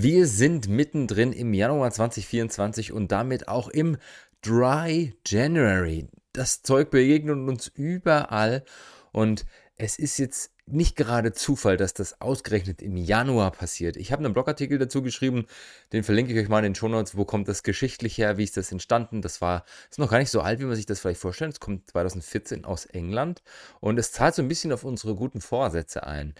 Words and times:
Wir 0.00 0.28
sind 0.28 0.68
mittendrin 0.68 1.32
im 1.32 1.52
Januar 1.52 1.90
2024 1.90 2.92
und 2.92 3.10
damit 3.10 3.48
auch 3.48 3.66
im 3.66 3.96
Dry 4.42 5.16
January. 5.26 6.06
Das 6.32 6.62
Zeug 6.62 6.90
begegnet 6.90 7.36
uns 7.36 7.66
überall 7.66 8.62
und 9.10 9.44
es 9.74 9.98
ist 9.98 10.18
jetzt 10.18 10.52
nicht 10.66 10.94
gerade 10.94 11.32
Zufall, 11.32 11.76
dass 11.76 11.94
das 11.94 12.20
ausgerechnet 12.20 12.80
im 12.80 12.96
Januar 12.96 13.50
passiert. 13.50 13.96
Ich 13.96 14.12
habe 14.12 14.24
einen 14.24 14.34
Blogartikel 14.34 14.78
dazu 14.78 15.02
geschrieben, 15.02 15.46
den 15.92 16.04
verlinke 16.04 16.32
ich 16.32 16.38
euch 16.38 16.48
mal 16.48 16.58
in 16.58 16.66
den 16.66 16.74
Shownotes. 16.76 17.16
Wo 17.16 17.24
kommt 17.24 17.48
das 17.48 17.64
geschichtlich 17.64 18.18
her? 18.18 18.38
Wie 18.38 18.44
ist 18.44 18.56
das 18.56 18.70
entstanden? 18.70 19.20
Das 19.20 19.40
war, 19.40 19.64
ist 19.90 19.98
noch 19.98 20.12
gar 20.12 20.18
nicht 20.20 20.30
so 20.30 20.42
alt, 20.42 20.60
wie 20.60 20.66
man 20.66 20.76
sich 20.76 20.86
das 20.86 21.00
vielleicht 21.00 21.20
vorstellt. 21.20 21.54
Es 21.54 21.60
kommt 21.60 21.90
2014 21.90 22.64
aus 22.64 22.86
England 22.86 23.42
und 23.80 23.98
es 23.98 24.12
zahlt 24.12 24.36
so 24.36 24.42
ein 24.42 24.48
bisschen 24.48 24.70
auf 24.70 24.84
unsere 24.84 25.16
guten 25.16 25.40
Vorsätze 25.40 26.06
ein. 26.06 26.36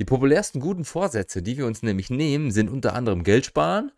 Die 0.00 0.06
populärsten 0.06 0.60
guten 0.60 0.86
Vorsätze, 0.86 1.42
die 1.42 1.58
wir 1.58 1.66
uns 1.66 1.82
nämlich 1.82 2.08
nehmen, 2.08 2.50
sind 2.50 2.70
unter 2.70 2.94
anderem 2.94 3.22
Geld 3.22 3.44
sparen. 3.44 3.92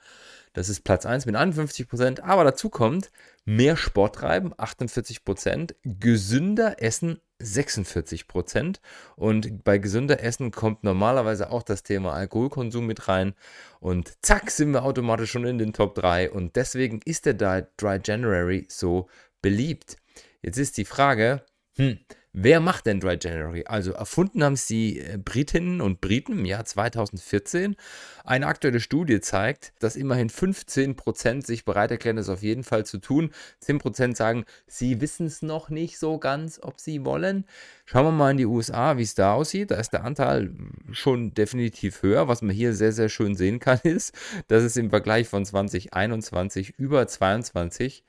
Das 0.52 0.68
ist 0.68 0.82
Platz 0.82 1.06
1 1.06 1.26
mit 1.26 1.36
51 1.36 1.86
Prozent. 1.86 2.24
Aber 2.24 2.42
dazu 2.42 2.70
kommt 2.70 3.12
mehr 3.44 3.76
Sport 3.76 4.16
treiben, 4.16 4.52
48 4.56 5.24
Prozent. 5.24 5.76
Gesünder 5.84 6.82
essen, 6.82 7.20
46 7.38 8.26
Prozent. 8.26 8.80
Und 9.14 9.62
bei 9.62 9.78
gesünder 9.78 10.20
Essen 10.24 10.50
kommt 10.50 10.82
normalerweise 10.82 11.52
auch 11.52 11.62
das 11.62 11.84
Thema 11.84 12.14
Alkoholkonsum 12.14 12.84
mit 12.84 13.06
rein. 13.06 13.34
Und 13.78 14.12
zack, 14.22 14.50
sind 14.50 14.72
wir 14.72 14.82
automatisch 14.82 15.30
schon 15.30 15.46
in 15.46 15.58
den 15.58 15.72
Top 15.72 15.94
3. 15.94 16.32
Und 16.32 16.56
deswegen 16.56 17.00
ist 17.04 17.26
der 17.26 17.34
Dry 17.34 18.00
January 18.04 18.66
so 18.68 19.08
beliebt. 19.40 19.98
Jetzt 20.42 20.58
ist 20.58 20.76
die 20.78 20.84
Frage, 20.84 21.44
hm, 21.76 22.00
Wer 22.34 22.60
macht 22.60 22.86
denn 22.86 22.98
Dry 22.98 23.18
January? 23.20 23.64
Also 23.66 23.92
erfunden 23.92 24.42
haben 24.42 24.54
es 24.54 24.66
die 24.66 25.00
äh, 25.00 25.18
Britinnen 25.22 25.82
und 25.82 26.00
Briten 26.00 26.32
im 26.32 26.44
Jahr 26.46 26.64
2014. 26.64 27.76
Eine 28.24 28.46
aktuelle 28.46 28.80
Studie 28.80 29.20
zeigt, 29.20 29.74
dass 29.80 29.96
immerhin 29.96 30.30
15% 30.30 31.44
sich 31.44 31.66
bereit 31.66 31.90
erklären, 31.90 32.16
das 32.16 32.30
auf 32.30 32.42
jeden 32.42 32.64
Fall 32.64 32.86
zu 32.86 32.96
tun. 32.96 33.32
10% 33.62 34.16
sagen, 34.16 34.46
sie 34.66 35.02
wissen 35.02 35.26
es 35.26 35.42
noch 35.42 35.68
nicht 35.68 35.98
so 35.98 36.16
ganz, 36.16 36.58
ob 36.62 36.80
sie 36.80 37.04
wollen. 37.04 37.44
Schauen 37.84 38.06
wir 38.06 38.12
mal 38.12 38.30
in 38.30 38.38
die 38.38 38.46
USA, 38.46 38.96
wie 38.96 39.02
es 39.02 39.14
da 39.14 39.34
aussieht. 39.34 39.70
Da 39.70 39.74
ist 39.74 39.90
der 39.90 40.04
Anteil 40.04 40.54
schon 40.90 41.34
definitiv 41.34 42.02
höher. 42.02 42.28
Was 42.28 42.40
man 42.40 42.56
hier 42.56 42.72
sehr, 42.72 42.92
sehr 42.92 43.10
schön 43.10 43.34
sehen 43.34 43.58
kann, 43.58 43.80
ist, 43.84 44.14
dass 44.48 44.62
es 44.62 44.78
im 44.78 44.88
Vergleich 44.88 45.28
von 45.28 45.44
2021 45.44 46.78
über 46.78 47.06
22 47.06 48.04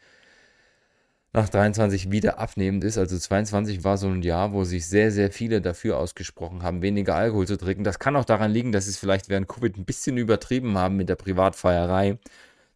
nach 1.34 1.50
23 1.50 2.12
wieder 2.12 2.38
abnehmend 2.39 2.84
ist. 2.84 2.98
Also 2.98 3.17
22 3.17 3.84
war 3.84 3.98
so 3.98 4.08
ein 4.08 4.22
Jahr, 4.22 4.53
wo 4.53 4.64
sich 4.64 4.88
sehr, 4.88 5.12
sehr 5.12 5.31
viele 5.31 5.62
dafür 5.62 5.98
ausgesprochen 5.98 6.62
haben, 6.64 6.81
weniger 6.84 7.16
Alkohol 7.16 7.48
zu 7.48 7.58
trinken. 7.58 7.84
Das 7.84 8.00
kann 8.00 8.16
auch 8.16 8.26
daran 8.26 8.52
liegen, 8.52 8.72
dass 8.72 8.86
sie 8.86 8.92
es 8.92 8.98
vielleicht 8.98 9.30
während 9.30 9.48
Covid 9.48 9.78
ein 9.78 9.86
bisschen 9.86 10.17
übertrieben 10.17 10.78
haben 10.78 10.95
mit 10.95 11.09
der 11.09 11.16
Privatfeierei. 11.16 12.20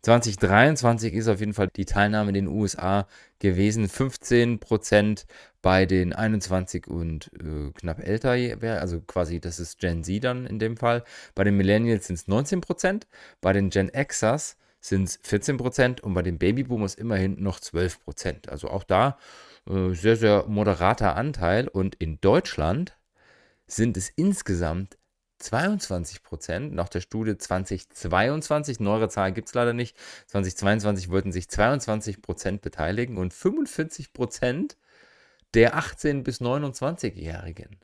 2023 0.02 1.14
ist 1.14 1.28
auf 1.28 1.40
jeden 1.40 1.54
Fall 1.54 1.70
die 1.76 1.86
Teilnahme 1.86 2.30
in 2.30 2.36
den 2.36 2.48
USA 2.48 3.08
gewesen. 3.40 3.88
15% 3.88 5.26
bei 5.62 5.86
den 5.86 6.14
21 6.14 6.88
und 6.88 7.30
äh, 7.40 7.72
knapp 7.74 8.00
älter, 8.00 8.32
also 8.80 9.02
quasi 9.02 9.40
das 9.40 9.60
ist 9.60 9.80
Gen 9.80 10.04
Z 10.04 10.24
dann 10.24 10.46
in 10.46 10.60
dem 10.60 10.78
Fall. 10.78 11.04
Bei 11.36 11.44
den 11.44 11.58
Millennials 11.58 12.08
sind 12.08 12.16
es 12.16 12.28
19% 12.28 13.04
Bei 13.42 13.54
den 13.54 13.70
Gen 13.70 13.92
Xers 13.92 14.56
sind 14.88 15.10
es 15.10 15.20
14 15.24 15.58
Prozent 15.58 16.02
und 16.02 16.14
bei 16.14 16.22
den 16.22 16.38
Babyboomers 16.38 16.96
immerhin 16.96 17.42
noch 17.42 17.60
12 17.60 18.04
Prozent. 18.04 18.50
Also 18.50 18.70
auch 18.70 18.84
da 18.84 19.18
äh, 19.70 19.94
sehr, 19.94 20.16
sehr 20.16 20.46
moderater 20.48 21.16
Anteil. 21.16 21.68
Und 21.68 21.96
in 21.96 22.20
Deutschland 22.22 22.98
sind 23.68 23.98
es 23.98 24.10
insgesamt 24.10 24.98
22 25.40 26.24
Prozent. 26.24 26.74
Nach 26.74 26.90
der 26.90 27.02
Studie 27.02 27.38
2022, 27.38 28.80
neuere 28.80 29.10
Zahlen 29.10 29.34
gibt 29.34 29.50
es 29.50 29.54
leider 29.54 29.74
nicht. 29.74 29.98
2022 30.28 31.10
wollten 31.10 31.32
sich 31.32 31.50
22 31.50 32.22
Prozent 32.22 32.62
beteiligen 32.62 33.18
und 33.18 33.34
45 33.34 34.14
Prozent 34.14 34.78
der 35.54 35.78
18- 35.78 36.24
bis 36.24 36.42
29-Jährigen. 36.42 37.78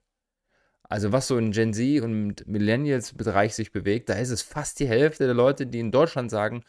Also 0.84 1.12
was 1.12 1.28
so 1.28 1.38
in 1.38 1.52
Gen 1.52 1.74
Z 1.74 2.02
und 2.02 2.48
Millennials-Bereich 2.48 3.56
sich 3.56 3.72
bewegt, 3.72 4.10
da 4.10 4.14
ist 4.14 4.30
es 4.30 4.42
fast 4.42 4.80
die 4.80 4.88
Hälfte 4.88 5.26
der 5.26 5.34
Leute, 5.34 5.66
die 5.66 5.80
in 5.80 5.92
Deutschland 5.92 6.30
sagen, 6.30 6.64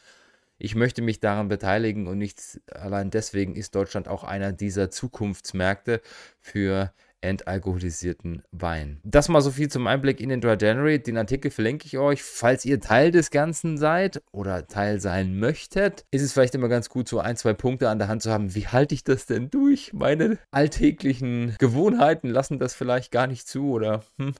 ich 0.58 0.74
möchte 0.74 1.02
mich 1.02 1.20
daran 1.20 1.48
beteiligen 1.48 2.06
und 2.06 2.18
nicht 2.18 2.60
allein 2.70 3.10
deswegen 3.10 3.56
ist 3.56 3.74
Deutschland 3.74 4.08
auch 4.08 4.24
einer 4.24 4.52
dieser 4.52 4.90
Zukunftsmärkte 4.90 6.00
für 6.40 6.92
entalkoholisierten 7.24 8.42
Wein. 8.52 9.00
Das 9.02 9.28
mal 9.28 9.40
so 9.40 9.50
viel 9.50 9.68
zum 9.68 9.86
Einblick 9.86 10.20
in 10.20 10.28
den 10.28 10.40
Dry 10.40 10.56
January. 10.60 11.02
Den 11.02 11.16
Artikel 11.16 11.50
verlinke 11.50 11.86
ich 11.86 11.98
euch. 11.98 12.22
Falls 12.22 12.64
ihr 12.64 12.80
Teil 12.80 13.10
des 13.10 13.30
Ganzen 13.30 13.78
seid 13.78 14.22
oder 14.30 14.66
Teil 14.66 15.00
sein 15.00 15.38
möchtet, 15.38 16.04
ist 16.10 16.22
es 16.22 16.32
vielleicht 16.32 16.54
immer 16.54 16.68
ganz 16.68 16.88
gut, 16.88 17.08
so 17.08 17.20
ein, 17.20 17.36
zwei 17.36 17.54
Punkte 17.54 17.88
an 17.88 17.98
der 17.98 18.08
Hand 18.08 18.22
zu 18.22 18.30
haben. 18.30 18.54
Wie 18.54 18.68
halte 18.68 18.94
ich 18.94 19.04
das 19.04 19.26
denn 19.26 19.50
durch? 19.50 19.92
Meine 19.94 20.38
alltäglichen 20.50 21.56
Gewohnheiten 21.58 22.28
lassen 22.28 22.58
das 22.58 22.74
vielleicht 22.74 23.10
gar 23.10 23.26
nicht 23.26 23.48
zu 23.48 23.70
oder 23.70 24.04
hm, 24.18 24.34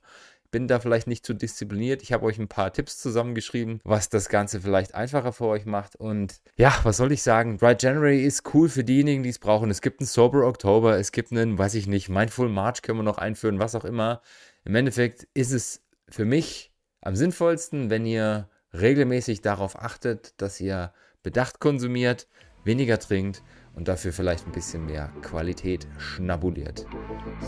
bin 0.54 0.69
da 0.69 0.78
vielleicht 0.78 1.09
nicht 1.09 1.26
zu 1.26 1.34
diszipliniert. 1.34 2.00
Ich 2.04 2.12
habe 2.12 2.25
euch 2.25 2.38
ein 2.38 2.47
paar 2.47 2.72
Tipps 2.72 2.98
zusammengeschrieben, 2.98 3.81
was 3.82 4.09
das 4.09 4.28
Ganze 4.28 4.60
vielleicht 4.60 4.94
einfacher 4.94 5.32
für 5.32 5.47
euch 5.47 5.66
macht. 5.66 5.97
Und 5.97 6.41
ja, 6.54 6.72
was 6.84 6.97
soll 6.97 7.10
ich 7.10 7.25
sagen? 7.25 7.59
Dry 7.59 7.75
January 7.76 8.25
ist 8.25 8.54
cool 8.54 8.69
für 8.69 8.84
diejenigen, 8.84 9.25
die 9.25 9.31
es 9.31 9.41
brauchen. 9.41 9.69
Es 9.69 9.81
gibt 9.81 9.98
einen 9.98 10.06
Sober 10.06 10.47
Oktober, 10.47 10.97
es 10.97 11.10
gibt 11.10 11.32
einen, 11.32 11.59
weiß 11.59 11.75
ich 11.75 11.88
nicht, 11.88 12.09
Mindful 12.09 12.48
March 12.48 12.82
können 12.82 13.00
wir 13.00 13.03
noch 13.03 13.19
einführen, 13.19 13.59
was 13.59 13.75
auch 13.75 13.84
immer. 13.84 14.22
Im 14.64 14.76
Endeffekt 14.76 15.26
ist 15.34 15.50
es 15.50 15.82
für 16.09 16.25
mich 16.25 16.72
am 17.00 17.16
sinnvollsten, 17.16 17.91
wenn 17.91 18.06
ihr 18.06 18.48
regelmäßig 18.72 19.41
darauf 19.41 19.76
achtet, 19.76 20.41
dass 20.41 20.60
ihr 20.60 20.93
bedacht 21.25 21.59
konsumiert, 21.59 22.28
weniger 22.62 23.00
trinkt 23.00 23.43
und 23.74 23.88
dafür 23.88 24.12
vielleicht 24.12 24.46
ein 24.46 24.52
bisschen 24.52 24.86
mehr 24.86 25.10
Qualität 25.22 25.86
schnabuliert. 25.98 26.86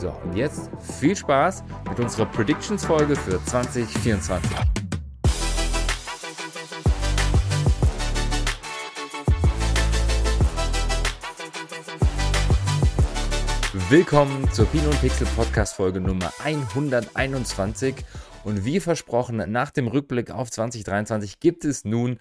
So, 0.01 0.11
und 0.11 0.35
jetzt 0.35 0.71
viel 0.99 1.17
Spaß 1.17 1.65
mit 1.89 2.01
unserer 2.01 2.27
Predictions-Folge 2.27 3.17
für 3.17 3.43
2024. 3.45 4.51
Willkommen 13.89 14.51
zur 14.51 14.67
Pino 14.67 14.91
und 14.91 15.01
Pixel 15.01 15.29
Podcast 15.37 15.75
Folge 15.75 16.01
Nummer 16.01 16.33
121 16.43 17.95
und 18.47 18.65
wie 18.65 18.79
versprochen, 18.79 19.43
nach 19.51 19.71
dem 19.71 19.89
Rückblick 19.89 20.31
auf 20.31 20.53
2023 20.53 21.41
gibt 21.41 21.65
es 21.65 21.85
nun 21.85 22.19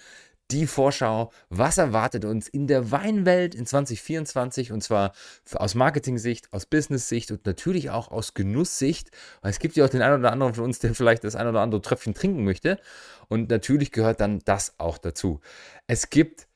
die 0.51 0.67
Vorschau. 0.67 1.31
Was 1.49 1.77
erwartet 1.77 2.25
uns 2.25 2.47
in 2.47 2.67
der 2.67 2.91
Weinwelt 2.91 3.55
in 3.55 3.65
2024? 3.65 4.71
Und 4.71 4.81
zwar 4.81 5.13
aus 5.53 5.75
Marketing-Sicht, 5.75 6.53
aus 6.53 6.65
Business-Sicht 6.65 7.31
und 7.31 7.45
natürlich 7.45 7.89
auch 7.89 8.11
aus 8.11 8.33
Genusssicht. 8.33 9.11
Es 9.41 9.59
gibt 9.59 9.75
ja 9.75 9.85
auch 9.85 9.89
den 9.89 10.01
einen 10.01 10.19
oder 10.19 10.31
anderen 10.31 10.53
von 10.53 10.65
uns, 10.65 10.79
der 10.79 10.93
vielleicht 10.93 11.23
das 11.23 11.35
ein 11.35 11.47
oder 11.47 11.61
andere 11.61 11.81
Tröpfchen 11.81 12.13
trinken 12.13 12.43
möchte. 12.43 12.79
Und 13.27 13.49
natürlich 13.49 13.91
gehört 13.91 14.21
dann 14.21 14.39
das 14.45 14.75
auch 14.77 14.97
dazu. 14.97 15.41
Es 15.87 16.09
gibt 16.09 16.47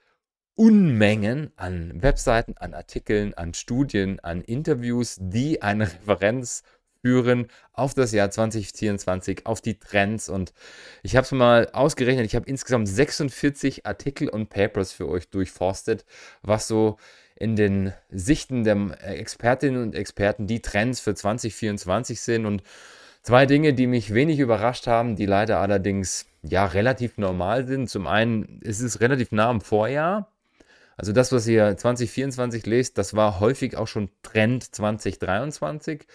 Unmengen 0.56 1.54
an 1.56 2.02
Webseiten, 2.02 2.58
an 2.58 2.74
Artikeln, 2.74 3.34
an 3.34 3.54
Studien, 3.54 4.20
an 4.20 4.42
Interviews, 4.42 5.16
die 5.18 5.62
eine 5.62 5.86
Referenz 5.86 6.64
führen 7.02 7.48
auf 7.74 7.94
das 7.94 8.12
Jahr 8.12 8.30
2024, 8.30 9.46
auf 9.46 9.62
die 9.62 9.80
Trends. 9.80 10.30
Und 10.30 10.54
ich 11.04 11.16
habe 11.16 11.26
es 11.26 11.32
mal 11.32 11.70
ausgerechnet, 11.72 12.26
ich 12.26 12.36
habe 12.36 12.50
insgesamt 12.50 12.88
46 12.88 13.86
Artikel 13.86 14.30
und 14.30 14.50
Papers 14.50 14.92
für 14.92 15.08
euch 15.08 15.30
durchforstet, 15.30 16.06
was 16.42 16.68
so 16.68 16.98
in 17.36 17.56
den 17.56 17.94
Sichten 18.10 18.64
der 18.64 18.98
Expertinnen 19.02 19.82
und 19.82 19.96
Experten 19.96 20.46
die 20.46 20.62
Trends 20.62 21.00
für 21.00 21.16
2024 21.16 22.20
sind. 22.20 22.46
Und 22.46 22.64
zwei 23.24 23.46
Dinge, 23.46 23.74
die 23.74 23.88
mich 23.88 24.14
wenig 24.14 24.40
überrascht 24.40 24.88
haben, 24.88 25.16
die 25.16 25.26
leider 25.26 25.60
allerdings 25.60 26.26
ja 26.42 26.66
relativ 26.66 27.18
normal 27.18 27.66
sind. 27.66 27.90
Zum 27.90 28.08
einen 28.08 28.60
ist 28.62 28.82
es 28.82 29.00
relativ 29.00 29.32
nah 29.32 29.50
am 29.50 29.62
Vorjahr. 29.62 30.32
Also 30.98 31.14
das, 31.14 31.32
was 31.32 31.48
ihr 31.48 31.78
2024 31.78 32.66
lest, 32.66 32.98
das 32.98 33.16
war 33.16 33.40
häufig 33.40 33.78
auch 33.78 33.88
schon 33.88 34.10
Trend 34.22 34.76
2023. 34.76 36.06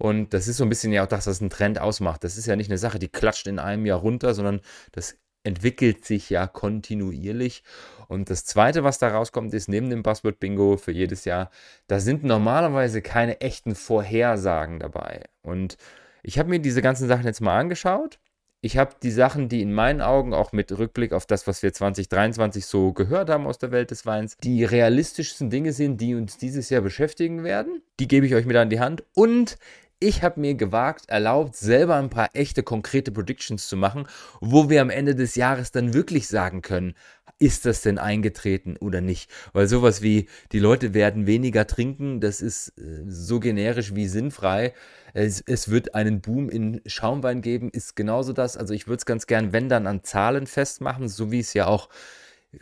Und 0.00 0.32
das 0.32 0.48
ist 0.48 0.56
so 0.56 0.64
ein 0.64 0.70
bisschen 0.70 0.92
ja 0.92 1.04
auch 1.04 1.08
das, 1.08 1.26
was 1.26 1.42
einen 1.42 1.50
Trend 1.50 1.78
ausmacht. 1.78 2.24
Das 2.24 2.38
ist 2.38 2.46
ja 2.46 2.56
nicht 2.56 2.70
eine 2.70 2.78
Sache, 2.78 2.98
die 2.98 3.08
klatscht 3.08 3.46
in 3.46 3.58
einem 3.58 3.84
Jahr 3.84 3.98
runter, 3.98 4.32
sondern 4.32 4.62
das 4.92 5.18
entwickelt 5.44 6.06
sich 6.06 6.30
ja 6.30 6.46
kontinuierlich. 6.46 7.62
Und 8.08 8.30
das 8.30 8.46
Zweite, 8.46 8.82
was 8.82 8.98
da 8.98 9.08
rauskommt, 9.08 9.52
ist 9.52 9.68
neben 9.68 9.90
dem 9.90 10.02
Buzzword 10.02 10.40
Bingo 10.40 10.78
für 10.78 10.90
jedes 10.90 11.26
Jahr, 11.26 11.50
da 11.86 12.00
sind 12.00 12.24
normalerweise 12.24 13.02
keine 13.02 13.42
echten 13.42 13.74
Vorhersagen 13.74 14.78
dabei. 14.80 15.24
Und 15.42 15.76
ich 16.22 16.38
habe 16.38 16.48
mir 16.48 16.60
diese 16.60 16.80
ganzen 16.80 17.06
Sachen 17.06 17.26
jetzt 17.26 17.42
mal 17.42 17.58
angeschaut. 17.58 18.18
Ich 18.62 18.78
habe 18.78 18.94
die 19.02 19.10
Sachen, 19.10 19.50
die 19.50 19.60
in 19.60 19.72
meinen 19.74 20.00
Augen 20.00 20.32
auch 20.32 20.52
mit 20.52 20.72
Rückblick 20.72 21.12
auf 21.12 21.26
das, 21.26 21.46
was 21.46 21.62
wir 21.62 21.74
2023 21.74 22.64
so 22.64 22.94
gehört 22.94 23.28
haben 23.28 23.46
aus 23.46 23.58
der 23.58 23.70
Welt 23.70 23.90
des 23.90 24.06
Weins, 24.06 24.38
die 24.42 24.64
realistischsten 24.64 25.50
Dinge 25.50 25.74
sind, 25.74 26.00
die 26.00 26.14
uns 26.14 26.38
dieses 26.38 26.70
Jahr 26.70 26.80
beschäftigen 26.80 27.44
werden. 27.44 27.82
Die 27.98 28.08
gebe 28.08 28.24
ich 28.24 28.34
euch 28.34 28.46
mit 28.46 28.56
an 28.56 28.70
die 28.70 28.80
Hand. 28.80 29.04
Und 29.14 29.58
ich 30.00 30.22
habe 30.22 30.40
mir 30.40 30.54
gewagt, 30.54 31.08
erlaubt, 31.08 31.54
selber 31.56 31.96
ein 31.96 32.08
paar 32.08 32.30
echte, 32.32 32.62
konkrete 32.62 33.12
Predictions 33.12 33.68
zu 33.68 33.76
machen, 33.76 34.06
wo 34.40 34.70
wir 34.70 34.80
am 34.80 34.90
Ende 34.90 35.14
des 35.14 35.34
Jahres 35.34 35.72
dann 35.72 35.92
wirklich 35.92 36.26
sagen 36.26 36.62
können, 36.62 36.94
ist 37.38 37.64
das 37.64 37.80
denn 37.82 37.98
eingetreten 37.98 38.76
oder 38.76 39.00
nicht? 39.00 39.30
Weil 39.52 39.66
sowas 39.66 40.02
wie, 40.02 40.28
die 40.52 40.58
Leute 40.58 40.94
werden 40.94 41.26
weniger 41.26 41.66
trinken, 41.66 42.20
das 42.20 42.40
ist 42.40 42.68
äh, 42.78 43.04
so 43.08 43.40
generisch 43.40 43.94
wie 43.94 44.06
sinnfrei. 44.08 44.74
Es, 45.14 45.42
es, 45.46 45.70
wird 45.70 45.94
einen 45.94 46.20
Boom 46.20 46.50
in 46.50 46.82
Schaumwein 46.86 47.40
geben, 47.40 47.70
ist 47.70 47.96
genauso 47.96 48.32
das. 48.32 48.56
Also 48.56 48.74
ich 48.74 48.86
würde 48.86 48.98
es 48.98 49.06
ganz 49.06 49.26
gern, 49.26 49.52
wenn 49.52 49.68
dann 49.68 49.86
an 49.86 50.04
Zahlen 50.04 50.46
festmachen, 50.46 51.08
so 51.08 51.32
wie 51.32 51.40
es 51.40 51.54
ja 51.54 51.66
auch 51.66 51.88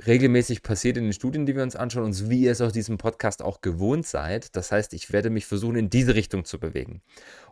regelmäßig 0.07 0.63
passiert 0.63 0.97
in 0.97 1.05
den 1.05 1.13
Studien, 1.13 1.47
die 1.47 1.57
wir 1.57 1.63
uns 1.63 1.77
anschauen 1.77 2.05
und 2.05 2.31
wie 2.31 2.43
ihr 2.43 2.53
es 2.53 2.61
aus 2.61 2.73
diesem 2.73 2.99
Podcast 2.99 3.43
auch 3.43 3.61
gewohnt 3.61 4.07
seid. 4.07 4.55
Das 4.55 4.71
heißt, 4.71 4.93
ich 4.93 5.13
werde 5.13 5.31
mich 5.31 5.47
versuchen, 5.47 5.77
in 5.77 5.91
diese 5.91 6.15
Richtung 6.15 6.45
zu 6.45 6.59
bewegen. 6.59 7.03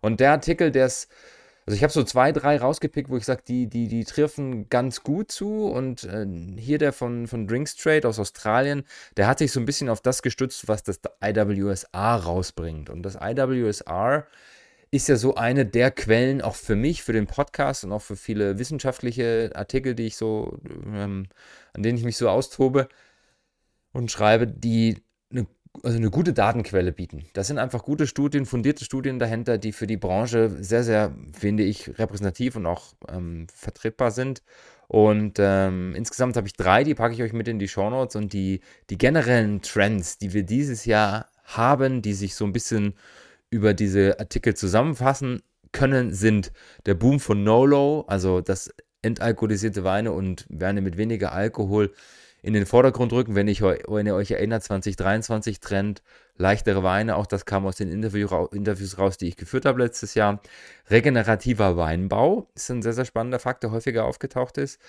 Und 0.02 0.20
der 0.20 0.32
Artikel, 0.32 0.70
der 0.70 0.86
ist, 0.86 1.08
also 1.64 1.76
ich 1.76 1.82
habe 1.82 1.92
so 1.92 2.04
zwei, 2.04 2.32
drei 2.32 2.58
rausgepickt, 2.58 3.08
wo 3.08 3.16
ich 3.16 3.24
sage, 3.24 3.42
die, 3.48 3.68
die, 3.68 3.88
die 3.88 4.04
treffen 4.04 4.68
ganz 4.68 5.02
gut 5.02 5.32
zu. 5.32 5.66
Und 5.66 6.04
äh, 6.04 6.26
hier 6.58 6.78
der 6.78 6.92
von, 6.92 7.26
von 7.26 7.46
Drinks 7.46 7.74
Trade 7.74 8.06
aus 8.06 8.18
Australien, 8.18 8.84
der 9.16 9.26
hat 9.26 9.38
sich 9.38 9.50
so 9.50 9.58
ein 9.58 9.66
bisschen 9.66 9.88
auf 9.88 10.02
das 10.02 10.20
gestützt, 10.20 10.68
was 10.68 10.82
das 10.82 11.00
IWSR 11.22 12.16
rausbringt. 12.16 12.90
Und 12.90 13.02
das 13.02 13.16
IWSR 13.20 14.26
ist 14.96 15.08
ja 15.08 15.16
so 15.16 15.34
eine 15.34 15.66
der 15.66 15.90
Quellen 15.90 16.42
auch 16.42 16.56
für 16.56 16.76
mich, 16.76 17.02
für 17.02 17.12
den 17.12 17.26
Podcast 17.26 17.84
und 17.84 17.92
auch 17.92 18.02
für 18.02 18.16
viele 18.16 18.58
wissenschaftliche 18.58 19.52
Artikel, 19.54 19.94
die 19.94 20.06
ich 20.06 20.16
so, 20.16 20.58
ähm, 20.86 21.26
an 21.72 21.82
denen 21.82 21.98
ich 21.98 22.04
mich 22.04 22.16
so 22.16 22.28
austobe 22.28 22.88
und 23.92 24.10
schreibe, 24.10 24.46
die 24.46 25.02
eine, 25.30 25.46
also 25.82 25.96
eine 25.96 26.10
gute 26.10 26.32
Datenquelle 26.32 26.92
bieten. 26.92 27.24
Das 27.34 27.46
sind 27.46 27.58
einfach 27.58 27.82
gute 27.84 28.06
Studien, 28.06 28.46
fundierte 28.46 28.84
Studien 28.84 29.18
dahinter, 29.18 29.58
die 29.58 29.72
für 29.72 29.86
die 29.86 29.96
Branche 29.96 30.50
sehr, 30.60 30.82
sehr, 30.82 31.14
finde 31.32 31.62
ich, 31.62 31.98
repräsentativ 31.98 32.56
und 32.56 32.66
auch 32.66 32.94
ähm, 33.08 33.46
vertretbar 33.54 34.10
sind. 34.10 34.42
Und 34.88 35.38
ähm, 35.38 35.94
insgesamt 35.96 36.36
habe 36.36 36.46
ich 36.46 36.54
drei, 36.54 36.84
die 36.84 36.94
packe 36.94 37.14
ich 37.14 37.22
euch 37.22 37.32
mit 37.32 37.48
in 37.48 37.58
die 37.58 37.68
Shownotes 37.68 38.16
und 38.16 38.32
die, 38.32 38.60
die 38.90 38.98
generellen 38.98 39.62
Trends, 39.62 40.18
die 40.18 40.32
wir 40.32 40.44
dieses 40.44 40.84
Jahr 40.84 41.26
haben, 41.44 42.02
die 42.02 42.12
sich 42.12 42.34
so 42.34 42.44
ein 42.44 42.52
bisschen 42.52 42.94
über 43.56 43.74
diese 43.74 44.20
Artikel 44.20 44.54
zusammenfassen 44.54 45.42
können, 45.72 46.12
sind 46.12 46.52
der 46.84 46.94
Boom 46.94 47.20
von 47.20 47.42
No-Low, 47.42 48.04
also 48.06 48.42
das 48.42 48.70
entalkoholisierte 49.02 49.82
Weine 49.82 50.12
und 50.12 50.46
Weine 50.50 50.82
mit 50.82 50.98
weniger 50.98 51.32
Alkohol 51.32 51.92
in 52.42 52.52
den 52.52 52.66
Vordergrund 52.66 53.12
rücken, 53.12 53.34
wenn, 53.34 53.48
ich, 53.48 53.62
wenn 53.62 54.06
ihr 54.06 54.14
euch 54.14 54.30
erinnert, 54.30 54.62
2023 54.62 55.58
Trend, 55.58 56.02
leichtere 56.36 56.82
Weine, 56.82 57.16
auch 57.16 57.26
das 57.26 57.46
kam 57.46 57.66
aus 57.66 57.76
den 57.76 57.90
Interview, 57.90 58.28
Interviews 58.52 58.98
raus, 58.98 59.16
die 59.16 59.26
ich 59.26 59.36
geführt 59.36 59.64
habe 59.64 59.82
letztes 59.82 60.14
Jahr. 60.14 60.40
Regenerativer 60.90 61.76
Weinbau 61.76 62.48
ist 62.54 62.70
ein 62.70 62.82
sehr, 62.82 62.92
sehr 62.92 63.06
spannender 63.06 63.38
Fakt, 63.38 63.62
der 63.62 63.70
häufiger 63.70 64.04
aufgetaucht 64.04 64.58
ist. 64.58 64.80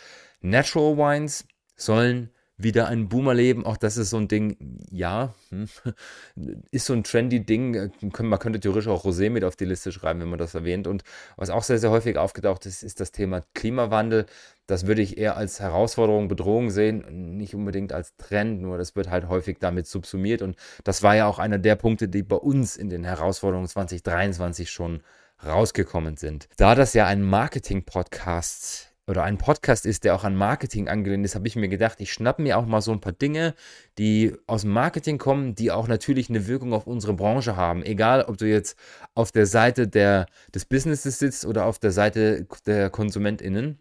Natural 0.41 0.97
Wines 0.97 1.45
sollen 1.77 2.29
wieder 2.57 2.87
ein 2.87 3.07
Boomer 3.07 3.33
leben. 3.33 3.65
Auch 3.65 3.77
das 3.77 3.97
ist 3.97 4.09
so 4.09 4.17
ein 4.17 4.27
Ding, 4.27 4.57
ja, 4.89 5.33
hm, 5.49 5.67
ist 6.71 6.85
so 6.85 6.93
ein 6.93 7.03
trendy 7.03 7.45
Ding. 7.45 7.91
Man 8.01 8.39
könnte 8.39 8.59
theoretisch 8.59 8.87
auch 8.87 9.05
Rosé 9.05 9.29
mit 9.29 9.43
auf 9.43 9.55
die 9.55 9.65
Liste 9.65 9.91
schreiben, 9.91 10.19
wenn 10.21 10.29
man 10.29 10.39
das 10.39 10.55
erwähnt. 10.55 10.87
Und 10.87 11.03
was 11.35 11.49
auch 11.49 11.63
sehr, 11.63 11.77
sehr 11.77 11.91
häufig 11.91 12.17
aufgetaucht 12.17 12.65
ist, 12.65 12.83
ist 12.83 12.99
das 12.99 13.11
Thema 13.11 13.43
Klimawandel. 13.53 14.25
Das 14.65 14.87
würde 14.87 15.01
ich 15.01 15.17
eher 15.17 15.37
als 15.37 15.59
Herausforderung, 15.59 16.27
Bedrohung 16.27 16.71
sehen, 16.71 17.37
nicht 17.37 17.55
unbedingt 17.55 17.93
als 17.93 18.17
Trend, 18.17 18.61
nur 18.61 18.77
das 18.77 18.95
wird 18.95 19.09
halt 19.09 19.29
häufig 19.29 19.59
damit 19.59 19.87
subsumiert. 19.87 20.41
Und 20.41 20.57
das 20.83 21.03
war 21.03 21.15
ja 21.15 21.27
auch 21.27 21.39
einer 21.39 21.59
der 21.59 21.75
Punkte, 21.75 22.09
die 22.09 22.23
bei 22.23 22.35
uns 22.35 22.75
in 22.75 22.89
den 22.89 23.03
Herausforderungen 23.03 23.67
2023 23.67 24.69
schon 24.69 25.03
rausgekommen 25.45 26.17
sind. 26.17 26.49
Da 26.57 26.75
das 26.75 26.93
ja 26.93 27.05
ein 27.05 27.21
Marketing-Podcast 27.21 28.93
oder 29.07 29.23
ein 29.23 29.37
Podcast 29.37 29.85
ist, 29.85 30.03
der 30.03 30.15
auch 30.15 30.23
an 30.23 30.35
Marketing 30.35 30.89
angelehnt 30.89 31.25
ist, 31.25 31.35
habe 31.35 31.47
ich 31.47 31.55
mir 31.55 31.69
gedacht, 31.69 32.01
ich 32.01 32.11
schnappe 32.11 32.41
mir 32.41 32.57
auch 32.57 32.65
mal 32.65 32.81
so 32.81 32.91
ein 32.91 32.99
paar 32.99 33.13
Dinge, 33.13 33.55
die 33.97 34.33
aus 34.47 34.61
dem 34.61 34.71
Marketing 34.71 35.17
kommen, 35.17 35.55
die 35.55 35.71
auch 35.71 35.87
natürlich 35.87 36.29
eine 36.29 36.47
Wirkung 36.47 36.73
auf 36.73 36.87
unsere 36.87 37.13
Branche 37.13 37.55
haben. 37.55 37.83
Egal, 37.83 38.23
ob 38.23 38.37
du 38.37 38.45
jetzt 38.45 38.77
auf 39.15 39.31
der 39.31 39.45
Seite 39.45 39.87
der, 39.87 40.25
des 40.53 40.65
Businesses 40.65 41.19
sitzt 41.19 41.45
oder 41.45 41.65
auf 41.65 41.79
der 41.79 41.91
Seite 41.91 42.45
der 42.65 42.89
KonsumentInnen. 42.89 43.79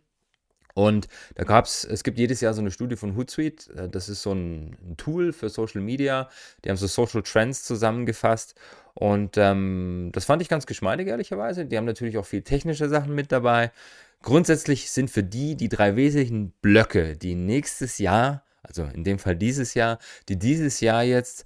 Und 0.74 1.08
da 1.34 1.44
gab 1.44 1.64
es, 1.64 1.84
es 1.84 2.04
gibt 2.04 2.18
jedes 2.18 2.42
Jahr 2.42 2.52
so 2.52 2.60
eine 2.60 2.70
Studie 2.70 2.96
von 2.96 3.16
Hootsuite, 3.16 3.88
das 3.88 4.10
ist 4.10 4.20
so 4.20 4.32
ein, 4.32 4.76
ein 4.86 4.96
Tool 4.98 5.32
für 5.32 5.48
Social 5.48 5.80
Media, 5.80 6.28
die 6.62 6.68
haben 6.68 6.76
so 6.76 6.86
Social 6.86 7.22
Trends 7.22 7.64
zusammengefasst 7.64 8.54
und 8.98 9.36
ähm, 9.36 10.08
das 10.12 10.24
fand 10.24 10.40
ich 10.40 10.48
ganz 10.48 10.64
geschmeidig, 10.64 11.08
ehrlicherweise. 11.08 11.66
Die 11.66 11.76
haben 11.76 11.84
natürlich 11.84 12.16
auch 12.16 12.24
viel 12.24 12.40
technische 12.40 12.88
Sachen 12.88 13.14
mit 13.14 13.30
dabei. 13.30 13.70
Grundsätzlich 14.26 14.90
sind 14.90 15.08
für 15.08 15.22
die 15.22 15.54
die 15.54 15.68
drei 15.68 15.94
wesentlichen 15.94 16.50
Blöcke, 16.60 17.16
die 17.16 17.36
nächstes 17.36 17.98
Jahr, 17.98 18.44
also 18.60 18.82
in 18.82 19.04
dem 19.04 19.20
Fall 19.20 19.36
dieses 19.36 19.74
Jahr, 19.74 20.00
die 20.28 20.36
dieses 20.36 20.80
Jahr 20.80 21.04
jetzt 21.04 21.44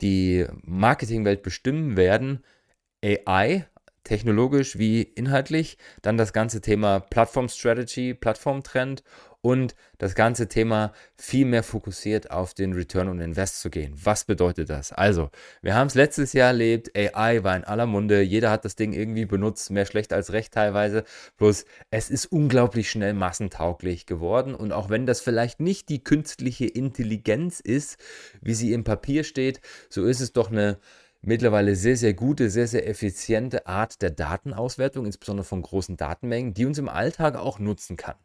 die 0.00 0.46
Marketingwelt 0.62 1.42
bestimmen 1.42 1.98
werden, 1.98 2.42
AI, 3.04 3.66
technologisch 4.04 4.78
wie 4.78 5.02
inhaltlich, 5.02 5.76
dann 6.00 6.16
das 6.16 6.32
ganze 6.32 6.62
Thema 6.62 6.98
Plattform 6.98 7.50
Strategy, 7.50 8.14
Plattformtrend 8.14 9.04
und 9.44 9.74
das 9.98 10.14
ganze 10.14 10.48
Thema 10.48 10.94
viel 11.18 11.44
mehr 11.44 11.62
fokussiert 11.62 12.30
auf 12.30 12.54
den 12.54 12.72
Return 12.72 13.08
on 13.08 13.20
Invest 13.20 13.60
zu 13.60 13.68
gehen. 13.68 13.92
Was 14.02 14.24
bedeutet 14.24 14.70
das? 14.70 14.90
Also, 14.90 15.28
wir 15.60 15.74
haben 15.74 15.88
es 15.88 15.94
letztes 15.94 16.32
Jahr 16.32 16.46
erlebt, 16.48 16.96
AI 16.96 17.44
war 17.44 17.54
in 17.54 17.64
aller 17.64 17.84
Munde, 17.84 18.22
jeder 18.22 18.50
hat 18.50 18.64
das 18.64 18.74
Ding 18.74 18.94
irgendwie 18.94 19.26
benutzt, 19.26 19.70
mehr 19.70 19.84
schlecht 19.84 20.14
als 20.14 20.32
recht 20.32 20.54
teilweise, 20.54 21.04
bloß 21.36 21.66
es 21.90 22.08
ist 22.08 22.32
unglaublich 22.32 22.90
schnell 22.90 23.12
massentauglich 23.12 24.06
geworden 24.06 24.54
und 24.54 24.72
auch 24.72 24.88
wenn 24.88 25.04
das 25.04 25.20
vielleicht 25.20 25.60
nicht 25.60 25.90
die 25.90 26.02
künstliche 26.02 26.64
Intelligenz 26.64 27.60
ist, 27.60 27.98
wie 28.40 28.54
sie 28.54 28.72
im 28.72 28.82
Papier 28.82 29.24
steht, 29.24 29.60
so 29.90 30.06
ist 30.06 30.20
es 30.20 30.32
doch 30.32 30.50
eine 30.50 30.78
mittlerweile 31.20 31.76
sehr, 31.76 31.98
sehr 31.98 32.14
gute, 32.14 32.48
sehr, 32.48 32.66
sehr 32.66 32.88
effiziente 32.88 33.66
Art 33.66 34.00
der 34.00 34.10
Datenauswertung, 34.10 35.04
insbesondere 35.04 35.44
von 35.44 35.60
großen 35.60 35.98
Datenmengen, 35.98 36.54
die 36.54 36.64
uns 36.64 36.78
im 36.78 36.88
Alltag 36.88 37.36
auch 37.36 37.58
nutzen 37.58 37.98
kann. 37.98 38.16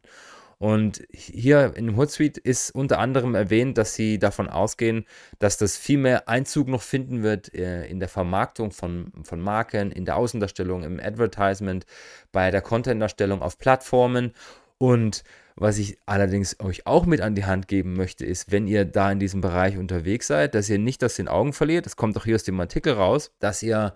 Und 0.60 1.02
hier 1.10 1.72
in 1.74 1.96
Hootsuite 1.96 2.38
ist 2.38 2.74
unter 2.74 2.98
anderem 2.98 3.34
erwähnt, 3.34 3.78
dass 3.78 3.94
sie 3.94 4.18
davon 4.18 4.46
ausgehen, 4.46 5.06
dass 5.38 5.56
das 5.56 5.78
viel 5.78 5.96
mehr 5.96 6.28
Einzug 6.28 6.68
noch 6.68 6.82
finden 6.82 7.22
wird 7.22 7.54
äh, 7.54 7.86
in 7.86 7.98
der 7.98 8.10
Vermarktung 8.10 8.70
von, 8.70 9.10
von 9.22 9.40
Marken, 9.40 9.90
in 9.90 10.04
der 10.04 10.18
Außendarstellung, 10.18 10.82
im 10.82 11.00
Advertisement, 11.00 11.86
bei 12.30 12.50
der 12.50 12.60
Content-Darstellung 12.60 13.40
auf 13.40 13.56
Plattformen. 13.56 14.34
Und 14.76 15.24
was 15.56 15.78
ich 15.78 15.96
allerdings 16.04 16.60
euch 16.60 16.86
auch 16.86 17.06
mit 17.06 17.22
an 17.22 17.34
die 17.34 17.46
Hand 17.46 17.66
geben 17.66 17.94
möchte, 17.94 18.26
ist, 18.26 18.52
wenn 18.52 18.66
ihr 18.66 18.84
da 18.84 19.10
in 19.10 19.18
diesem 19.18 19.40
Bereich 19.40 19.78
unterwegs 19.78 20.26
seid, 20.26 20.54
dass 20.54 20.68
ihr 20.68 20.78
nicht 20.78 21.02
in 21.02 21.08
den 21.16 21.28
Augen 21.28 21.54
verliert, 21.54 21.86
das 21.86 21.96
kommt 21.96 22.18
auch 22.18 22.24
hier 22.26 22.34
aus 22.34 22.44
dem 22.44 22.60
Artikel 22.60 22.92
raus, 22.92 23.32
dass 23.38 23.62
ihr 23.62 23.94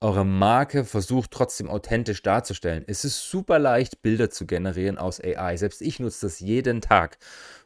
eure 0.00 0.24
Marke 0.24 0.84
versucht 0.84 1.30
trotzdem 1.30 1.68
authentisch 1.68 2.22
darzustellen. 2.22 2.84
Es 2.86 3.04
ist 3.04 3.30
super 3.30 3.58
leicht, 3.58 4.00
Bilder 4.02 4.30
zu 4.30 4.46
generieren 4.46 4.96
aus 4.96 5.20
AI. 5.22 5.56
Selbst 5.56 5.82
ich 5.82 6.00
nutze 6.00 6.26
das 6.26 6.40
jeden 6.40 6.80
Tag. 6.80 7.18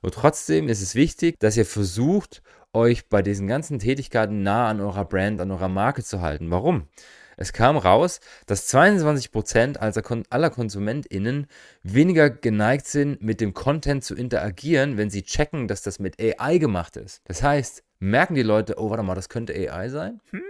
Und 0.03 0.15
trotzdem 0.15 0.69
ist 0.69 0.83
es 0.83 0.95
wichtig, 0.95 1.37
dass 1.39 1.57
ihr 1.57 1.67
versucht, 1.67 2.43
euch 2.73 3.09
bei 3.09 3.23
diesen 3.23 3.47
ganzen 3.47 3.79
Tätigkeiten 3.79 4.43
nah 4.43 4.69
an 4.69 4.81
eurer 4.81 5.05
Brand, 5.05 5.41
an 5.41 5.53
eurer 5.53 5.69
Marke 5.69 6.03
zu 6.03 6.21
halten. 6.21 6.51
Warum? 6.51 6.89
Es 7.37 7.53
kam 7.53 7.77
raus, 7.77 8.21
dass 8.47 8.73
22% 8.73 10.27
aller 10.31 10.51
KonsumentInnen 10.51 11.47
weniger 11.83 12.31
geneigt 12.31 12.87
sind, 12.87 13.23
mit 13.23 13.41
dem 13.41 13.55
Content 13.55 14.05
zu 14.05 14.15
interagieren, 14.15 14.97
wenn 14.97 15.11
sie 15.11 15.23
checken, 15.23 15.69
dass 15.69 15.83
das 15.83 15.99
mit 15.99 16.17
AI 16.21 16.59
gemacht 16.59 16.97
ist. 16.97 17.23
Das 17.25 17.43
heißt, 17.43 17.83
merken 17.99 18.35
die 18.35 18.43
Leute, 18.43 18.75
oh, 18.79 18.91
warte 18.91 19.03
mal, 19.03 19.15
das 19.15 19.29
könnte 19.29 19.55
AI 19.55 19.89
sein? 19.89 20.21
Hm? 20.31 20.43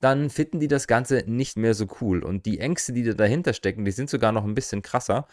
Dann 0.00 0.30
finden 0.30 0.60
die 0.60 0.68
das 0.68 0.86
Ganze 0.86 1.24
nicht 1.26 1.56
mehr 1.56 1.74
so 1.74 1.86
cool. 2.00 2.22
Und 2.22 2.46
die 2.46 2.60
Ängste, 2.60 2.92
die 2.92 3.02
da 3.02 3.12
dahinter 3.12 3.52
stecken, 3.52 3.84
die 3.84 3.92
sind 3.92 4.10
sogar 4.10 4.32
noch 4.32 4.44
ein 4.44 4.54
bisschen 4.54 4.82
krasser. 4.82 5.26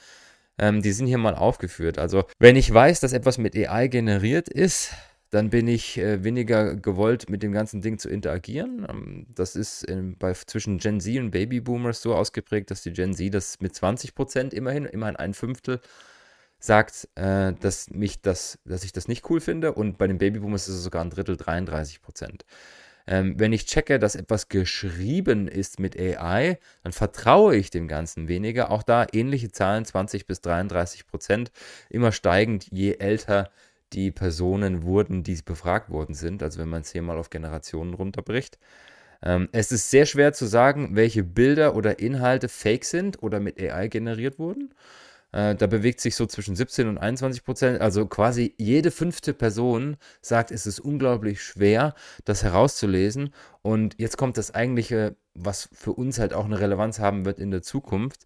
Ähm, 0.58 0.82
die 0.82 0.92
sind 0.92 1.08
hier 1.08 1.18
mal 1.18 1.36
aufgeführt. 1.36 1.98
Also, 1.98 2.26
wenn 2.40 2.56
ich 2.56 2.72
weiß, 2.72 3.00
dass 3.00 3.14
etwas 3.14 3.38
mit 3.38 3.56
AI 3.56 3.88
generiert 3.88 4.50
ist, 4.50 4.94
dann 5.34 5.50
bin 5.50 5.68
ich 5.68 5.98
äh, 5.98 6.24
weniger 6.24 6.76
gewollt, 6.76 7.28
mit 7.30 7.42
dem 7.42 7.52
ganzen 7.54 7.82
Ding 7.82 7.98
zu 7.98 8.08
interagieren. 8.08 8.86
Ähm, 8.88 9.26
das 9.34 9.56
ist 9.56 9.84
in, 9.84 10.16
bei, 10.18 10.34
zwischen 10.34 10.78
Gen 10.78 11.00
Z 11.02 11.18
und 11.18 11.32
Babyboomers 11.32 12.02
so 12.02 12.14
ausgeprägt, 12.14 12.70
dass 12.70 12.84
die 12.84 12.94
Gen 12.94 13.14
Z 13.16 13.34
das 13.34 13.60
mit 13.60 13.74
20 13.76 14.14
Prozent 14.14 14.54
immerhin, 14.54 14.86
immerhin 14.86 15.16
ein 15.16 15.34
Fünftel, 15.34 15.82
sagt, 16.60 17.10
äh, 17.16 17.54
dass, 17.60 17.90
mich 17.90 18.22
das, 18.22 18.60
dass 18.64 18.84
ich 18.84 18.92
das 18.92 19.08
nicht 19.08 19.28
cool 19.30 19.42
finde. 19.42 19.74
Und 19.74 19.98
bei 19.98 20.06
den 20.08 20.20
Babyboomers 20.20 20.68
ist 20.68 20.76
es 20.76 20.84
sogar 20.84 21.04
ein 21.04 21.10
Drittel, 21.10 21.36
33 21.36 22.02
Prozent. 22.02 22.46
Ähm, 23.08 23.36
wenn 23.38 23.54
ich 23.54 23.66
checke, 23.66 24.00
dass 24.00 24.16
etwas 24.16 24.50
geschrieben 24.50 25.48
ist 25.48 25.80
mit 25.80 26.00
AI, 26.00 26.58
dann 26.84 26.94
vertraue 26.94 27.56
ich 27.56 27.70
dem 27.70 27.88
Ganzen 27.88 28.28
weniger. 28.28 28.72
Auch 28.72 28.84
da 28.84 29.06
ähnliche 29.12 29.52
Zahlen, 29.52 29.86
20 29.86 30.26
bis 30.26 30.42
33 30.42 31.08
Prozent, 31.08 31.52
immer 31.90 32.12
steigend, 32.12 32.68
je 32.72 32.96
älter 32.96 33.52
die 33.94 34.12
Personen 34.12 34.84
wurden, 34.84 35.24
die 35.24 35.38
befragt 35.44 35.90
worden 35.90 36.16
sind. 36.16 36.42
Also 36.44 36.60
wenn 36.60 36.70
man 36.70 36.82
es 36.82 36.92
hier 36.92 37.02
mal 37.02 37.18
auf 37.18 37.30
Generationen 37.30 37.94
runterbricht. 37.94 38.58
Ähm, 39.22 39.50
es 39.52 39.72
ist 39.72 39.90
sehr 39.90 40.06
schwer 40.06 40.34
zu 40.34 40.46
sagen, 40.46 40.96
welche 40.96 41.24
Bilder 41.24 41.76
oder 41.76 42.00
Inhalte 42.00 42.50
fake 42.50 42.86
sind 42.86 43.24
oder 43.24 43.40
mit 43.40 43.60
AI 43.60 43.88
generiert 43.88 44.40
wurden. 44.40 44.74
Äh, 45.34 45.56
da 45.56 45.68
bewegt 45.68 46.00
sich 46.00 46.16
so 46.16 46.26
zwischen 46.26 46.56
17 46.56 46.88
und 46.88 46.98
21 46.98 47.44
Prozent. 47.44 47.82
Also 47.82 48.06
quasi 48.06 48.54
jede 48.58 48.92
fünfte 48.92 49.34
Person 49.34 49.98
sagt, 50.22 50.52
es 50.52 50.66
ist 50.66 50.80
unglaublich 50.80 51.42
schwer, 51.44 51.96
das 52.24 52.44
herauszulesen. 52.44 53.34
Und 53.62 53.96
jetzt 54.00 54.18
kommt 54.18 54.38
das 54.38 54.54
eigentliche, 54.54 55.18
was 55.34 55.68
für 55.74 55.92
uns 55.94 56.20
halt 56.20 56.34
auch 56.34 56.46
eine 56.46 56.60
Relevanz 56.60 57.00
haben 57.00 57.26
wird 57.26 57.40
in 57.40 57.52
der 57.52 57.64
Zukunft. 57.64 58.22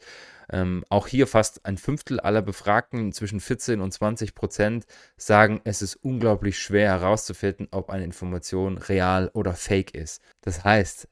Ähm, 0.49 0.83
auch 0.89 1.07
hier 1.07 1.27
fast 1.27 1.65
ein 1.65 1.77
Fünftel 1.77 2.19
aller 2.19 2.41
Befragten, 2.41 3.11
zwischen 3.11 3.39
14 3.39 3.81
und 3.81 3.91
20 3.91 4.33
Prozent, 4.33 4.85
sagen, 5.17 5.61
es 5.65 5.81
ist 5.81 5.95
unglaublich 5.95 6.59
schwer 6.59 6.89
herauszufinden, 6.89 7.67
ob 7.71 7.89
eine 7.89 8.05
Information 8.05 8.77
real 8.77 9.29
oder 9.33 9.53
fake 9.53 9.93
ist. 9.93 10.21
Das 10.41 10.63
heißt, 10.63 11.09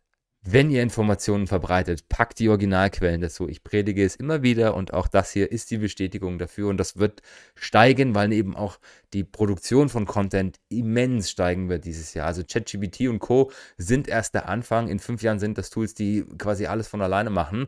wenn 0.47 0.69
ihr 0.69 0.83
Informationen 0.83 1.47
verbreitet, 1.47 2.07
packt 2.07 2.37
die 2.37 2.49
Originalquellen 2.49 3.19
dazu. 3.19 3.49
Ich 3.49 3.63
predige 3.63 4.05
es 4.05 4.15
immer 4.15 4.43
wieder 4.43 4.75
und 4.75 4.93
auch 4.93 5.07
das 5.07 5.31
hier 5.31 5.51
ist 5.51 5.71
die 5.71 5.79
Bestätigung 5.79 6.37
dafür 6.37 6.69
und 6.69 6.77
das 6.77 6.97
wird 6.97 7.23
steigen, 7.55 8.13
weil 8.13 8.31
eben 8.31 8.55
auch 8.55 8.77
die 9.13 9.23
Produktion 9.23 9.89
von 9.89 10.05
Content 10.05 10.59
immens 10.69 11.31
steigen 11.31 11.67
wird 11.67 11.83
dieses 11.83 12.13
Jahr. 12.13 12.27
Also 12.27 12.43
ChatGPT 12.47 13.07
und 13.09 13.17
Co. 13.17 13.51
sind 13.77 14.07
erst 14.07 14.35
der 14.35 14.47
Anfang. 14.47 14.87
In 14.87 14.99
fünf 14.99 15.23
Jahren 15.23 15.39
sind 15.39 15.57
das 15.57 15.71
Tools, 15.71 15.95
die 15.95 16.23
quasi 16.37 16.67
alles 16.67 16.87
von 16.87 17.01
alleine 17.01 17.31
machen. 17.31 17.65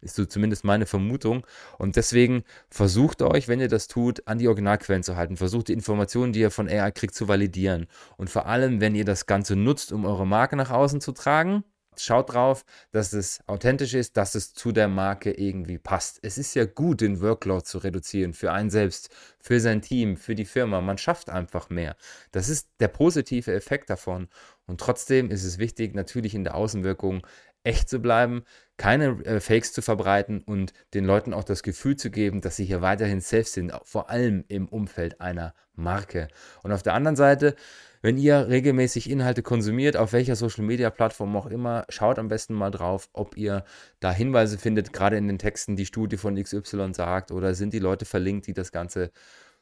Ist 0.00 0.14
so 0.14 0.24
zumindest 0.24 0.64
meine 0.64 0.86
Vermutung. 0.86 1.44
Und 1.78 1.96
deswegen 1.96 2.44
versucht 2.68 3.22
euch, 3.22 3.48
wenn 3.48 3.60
ihr 3.60 3.68
das 3.68 3.88
tut, 3.88 4.26
an 4.28 4.38
die 4.38 4.46
Originalquellen 4.46 5.02
zu 5.02 5.16
halten. 5.16 5.36
Versucht 5.36 5.66
die 5.66 5.72
Informationen, 5.72 6.32
die 6.32 6.40
ihr 6.40 6.52
von 6.52 6.68
AI 6.68 6.92
kriegt, 6.92 7.14
zu 7.14 7.26
validieren. 7.26 7.88
Und 8.16 8.30
vor 8.30 8.46
allem, 8.46 8.80
wenn 8.80 8.94
ihr 8.94 9.04
das 9.04 9.26
Ganze 9.26 9.56
nutzt, 9.56 9.90
um 9.90 10.04
eure 10.04 10.28
Marke 10.28 10.54
nach 10.54 10.70
außen 10.70 11.00
zu 11.00 11.10
tragen, 11.10 11.64
Schaut 12.02 12.32
drauf, 12.32 12.64
dass 12.92 13.12
es 13.12 13.40
authentisch 13.46 13.94
ist, 13.94 14.16
dass 14.16 14.34
es 14.34 14.54
zu 14.54 14.72
der 14.72 14.88
Marke 14.88 15.32
irgendwie 15.32 15.78
passt. 15.78 16.18
Es 16.22 16.38
ist 16.38 16.54
ja 16.54 16.64
gut, 16.64 17.00
den 17.00 17.20
Workload 17.20 17.64
zu 17.64 17.78
reduzieren 17.78 18.32
für 18.32 18.52
einen 18.52 18.70
selbst, 18.70 19.10
für 19.38 19.60
sein 19.60 19.82
Team, 19.82 20.16
für 20.16 20.34
die 20.34 20.44
Firma. 20.44 20.80
Man 20.80 20.98
schafft 20.98 21.30
einfach 21.30 21.70
mehr. 21.70 21.96
Das 22.32 22.48
ist 22.48 22.68
der 22.80 22.88
positive 22.88 23.52
Effekt 23.52 23.90
davon. 23.90 24.28
Und 24.66 24.80
trotzdem 24.80 25.30
ist 25.30 25.44
es 25.44 25.58
wichtig, 25.58 25.94
natürlich 25.94 26.34
in 26.34 26.44
der 26.44 26.54
Außenwirkung 26.54 27.26
echt 27.64 27.88
zu 27.88 28.00
bleiben, 28.00 28.44
keine 28.76 29.24
äh, 29.24 29.40
Fakes 29.40 29.72
zu 29.72 29.82
verbreiten 29.82 30.42
und 30.42 30.72
den 30.94 31.04
Leuten 31.04 31.34
auch 31.34 31.44
das 31.44 31.62
Gefühl 31.62 31.96
zu 31.96 32.10
geben, 32.10 32.40
dass 32.40 32.56
sie 32.56 32.64
hier 32.64 32.80
weiterhin 32.80 33.20
safe 33.20 33.44
sind, 33.44 33.72
vor 33.84 34.10
allem 34.10 34.44
im 34.48 34.68
Umfeld 34.68 35.20
einer 35.20 35.54
Marke. 35.74 36.28
Und 36.62 36.72
auf 36.72 36.82
der 36.82 36.94
anderen 36.94 37.16
Seite 37.16 37.54
wenn 38.02 38.16
ihr 38.16 38.48
regelmäßig 38.48 39.10
Inhalte 39.10 39.42
konsumiert, 39.42 39.96
auf 39.96 40.14
welcher 40.14 40.34
Social 40.34 40.64
Media 40.64 40.88
Plattform 40.88 41.36
auch 41.36 41.46
immer, 41.46 41.84
schaut 41.90 42.18
am 42.18 42.28
besten 42.28 42.54
mal 42.54 42.70
drauf, 42.70 43.10
ob 43.12 43.36
ihr 43.36 43.64
da 44.00 44.10
Hinweise 44.10 44.56
findet, 44.56 44.94
gerade 44.94 45.18
in 45.18 45.28
den 45.28 45.38
Texten, 45.38 45.76
die 45.76 45.84
Studie 45.84 46.16
von 46.16 46.42
XY 46.42 46.94
sagt, 46.94 47.30
oder 47.30 47.54
sind 47.54 47.74
die 47.74 47.78
Leute 47.78 48.06
verlinkt, 48.06 48.46
die 48.46 48.54
das 48.54 48.72
Ganze 48.72 49.10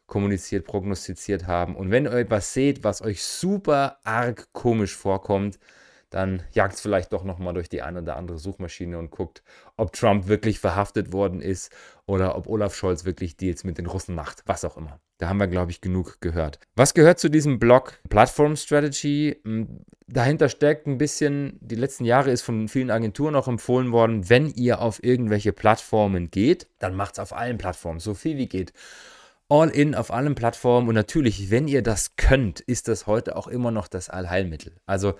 kommuniziert, 0.07 0.65
prognostiziert 0.67 1.49
haben. 1.49 1.75
Und 1.75 1.91
wenn 1.91 2.07
ihr 2.07 2.13
etwas 2.13 2.55
seht, 2.55 2.85
was 2.85 3.03
euch 3.03 3.25
super 3.25 3.99
arg 4.05 4.53
komisch 4.53 4.97
vorkommt, 4.97 5.59
dann 6.11 6.43
jagt 6.53 6.75
es 6.75 6.81
vielleicht 6.81 7.13
doch 7.13 7.25
nochmal 7.25 7.55
durch 7.55 7.69
die 7.69 7.83
eine 7.83 8.01
oder 8.01 8.17
andere 8.17 8.39
Suchmaschine 8.39 8.99
und 8.99 9.11
guckt, 9.11 9.43
ob 9.77 9.93
Trump 9.93 10.27
wirklich 10.27 10.59
verhaftet 10.59 11.13
worden 11.13 11.41
ist 11.41 11.71
oder 12.07 12.37
ob 12.37 12.47
Olaf 12.47 12.75
Scholz 12.75 13.05
wirklich 13.05 13.37
Deals 13.37 13.65
mit 13.65 13.79
den 13.79 13.87
Russen 13.87 14.15
macht, 14.15 14.43
was 14.47 14.65
auch 14.65 14.77
immer. 14.77 15.01
Da 15.19 15.29
haben 15.29 15.39
wir, 15.39 15.49
glaube 15.49 15.71
ich, 15.71 15.81
genug 15.81 16.21
gehört. 16.21 16.61
Was 16.77 16.95
gehört 16.95 17.19
zu 17.19 17.29
diesem 17.29 17.59
Blog 17.59 17.99
Platform 18.09 18.57
Strategy? 18.57 19.41
Hm, 19.45 19.81
dahinter 20.07 20.49
steckt 20.49 20.87
ein 20.87 20.97
bisschen, 20.97 21.59
die 21.61 21.75
letzten 21.75 22.05
Jahre 22.05 22.31
ist 22.31 22.43
von 22.43 22.69
vielen 22.69 22.91
Agenturen 22.91 23.35
auch 23.35 23.49
empfohlen 23.49 23.93
worden, 23.93 24.31
wenn 24.31 24.49
ihr 24.49 24.81
auf 24.81 25.03
irgendwelche 25.03 25.53
Plattformen 25.53 26.31
geht, 26.31 26.69
dann 26.79 26.95
macht 26.95 27.15
es 27.15 27.19
auf 27.19 27.35
allen 27.35 27.59
Plattformen, 27.59 28.01
so 28.01 28.15
viel 28.15 28.37
wie 28.39 28.49
geht 28.49 28.73
all 29.49 29.71
in 29.71 29.95
auf 29.95 30.13
allen 30.13 30.35
Plattformen 30.35 30.89
und 30.89 30.95
natürlich, 30.95 31.51
wenn 31.51 31.69
ihr 31.69 31.83
das 31.83 32.17
könnt, 32.17 32.61
ist 32.61 32.89
das 32.89 33.07
heute 33.07 33.37
auch 33.37 33.49
immer 33.49 33.71
noch 33.71 33.89
das 33.89 34.11
Allheilmittel. 34.11 34.75
Also 34.87 35.15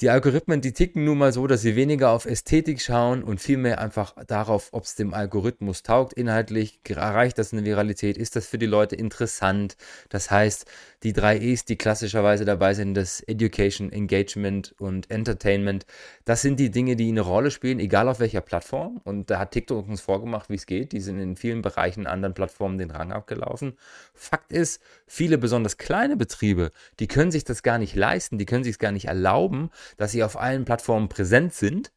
die 0.00 0.10
Algorithmen, 0.10 0.60
die 0.60 0.72
ticken 0.72 1.04
nun 1.04 1.18
mal 1.18 1.32
so, 1.32 1.46
dass 1.46 1.62
sie 1.62 1.76
weniger 1.76 2.10
auf 2.10 2.26
Ästhetik 2.26 2.82
schauen 2.82 3.22
und 3.22 3.40
vielmehr 3.40 3.80
einfach 3.80 4.14
darauf, 4.26 4.68
ob 4.72 4.84
es 4.84 4.96
dem 4.96 5.14
Algorithmus 5.14 5.84
taugt, 5.84 6.14
inhaltlich, 6.14 6.80
erreicht 6.88 7.38
das 7.38 7.52
eine 7.52 7.64
Viralität, 7.64 8.18
ist 8.18 8.34
das 8.34 8.46
für 8.46 8.58
die 8.58 8.66
Leute 8.66 8.96
interessant. 8.96 9.76
Das 10.08 10.32
heißt, 10.32 10.66
die 11.04 11.12
drei 11.12 11.38
E's, 11.38 11.64
die 11.64 11.76
klassischerweise 11.76 12.44
dabei 12.44 12.74
sind, 12.74 12.94
das 12.94 13.20
Education, 13.20 13.92
Engagement 13.92 14.74
und 14.78 15.10
Entertainment, 15.10 15.84
das 16.24 16.42
sind 16.42 16.58
die 16.58 16.70
Dinge, 16.70 16.96
die 16.96 17.08
eine 17.08 17.20
Rolle 17.20 17.50
spielen, 17.50 17.78
egal 17.78 18.08
auf 18.08 18.20
welcher 18.20 18.40
Plattform. 18.40 19.00
Und 19.04 19.30
da 19.30 19.38
hat 19.38 19.52
TikTok 19.52 19.86
uns 19.86 20.00
vorgemacht, 20.00 20.48
wie 20.48 20.54
es 20.54 20.66
geht. 20.66 20.92
Die 20.92 21.00
sind 21.00 21.20
in 21.20 21.36
vielen 21.36 21.60
Bereichen 21.62 22.06
anderen 22.06 22.34
Plattformen 22.34 22.78
den 22.78 22.90
Rang 22.90 23.12
abgelaufen. 23.12 23.74
Fakt 24.14 24.50
ist, 24.50 24.80
viele 25.06 25.36
besonders 25.36 25.76
kleine 25.76 26.16
Betriebe, 26.16 26.70
die 26.98 27.06
können 27.06 27.30
sich 27.30 27.44
das 27.44 27.62
gar 27.62 27.78
nicht 27.78 27.94
leisten, 27.94 28.38
die 28.38 28.46
können 28.46 28.64
sich 28.64 28.74
es 28.74 28.78
gar 28.78 28.92
nicht 28.92 29.06
erlauben, 29.06 29.70
dass 29.98 30.12
sie 30.12 30.24
auf 30.24 30.40
allen 30.40 30.64
Plattformen 30.64 31.08
präsent 31.08 31.52
sind. 31.52 31.92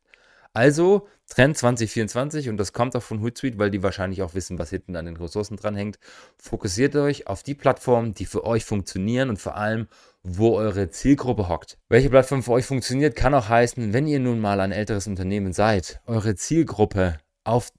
Also 0.58 1.08
Trend 1.30 1.56
2024 1.56 2.50
und 2.50 2.58
das 2.58 2.74
kommt 2.74 2.96
auch 2.96 3.04
von 3.04 3.22
Hootsuite, 3.22 3.60
weil 3.60 3.70
die 3.70 3.84
wahrscheinlich 3.84 4.24
auch 4.24 4.34
wissen, 4.34 4.58
was 4.58 4.72
hinten 4.72 4.96
an 4.96 5.06
den 5.06 5.16
Ressourcen 5.16 5.56
dranhängt. 5.56 6.00
Fokussiert 6.36 6.96
euch 6.96 7.28
auf 7.28 7.44
die 7.44 7.54
Plattformen, 7.54 8.16
die 8.16 8.26
für 8.26 8.44
euch 8.44 8.66
funktionieren 8.66 9.30
und 9.30 9.38
vor 9.38 9.56
allem, 9.56 9.88
wo 10.24 10.56
eure 10.56 10.90
Zielgruppe 10.90 11.48
hockt. 11.48 11.78
Welche 11.90 12.10
Plattform 12.10 12.42
für 12.42 12.54
euch 12.54 12.66
funktioniert, 12.66 13.16
kann 13.16 13.36
auch 13.36 13.50
heißen, 13.50 13.94
wenn 13.94 14.08
ihr 14.08 14.20
nun 14.20 14.40
mal 14.40 14.60
ein 14.60 14.72
älteres 14.72 15.06
Unternehmen 15.06 15.54
seid, 15.54 16.02
eure 16.08 16.34
Zielgruppe 16.34 17.20
auf 17.44 17.72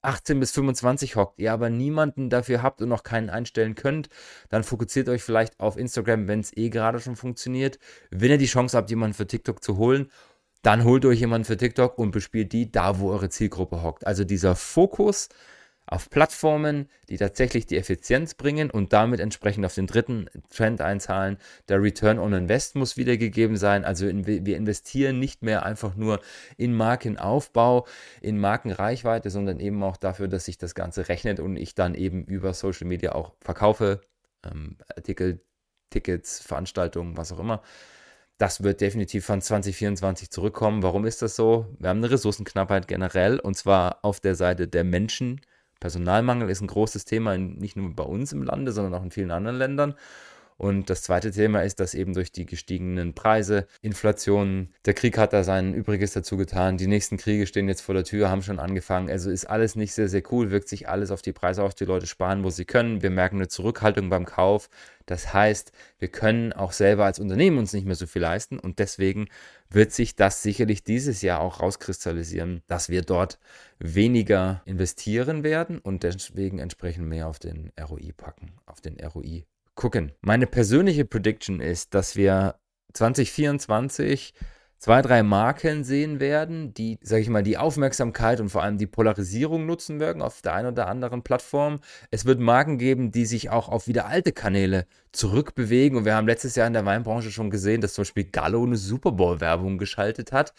18 0.00 0.40
bis 0.40 0.52
25 0.52 1.16
hockt, 1.16 1.38
ihr 1.38 1.52
aber 1.52 1.68
niemanden 1.68 2.30
dafür 2.30 2.62
habt 2.62 2.80
und 2.80 2.88
noch 2.88 3.02
keinen 3.02 3.28
einstellen 3.28 3.74
könnt, 3.74 4.08
dann 4.48 4.64
fokussiert 4.64 5.10
euch 5.10 5.22
vielleicht 5.22 5.60
auf 5.60 5.76
Instagram, 5.76 6.28
wenn 6.28 6.40
es 6.40 6.56
eh 6.56 6.70
gerade 6.70 6.98
schon 6.98 7.14
funktioniert. 7.14 7.78
Wenn 8.10 8.30
ihr 8.30 8.38
die 8.38 8.46
Chance 8.46 8.76
habt, 8.76 8.88
jemanden 8.88 9.14
für 9.14 9.26
TikTok 9.26 9.62
zu 9.62 9.76
holen, 9.76 10.10
dann 10.62 10.84
holt 10.84 11.04
euch 11.04 11.20
jemanden 11.20 11.44
für 11.44 11.56
TikTok 11.56 11.98
und 11.98 12.12
bespielt 12.12 12.52
die 12.52 12.70
da, 12.70 12.98
wo 12.98 13.10
eure 13.10 13.28
Zielgruppe 13.28 13.82
hockt. 13.82 14.06
Also 14.06 14.24
dieser 14.24 14.54
Fokus 14.54 15.28
auf 15.86 16.08
Plattformen, 16.08 16.88
die 17.08 17.16
tatsächlich 17.16 17.66
die 17.66 17.76
Effizienz 17.76 18.34
bringen 18.34 18.70
und 18.70 18.92
damit 18.92 19.20
entsprechend 19.20 19.66
auf 19.66 19.74
den 19.74 19.86
dritten 19.86 20.30
Trend 20.48 20.80
einzahlen. 20.80 21.36
Der 21.68 21.82
Return 21.82 22.18
on 22.18 22.32
Invest 22.32 22.76
muss 22.76 22.96
wiedergegeben 22.96 23.56
sein. 23.56 23.84
Also 23.84 24.06
in, 24.06 24.26
wir 24.26 24.56
investieren 24.56 25.18
nicht 25.18 25.42
mehr 25.42 25.66
einfach 25.66 25.96
nur 25.96 26.20
in 26.56 26.72
Markenaufbau, 26.72 27.86
in 28.20 28.38
Markenreichweite, 28.38 29.28
sondern 29.28 29.58
eben 29.60 29.82
auch 29.82 29.96
dafür, 29.96 30.28
dass 30.28 30.44
sich 30.44 30.56
das 30.56 30.74
Ganze 30.74 31.08
rechnet 31.08 31.40
und 31.40 31.56
ich 31.56 31.74
dann 31.74 31.94
eben 31.94 32.24
über 32.24 32.54
Social 32.54 32.86
Media 32.86 33.12
auch 33.12 33.32
verkaufe, 33.40 34.00
ähm, 34.44 34.76
Artikel, 34.96 35.40
Tickets, 35.90 36.40
Veranstaltungen, 36.40 37.16
was 37.16 37.32
auch 37.32 37.40
immer. 37.40 37.62
Das 38.42 38.64
wird 38.64 38.80
definitiv 38.80 39.24
von 39.24 39.40
2024 39.40 40.28
zurückkommen. 40.32 40.82
Warum 40.82 41.06
ist 41.06 41.22
das 41.22 41.36
so? 41.36 41.76
Wir 41.78 41.90
haben 41.90 41.98
eine 41.98 42.10
Ressourcenknappheit 42.10 42.88
generell 42.88 43.38
und 43.38 43.56
zwar 43.56 44.00
auf 44.02 44.18
der 44.18 44.34
Seite 44.34 44.66
der 44.66 44.82
Menschen, 44.82 45.40
Personalmangel 45.78 46.50
ist 46.50 46.60
ein 46.60 46.66
großes 46.66 47.04
Thema, 47.04 47.38
nicht 47.38 47.76
nur 47.76 47.94
bei 47.94 48.02
uns 48.02 48.32
im 48.32 48.42
Lande, 48.42 48.72
sondern 48.72 48.94
auch 48.94 49.04
in 49.04 49.12
vielen 49.12 49.30
anderen 49.30 49.58
Ländern. 49.58 49.94
Und 50.62 50.90
das 50.90 51.02
zweite 51.02 51.32
Thema 51.32 51.64
ist, 51.64 51.80
dass 51.80 51.92
eben 51.92 52.14
durch 52.14 52.30
die 52.30 52.46
gestiegenen 52.46 53.14
Preise, 53.14 53.66
Inflation, 53.80 54.68
der 54.84 54.94
Krieg 54.94 55.18
hat 55.18 55.32
da 55.32 55.42
sein 55.42 55.74
Übriges 55.74 56.12
dazu 56.12 56.36
getan. 56.36 56.76
Die 56.76 56.86
nächsten 56.86 57.16
Kriege 57.16 57.48
stehen 57.48 57.66
jetzt 57.66 57.80
vor 57.80 57.96
der 57.96 58.04
Tür, 58.04 58.30
haben 58.30 58.42
schon 58.42 58.60
angefangen. 58.60 59.10
Also 59.10 59.32
ist 59.32 59.46
alles 59.46 59.74
nicht 59.74 59.92
sehr, 59.92 60.08
sehr 60.08 60.22
cool, 60.30 60.52
wirkt 60.52 60.68
sich 60.68 60.88
alles 60.88 61.10
auf 61.10 61.20
die 61.20 61.32
Preise 61.32 61.64
auf. 61.64 61.74
Die 61.74 61.84
Leute 61.84 62.06
sparen, 62.06 62.44
wo 62.44 62.50
sie 62.50 62.64
können. 62.64 63.02
Wir 63.02 63.10
merken 63.10 63.38
eine 63.38 63.48
Zurückhaltung 63.48 64.08
beim 64.08 64.24
Kauf. 64.24 64.70
Das 65.04 65.34
heißt, 65.34 65.72
wir 65.98 66.06
können 66.06 66.52
auch 66.52 66.70
selber 66.70 67.06
als 67.06 67.18
Unternehmen 67.18 67.58
uns 67.58 67.72
nicht 67.72 67.84
mehr 67.84 67.96
so 67.96 68.06
viel 68.06 68.22
leisten 68.22 68.60
und 68.60 68.78
deswegen 68.78 69.26
wird 69.68 69.90
sich 69.90 70.14
das 70.14 70.44
sicherlich 70.44 70.84
dieses 70.84 71.22
Jahr 71.22 71.40
auch 71.40 71.58
rauskristallisieren, 71.58 72.62
dass 72.68 72.88
wir 72.88 73.02
dort 73.02 73.40
weniger 73.80 74.62
investieren 74.64 75.42
werden 75.42 75.80
und 75.80 76.04
deswegen 76.04 76.60
entsprechend 76.60 77.08
mehr 77.08 77.26
auf 77.26 77.40
den 77.40 77.72
ROI 77.80 78.12
packen, 78.16 78.52
auf 78.64 78.80
den 78.80 79.00
ROI 79.04 79.44
gucken. 79.74 80.12
Meine 80.20 80.46
persönliche 80.46 81.04
Prediction 81.04 81.60
ist, 81.60 81.94
dass 81.94 82.16
wir 82.16 82.56
2024 82.92 84.34
zwei, 84.82 85.00
drei 85.00 85.22
Marken 85.22 85.84
sehen 85.84 86.18
werden, 86.18 86.74
die, 86.74 86.98
sage 87.02 87.22
ich 87.22 87.28
mal, 87.28 87.44
die 87.44 87.56
Aufmerksamkeit 87.56 88.40
und 88.40 88.48
vor 88.48 88.64
allem 88.64 88.78
die 88.78 88.88
Polarisierung 88.88 89.64
nutzen 89.64 90.00
werden 90.00 90.20
auf 90.20 90.42
der 90.42 90.54
einen 90.54 90.72
oder 90.72 90.88
anderen 90.88 91.22
Plattform. 91.22 91.78
Es 92.10 92.26
wird 92.26 92.40
Marken 92.40 92.78
geben, 92.78 93.12
die 93.12 93.24
sich 93.24 93.48
auch 93.48 93.68
auf 93.68 93.86
wieder 93.86 94.06
alte 94.06 94.32
Kanäle 94.32 94.86
zurückbewegen. 95.12 95.96
Und 95.98 96.04
wir 96.04 96.16
haben 96.16 96.26
letztes 96.26 96.56
Jahr 96.56 96.66
in 96.66 96.72
der 96.72 96.84
Weinbranche 96.84 97.30
schon 97.30 97.48
gesehen, 97.48 97.80
dass 97.80 97.94
zum 97.94 98.02
Beispiel 98.02 98.24
Gallo 98.24 98.64
eine 98.64 98.76
Super 98.76 99.12
Bowl-Werbung 99.12 99.78
geschaltet 99.78 100.32
hat. 100.32 100.52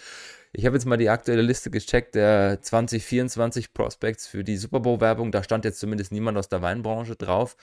Ich 0.53 0.65
habe 0.65 0.77
jetzt 0.77 0.85
mal 0.85 0.95
die 0.95 1.09
aktuelle 1.09 1.41
Liste 1.41 1.69
gecheckt 1.69 2.15
der 2.15 2.61
2024 2.61 3.73
Prospects 3.73 4.25
für 4.25 4.45
die 4.45 4.55
Super 4.55 4.79
Bowl-Werbung. 4.79 5.33
Da 5.33 5.43
stand 5.43 5.65
jetzt 5.65 5.81
zumindest 5.81 6.13
niemand 6.13 6.37
aus 6.37 6.47
der 6.47 6.61
Weinbranche 6.61 7.17
drauf. 7.17 7.57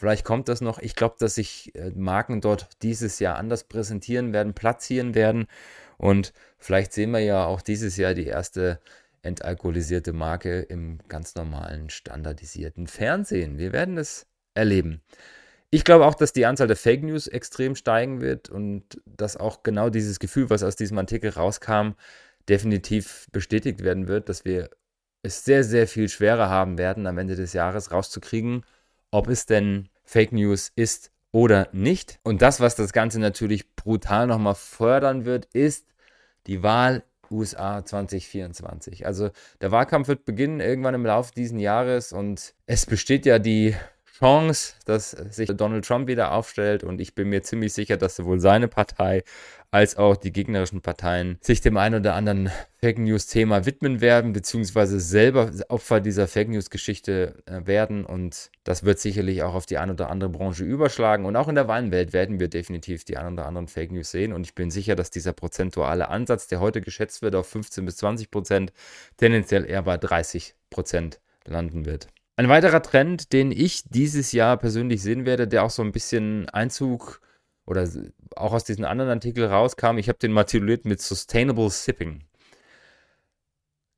Vielleicht 0.00 0.24
kommt 0.24 0.48
das 0.48 0.62
noch. 0.62 0.78
Ich 0.78 0.96
glaube, 0.96 1.16
dass 1.18 1.34
sich 1.34 1.74
äh, 1.74 1.90
Marken 1.90 2.40
dort 2.40 2.70
dieses 2.80 3.18
Jahr 3.18 3.36
anders 3.36 3.64
präsentieren 3.64 4.32
werden, 4.32 4.54
platzieren 4.54 5.14
werden. 5.14 5.46
Und 5.98 6.32
vielleicht 6.56 6.94
sehen 6.94 7.10
wir 7.10 7.20
ja 7.20 7.44
auch 7.44 7.60
dieses 7.60 7.98
Jahr 7.98 8.14
die 8.14 8.24
erste 8.24 8.80
entalkoholisierte 9.20 10.14
Marke 10.14 10.60
im 10.60 11.00
ganz 11.08 11.34
normalen, 11.34 11.90
standardisierten 11.90 12.86
Fernsehen. 12.86 13.58
Wir 13.58 13.74
werden 13.74 13.98
es 13.98 14.26
erleben. 14.54 15.02
Ich 15.68 15.84
glaube 15.84 16.06
auch, 16.06 16.14
dass 16.14 16.32
die 16.32 16.46
Anzahl 16.46 16.66
der 16.66 16.78
Fake 16.78 17.02
News 17.02 17.26
extrem 17.26 17.76
steigen 17.76 18.22
wird 18.22 18.48
und 18.48 19.02
dass 19.04 19.36
auch 19.36 19.62
genau 19.62 19.90
dieses 19.90 20.18
Gefühl, 20.18 20.48
was 20.48 20.62
aus 20.62 20.76
diesem 20.76 20.96
Artikel 20.96 21.28
rauskam, 21.28 21.90
definitiv 22.48 23.26
bestätigt 23.32 23.84
werden 23.84 24.08
wird, 24.08 24.30
dass 24.30 24.46
wir 24.46 24.70
es 25.22 25.44
sehr, 25.44 25.62
sehr 25.62 25.86
viel 25.86 26.08
schwerer 26.08 26.48
haben 26.48 26.78
werden, 26.78 27.06
am 27.06 27.18
Ende 27.18 27.36
des 27.36 27.52
Jahres 27.52 27.92
rauszukriegen, 27.92 28.64
ob 29.10 29.28
es 29.28 29.46
denn 29.46 29.88
Fake 30.04 30.32
News 30.32 30.72
ist 30.74 31.10
oder 31.32 31.68
nicht. 31.72 32.18
Und 32.22 32.42
das, 32.42 32.60
was 32.60 32.74
das 32.74 32.92
Ganze 32.92 33.20
natürlich 33.20 33.74
brutal 33.76 34.26
nochmal 34.26 34.54
fördern 34.54 35.24
wird, 35.24 35.46
ist 35.52 35.86
die 36.46 36.62
Wahl 36.62 37.04
USA 37.30 37.84
2024. 37.84 39.06
Also 39.06 39.30
der 39.60 39.70
Wahlkampf 39.70 40.08
wird 40.08 40.24
beginnen 40.24 40.60
irgendwann 40.60 40.94
im 40.94 41.06
Laufe 41.06 41.32
dieses 41.34 41.60
Jahres 41.60 42.12
und 42.12 42.54
es 42.66 42.86
besteht 42.86 43.24
ja 43.24 43.38
die 43.38 43.76
Chance, 44.20 44.74
dass 44.84 45.10
sich 45.12 45.48
Donald 45.48 45.84
Trump 45.86 46.06
wieder 46.06 46.32
aufstellt 46.32 46.84
und 46.84 47.00
ich 47.00 47.14
bin 47.14 47.30
mir 47.30 47.42
ziemlich 47.42 47.72
sicher, 47.72 47.96
dass 47.96 48.16
sowohl 48.16 48.38
seine 48.38 48.68
Partei 48.68 49.24
als 49.70 49.96
auch 49.96 50.16
die 50.16 50.32
gegnerischen 50.32 50.82
Parteien 50.82 51.38
sich 51.40 51.60
dem 51.60 51.76
einen 51.76 52.00
oder 52.00 52.14
anderen 52.14 52.50
Fake 52.80 52.98
News 52.98 53.26
Thema 53.28 53.66
widmen 53.66 54.00
werden, 54.00 54.32
beziehungsweise 54.32 55.00
selber 55.00 55.50
Opfer 55.68 56.00
dieser 56.00 56.26
Fake 56.26 56.48
News 56.48 56.70
Geschichte 56.70 57.36
äh, 57.46 57.66
werden. 57.66 58.04
Und 58.04 58.50
das 58.64 58.84
wird 58.84 58.98
sicherlich 58.98 59.42
auch 59.42 59.54
auf 59.54 59.66
die 59.66 59.78
eine 59.78 59.92
oder 59.92 60.10
andere 60.10 60.30
Branche 60.30 60.64
überschlagen. 60.64 61.24
Und 61.24 61.36
auch 61.36 61.48
in 61.48 61.54
der 61.54 61.68
Weinwelt 61.68 62.12
werden 62.12 62.40
wir 62.40 62.48
definitiv 62.48 63.04
die 63.04 63.16
ein 63.16 63.34
oder 63.34 63.46
anderen 63.46 63.68
Fake 63.68 63.92
News 63.92 64.10
sehen. 64.10 64.32
Und 64.32 64.44
ich 64.44 64.54
bin 64.54 64.70
sicher, 64.70 64.96
dass 64.96 65.10
dieser 65.10 65.32
prozentuale 65.32 66.08
Ansatz, 66.08 66.48
der 66.48 66.60
heute 66.60 66.80
geschätzt 66.80 67.22
wird 67.22 67.34
auf 67.34 67.46
15 67.46 67.84
bis 67.84 67.96
20 67.98 68.30
Prozent, 68.30 68.72
tendenziell 69.18 69.64
eher 69.64 69.82
bei 69.82 69.96
30 69.96 70.54
Prozent 70.68 71.20
landen 71.46 71.86
wird. 71.86 72.08
Ein 72.40 72.48
weiterer 72.48 72.80
Trend, 72.80 73.34
den 73.34 73.52
ich 73.52 73.84
dieses 73.90 74.32
Jahr 74.32 74.56
persönlich 74.56 75.02
sehen 75.02 75.26
werde, 75.26 75.46
der 75.46 75.62
auch 75.62 75.68
so 75.68 75.82
ein 75.82 75.92
bisschen 75.92 76.48
Einzug 76.48 77.20
oder 77.66 77.86
auch 78.34 78.54
aus 78.54 78.64
diesem 78.64 78.86
anderen 78.86 79.10
Artikel 79.10 79.44
rauskam, 79.44 79.98
ich 79.98 80.08
habe 80.08 80.18
den 80.18 80.32
mal 80.32 80.44
tituliert 80.44 80.86
mit 80.86 81.02
Sustainable 81.02 81.68
Sipping. 81.68 82.24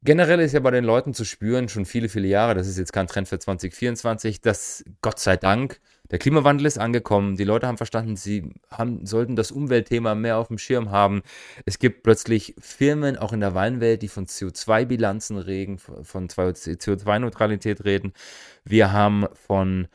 Generell 0.03 0.41
ist 0.41 0.55
ja 0.55 0.59
bei 0.59 0.73
den 0.73 0.83
Leuten 0.83 1.15
zu 1.15 1.25
spüren, 1.25 1.69
schon 1.69 1.85
viele, 1.85 2.09
viele 2.09 2.27
Jahre, 2.27 2.57
das 2.57 2.67
ist 2.67 2.79
jetzt 2.79 2.93
kein 2.93 3.07
Trend 3.07 3.29
für 3.29 3.39
2024, 3.39 4.41
dass 4.41 4.83
Gott 5.03 5.21
sei 5.21 5.37
Dank 5.37 5.81
der 6.13 6.19
Klimawandel 6.19 6.67
ist 6.67 6.79
angekommen. 6.79 7.37
Die 7.37 7.45
Leute 7.45 7.67
haben 7.67 7.79
verstanden, 7.79 8.17
sie 8.17 8.51
haben, 8.71 9.07
sollten 9.07 9.35
das 9.35 9.51
Umweltthema 9.51 10.15
mehr 10.15 10.37
auf 10.37 10.49
dem 10.49 10.59
Schirm 10.59 10.91
haben. 10.91 11.23
Es 11.65 11.79
gibt 11.79 12.03
plötzlich 12.03 12.55
Firmen, 12.61 13.17
auch 13.17 13.33
in 13.33 13.41
der 13.41 13.55
Weinwelt, 13.55 14.03
die 14.03 14.09
von 14.09 14.27
CO2-Bilanzen 14.27 15.39
reden, 15.39 15.79
von 15.79 16.29
CO2-Neutralität 16.29 17.85
reden. 17.87 18.13
Wir 18.63 18.93
haben 18.93 19.27
von 19.47 19.89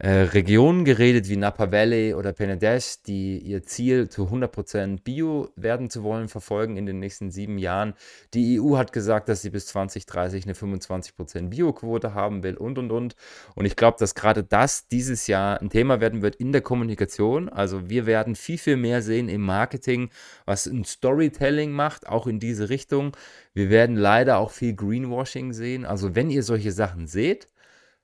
äh, 0.00 0.10
Regionen 0.10 0.84
geredet 0.84 1.28
wie 1.28 1.36
Napa 1.36 1.72
Valley 1.72 2.14
oder 2.14 2.30
Penedès, 2.30 3.00
die 3.04 3.38
ihr 3.38 3.64
Ziel 3.64 4.08
zu 4.08 4.26
100% 4.26 5.02
Bio 5.02 5.50
werden 5.56 5.90
zu 5.90 6.04
wollen 6.04 6.28
verfolgen 6.28 6.76
in 6.76 6.86
den 6.86 7.00
nächsten 7.00 7.32
sieben 7.32 7.58
Jahren. 7.58 7.94
Die 8.32 8.60
EU 8.60 8.76
hat 8.76 8.92
gesagt, 8.92 9.28
dass 9.28 9.42
sie 9.42 9.50
bis 9.50 9.66
2030 9.66 10.44
eine 10.44 10.54
25% 10.54 11.48
Bioquote 11.48 12.14
haben 12.14 12.44
will 12.44 12.56
und 12.56 12.78
und 12.78 12.92
und. 12.92 13.16
Und 13.56 13.64
ich 13.64 13.74
glaube, 13.74 13.96
dass 13.98 14.14
gerade 14.14 14.44
das 14.44 14.86
dieses 14.86 15.26
Jahr 15.26 15.60
ein 15.60 15.68
Thema 15.68 16.00
werden 16.00 16.22
wird 16.22 16.36
in 16.36 16.52
der 16.52 16.62
Kommunikation. 16.62 17.48
Also 17.48 17.90
wir 17.90 18.06
werden 18.06 18.36
viel, 18.36 18.58
viel 18.58 18.76
mehr 18.76 19.02
sehen 19.02 19.28
im 19.28 19.40
Marketing, 19.40 20.10
was 20.44 20.66
ein 20.66 20.84
Storytelling 20.84 21.72
macht, 21.72 22.08
auch 22.08 22.28
in 22.28 22.38
diese 22.38 22.68
Richtung. 22.68 23.16
Wir 23.52 23.68
werden 23.68 23.96
leider 23.96 24.38
auch 24.38 24.52
viel 24.52 24.76
Greenwashing 24.76 25.52
sehen. 25.52 25.84
Also 25.84 26.14
wenn 26.14 26.30
ihr 26.30 26.44
solche 26.44 26.70
Sachen 26.70 27.08
seht, 27.08 27.48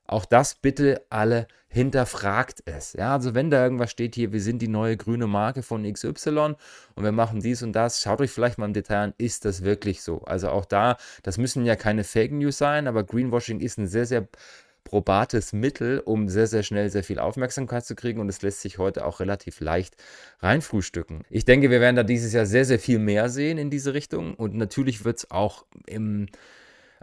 auch 0.07 0.25
das 0.25 0.55
bitte 0.55 1.03
alle 1.09 1.47
hinterfragt 1.69 2.63
es. 2.67 2.93
Ja, 2.93 3.15
also 3.15 3.35
wenn 3.35 3.51
da 3.51 3.65
irgendwas 3.65 3.91
steht 3.91 4.15
hier, 4.15 4.33
wir 4.33 4.41
sind 4.41 4.63
die 4.63 4.69
neue 4.69 4.97
grüne 4.97 5.27
Marke 5.27 5.63
von 5.63 5.91
XY 5.91 6.55
und 6.95 7.05
wir 7.05 7.11
machen 7.11 7.41
dies 7.41 7.63
und 7.63 7.73
das, 7.73 8.01
schaut 8.01 8.21
euch 8.21 8.31
vielleicht 8.31 8.59
mal 8.59 8.67
im 8.67 8.75
Detail 8.75 8.99
an, 8.99 9.15
ist 9.19 9.45
das 9.45 9.65
wirklich 9.65 10.03
so? 10.03 10.23
Also 10.23 10.51
auch 10.51 10.67
da, 10.67 10.97
das 11.25 11.37
müssen 11.37 11.65
ja 11.65 11.75
keine 11.75 12.05
Fake 12.05 12.33
News 12.33 12.59
sein, 12.59 12.87
aber 12.87 13.03
Greenwashing 13.03 13.59
ist 13.59 13.79
ein 13.79 13.89
sehr, 13.89 14.07
sehr 14.07 14.29
probates 14.85 15.53
Mittel, 15.53 15.99
um 15.99 16.29
sehr, 16.29 16.47
sehr 16.47 16.63
schnell 16.63 16.91
sehr 16.91 17.03
viel 17.03 17.19
Aufmerksamkeit 17.19 17.85
zu 17.85 17.97
kriegen 17.97 18.21
und 18.21 18.29
es 18.29 18.43
lässt 18.43 18.61
sich 18.61 18.79
heute 18.79 19.05
auch 19.05 19.19
relativ 19.19 19.61
leicht 19.61 19.97
reinfrühstücken. 20.41 21.25
Ich 21.31 21.45
denke, 21.45 21.71
wir 21.71 21.81
werden 21.81 21.97
da 21.97 22.05
dieses 22.05 22.33
Jahr 22.33 22.47
sehr, 22.47 22.67
sehr 22.67 22.79
viel 22.79 22.99
mehr 22.99 23.31
sehen 23.31 23.59
in 23.59 23.71
diese 23.71 23.95
Richtung 23.95 24.35
und 24.35 24.55
natürlich 24.55 25.05
wird 25.05 25.19
es 25.19 25.31
auch 25.31 25.65
im 25.87 26.27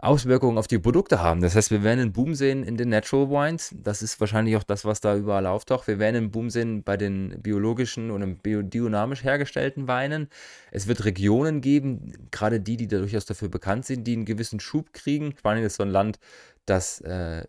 Auswirkungen 0.02 0.58
auf 0.58 0.66
die 0.66 0.80
Produkte 0.80 1.22
haben. 1.22 1.40
Das 1.40 1.54
heißt, 1.54 1.70
wir 1.70 1.84
werden 1.84 2.00
einen 2.00 2.12
Boom 2.12 2.34
sehen 2.34 2.64
in 2.64 2.76
den 2.76 2.88
Natural 2.88 3.30
Wines. 3.30 3.72
Das 3.72 4.02
ist 4.02 4.18
wahrscheinlich 4.18 4.56
auch 4.56 4.64
das, 4.64 4.84
was 4.84 5.00
da 5.00 5.16
überall 5.16 5.46
auftaucht. 5.46 5.86
Wir 5.86 6.00
werden 6.00 6.16
einen 6.16 6.30
Boom 6.32 6.50
sehen 6.50 6.82
bei 6.82 6.96
den 6.96 7.40
biologischen 7.40 8.10
und 8.10 8.42
biodynamisch 8.42 9.22
hergestellten 9.22 9.86
Weinen. 9.86 10.28
Es 10.72 10.88
wird 10.88 11.04
Regionen 11.04 11.60
geben, 11.60 12.12
gerade 12.32 12.60
die, 12.60 12.76
die 12.76 12.88
da 12.88 12.98
durchaus 12.98 13.26
dafür 13.26 13.48
bekannt 13.48 13.86
sind, 13.86 14.04
die 14.04 14.14
einen 14.14 14.24
gewissen 14.24 14.58
Schub 14.58 14.92
kriegen. 14.92 15.34
Spanien 15.38 15.64
ist 15.64 15.76
so 15.76 15.84
ein 15.84 15.90
Land, 15.90 16.18
das 16.66 17.00
äh, 17.02 17.44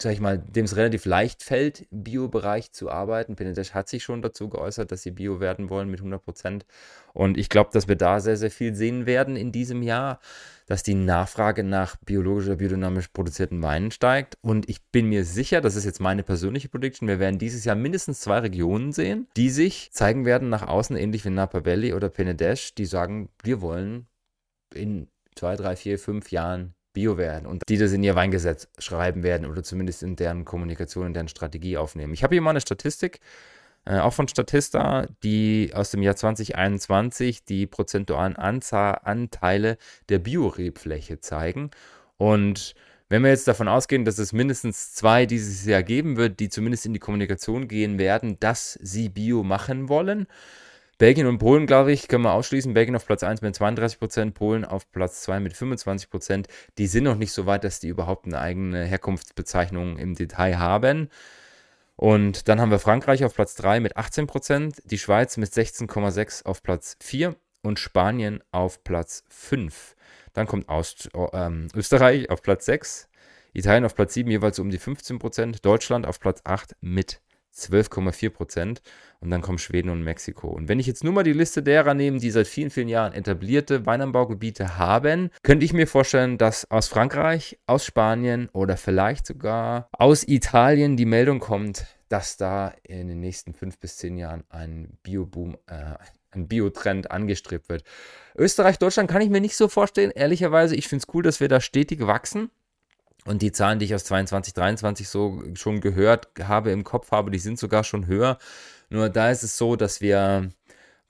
sag 0.00 0.12
ich 0.12 0.20
mal, 0.20 0.38
dem 0.38 0.64
es 0.64 0.76
relativ 0.76 1.04
leicht 1.04 1.42
fällt, 1.42 1.86
im 1.90 2.04
Bio-Bereich 2.04 2.72
zu 2.72 2.90
arbeiten. 2.90 3.34
Benedesh 3.34 3.74
hat 3.74 3.88
sich 3.88 4.04
schon 4.04 4.22
dazu 4.22 4.48
geäußert, 4.48 4.92
dass 4.92 5.02
sie 5.02 5.10
Bio 5.10 5.40
werden 5.40 5.70
wollen 5.70 5.90
mit 5.90 6.00
100 6.00 6.24
Prozent. 6.24 6.66
Und 7.14 7.36
ich 7.36 7.48
glaube, 7.48 7.70
dass 7.72 7.88
wir 7.88 7.96
da 7.96 8.20
sehr, 8.20 8.36
sehr 8.36 8.52
viel 8.52 8.74
sehen 8.74 9.06
werden 9.06 9.34
in 9.34 9.50
diesem 9.50 9.82
Jahr, 9.82 10.20
dass 10.66 10.84
die 10.84 10.94
Nachfrage 10.94 11.64
nach 11.64 11.96
biologisch 11.96 12.46
oder 12.46 12.56
biodynamisch 12.56 13.08
produzierten 13.08 13.60
Weinen 13.62 13.90
steigt. 13.90 14.38
Und 14.40 14.68
ich 14.68 14.82
bin 14.92 15.08
mir 15.08 15.24
sicher, 15.24 15.60
das 15.60 15.74
ist 15.74 15.84
jetzt 15.84 16.00
meine 16.00 16.22
persönliche 16.22 16.68
Prediction, 16.68 17.08
wir 17.08 17.18
werden 17.18 17.38
dieses 17.38 17.64
Jahr 17.64 17.76
mindestens 17.76 18.20
zwei 18.20 18.38
Regionen 18.38 18.92
sehen, 18.92 19.26
die 19.36 19.50
sich 19.50 19.90
zeigen 19.92 20.24
werden 20.24 20.48
nach 20.48 20.66
außen, 20.66 20.96
ähnlich 20.96 21.24
wie 21.24 21.30
Napa 21.30 21.64
Valley 21.64 21.94
oder 21.94 22.08
Penedesh, 22.08 22.74
die 22.74 22.86
sagen, 22.86 23.30
wir 23.42 23.60
wollen 23.60 24.06
in 24.72 25.08
zwei, 25.34 25.56
drei, 25.56 25.74
vier, 25.74 25.98
fünf 25.98 26.30
Jahren 26.30 26.74
Bio 26.98 27.16
werden 27.16 27.46
und 27.46 27.62
die 27.68 27.78
das 27.78 27.92
in 27.92 28.02
ihr 28.02 28.16
Weingesetz 28.16 28.66
schreiben 28.78 29.22
werden 29.22 29.46
oder 29.46 29.62
zumindest 29.62 30.02
in 30.02 30.16
deren 30.16 30.44
Kommunikation, 30.44 31.06
in 31.06 31.14
deren 31.14 31.28
Strategie 31.28 31.76
aufnehmen. 31.76 32.12
Ich 32.12 32.24
habe 32.24 32.34
hier 32.34 32.42
mal 32.42 32.50
eine 32.50 32.60
Statistik, 32.60 33.20
äh, 33.84 34.00
auch 34.00 34.12
von 34.12 34.26
Statista, 34.26 35.06
die 35.22 35.70
aus 35.74 35.92
dem 35.92 36.02
Jahr 36.02 36.16
2021 36.16 37.44
die 37.44 37.68
prozentualen 37.68 38.34
Anzahl, 38.34 38.98
Anteile 39.04 39.78
der 40.08 40.18
Biorebfläche 40.18 41.20
zeigen. 41.20 41.70
Und 42.16 42.74
wenn 43.08 43.22
wir 43.22 43.30
jetzt 43.30 43.46
davon 43.46 43.68
ausgehen, 43.68 44.04
dass 44.04 44.18
es 44.18 44.32
mindestens 44.32 44.92
zwei 44.92 45.24
dieses 45.24 45.64
Jahr 45.66 45.84
geben 45.84 46.16
wird, 46.16 46.40
die 46.40 46.48
zumindest 46.48 46.84
in 46.84 46.94
die 46.94 46.98
Kommunikation 46.98 47.68
gehen 47.68 48.00
werden, 48.00 48.40
dass 48.40 48.72
sie 48.82 49.08
Bio 49.08 49.44
machen 49.44 49.88
wollen, 49.88 50.26
Belgien 50.98 51.28
und 51.28 51.38
Polen, 51.38 51.66
glaube 51.66 51.92
ich, 51.92 52.08
können 52.08 52.24
wir 52.24 52.32
ausschließen. 52.32 52.74
Belgien 52.74 52.96
auf 52.96 53.06
Platz 53.06 53.22
1 53.22 53.40
mit 53.40 53.54
32 53.54 54.00
Prozent, 54.00 54.34
Polen 54.34 54.64
auf 54.64 54.90
Platz 54.90 55.22
2 55.22 55.38
mit 55.38 55.56
25 55.56 56.10
Prozent. 56.10 56.48
Die 56.76 56.88
sind 56.88 57.04
noch 57.04 57.14
nicht 57.14 57.30
so 57.30 57.46
weit, 57.46 57.62
dass 57.62 57.78
die 57.78 57.86
überhaupt 57.86 58.26
eine 58.26 58.40
eigene 58.40 58.84
Herkunftsbezeichnung 58.84 59.96
im 59.96 60.16
Detail 60.16 60.58
haben. 60.58 61.08
Und 61.94 62.48
dann 62.48 62.60
haben 62.60 62.72
wir 62.72 62.80
Frankreich 62.80 63.24
auf 63.24 63.34
Platz 63.34 63.54
3 63.54 63.78
mit 63.78 63.96
18 63.96 64.26
Prozent, 64.26 64.82
die 64.84 64.98
Schweiz 64.98 65.36
mit 65.36 65.50
16,6 65.50 66.44
auf 66.44 66.64
Platz 66.64 66.96
4 67.00 67.36
und 67.62 67.78
Spanien 67.78 68.42
auf 68.50 68.82
Platz 68.82 69.22
5. 69.28 69.94
Dann 70.32 70.48
kommt 70.48 70.68
Aust 70.68 71.10
ähm, 71.32 71.68
Österreich 71.74 72.28
auf 72.28 72.42
Platz 72.42 72.66
6, 72.66 73.08
Italien 73.52 73.84
auf 73.84 73.94
Platz 73.94 74.14
7 74.14 74.28
jeweils 74.30 74.58
um 74.58 74.70
die 74.70 74.78
15 74.78 75.20
Prozent, 75.20 75.64
Deutschland 75.64 76.06
auf 76.06 76.18
Platz 76.18 76.40
8 76.44 76.74
mit 76.80 77.20
12,4 77.58 78.30
Prozent. 78.30 78.82
Und 79.20 79.30
dann 79.30 79.42
kommen 79.42 79.58
Schweden 79.58 79.90
und 79.90 80.02
Mexiko. 80.02 80.48
Und 80.48 80.68
wenn 80.68 80.78
ich 80.78 80.86
jetzt 80.86 81.02
nur 81.02 81.12
mal 81.12 81.24
die 81.24 81.32
Liste 81.32 81.62
derer 81.62 81.94
nehme, 81.94 82.18
die 82.18 82.30
seit 82.30 82.46
vielen, 82.46 82.70
vielen 82.70 82.88
Jahren 82.88 83.12
etablierte 83.12 83.84
Weinanbaugebiete 83.84 84.78
haben, 84.78 85.30
könnte 85.42 85.64
ich 85.64 85.72
mir 85.72 85.88
vorstellen, 85.88 86.38
dass 86.38 86.70
aus 86.70 86.86
Frankreich, 86.86 87.58
aus 87.66 87.84
Spanien 87.84 88.48
oder 88.52 88.76
vielleicht 88.76 89.26
sogar 89.26 89.88
aus 89.92 90.26
Italien 90.26 90.96
die 90.96 91.04
Meldung 91.04 91.40
kommt, 91.40 91.86
dass 92.08 92.36
da 92.36 92.74
in 92.84 93.08
den 93.08 93.20
nächsten 93.20 93.54
fünf 93.54 93.78
bis 93.78 93.96
zehn 93.96 94.16
Jahren 94.16 94.44
ein 94.48 94.96
Bioboom, 95.02 95.56
äh, 95.66 95.94
ein 96.30 96.46
Biotrend 96.48 97.10
angestrebt 97.10 97.68
wird. 97.68 97.84
Österreich, 98.36 98.78
Deutschland 98.78 99.10
kann 99.10 99.22
ich 99.22 99.30
mir 99.30 99.40
nicht 99.40 99.56
so 99.56 99.68
vorstellen. 99.68 100.10
Ehrlicherweise, 100.10 100.76
ich 100.76 100.88
finde 100.88 101.04
es 101.06 101.14
cool, 101.14 101.22
dass 101.22 101.40
wir 101.40 101.48
da 101.48 101.60
stetig 101.60 102.06
wachsen. 102.06 102.50
Und 103.28 103.42
die 103.42 103.52
Zahlen, 103.52 103.78
die 103.78 103.84
ich 103.84 103.94
aus 103.94 104.04
22, 104.04 104.54
23 104.54 105.06
so 105.06 105.42
schon 105.52 105.82
gehört 105.82 106.28
habe, 106.42 106.70
im 106.70 106.82
Kopf 106.82 107.10
habe, 107.10 107.30
die 107.30 107.38
sind 107.38 107.58
sogar 107.58 107.84
schon 107.84 108.06
höher. 108.06 108.38
Nur 108.88 109.10
da 109.10 109.30
ist 109.30 109.42
es 109.42 109.58
so, 109.58 109.76
dass 109.76 110.00
wir 110.00 110.48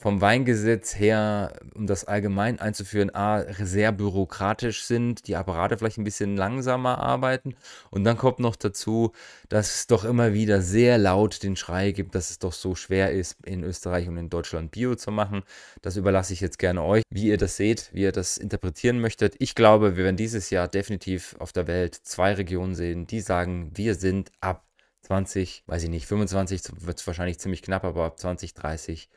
vom 0.00 0.20
Weingesetz 0.20 0.94
her, 0.94 1.54
um 1.74 1.88
das 1.88 2.04
allgemein 2.04 2.60
einzuführen, 2.60 3.12
A, 3.14 3.44
sehr 3.64 3.90
bürokratisch 3.90 4.84
sind, 4.84 5.26
die 5.26 5.34
Apparate 5.34 5.76
vielleicht 5.76 5.98
ein 5.98 6.04
bisschen 6.04 6.36
langsamer 6.36 6.98
arbeiten. 6.98 7.56
Und 7.90 8.04
dann 8.04 8.16
kommt 8.16 8.38
noch 8.38 8.54
dazu, 8.54 9.10
dass 9.48 9.74
es 9.74 9.86
doch 9.88 10.04
immer 10.04 10.32
wieder 10.32 10.62
sehr 10.62 10.98
laut 10.98 11.42
den 11.42 11.56
Schrei 11.56 11.90
gibt, 11.90 12.14
dass 12.14 12.30
es 12.30 12.38
doch 12.38 12.52
so 12.52 12.76
schwer 12.76 13.10
ist, 13.10 13.38
in 13.44 13.64
Österreich 13.64 14.06
und 14.06 14.16
in 14.18 14.30
Deutschland 14.30 14.70
Bio 14.70 14.94
zu 14.94 15.10
machen. 15.10 15.42
Das 15.82 15.96
überlasse 15.96 16.32
ich 16.32 16.40
jetzt 16.40 16.60
gerne 16.60 16.84
euch, 16.84 17.02
wie 17.10 17.26
ihr 17.26 17.36
das 17.36 17.56
seht, 17.56 17.90
wie 17.92 18.02
ihr 18.02 18.12
das 18.12 18.38
interpretieren 18.38 19.00
möchtet. 19.00 19.34
Ich 19.40 19.56
glaube, 19.56 19.96
wir 19.96 20.04
werden 20.04 20.16
dieses 20.16 20.50
Jahr 20.50 20.68
definitiv 20.68 21.34
auf 21.40 21.52
der 21.52 21.66
Welt 21.66 21.96
zwei 21.96 22.34
Regionen 22.34 22.76
sehen, 22.76 23.08
die 23.08 23.20
sagen, 23.20 23.72
wir 23.74 23.96
sind 23.96 24.30
ab 24.40 24.64
20, 25.02 25.64
weiß 25.66 25.82
ich 25.82 25.90
nicht, 25.90 26.06
25 26.06 26.86
wird 26.86 27.00
es 27.00 27.06
wahrscheinlich 27.06 27.40
ziemlich 27.40 27.62
knapp, 27.62 27.82
aber 27.82 28.04
ab 28.04 28.20
2030 28.20 29.08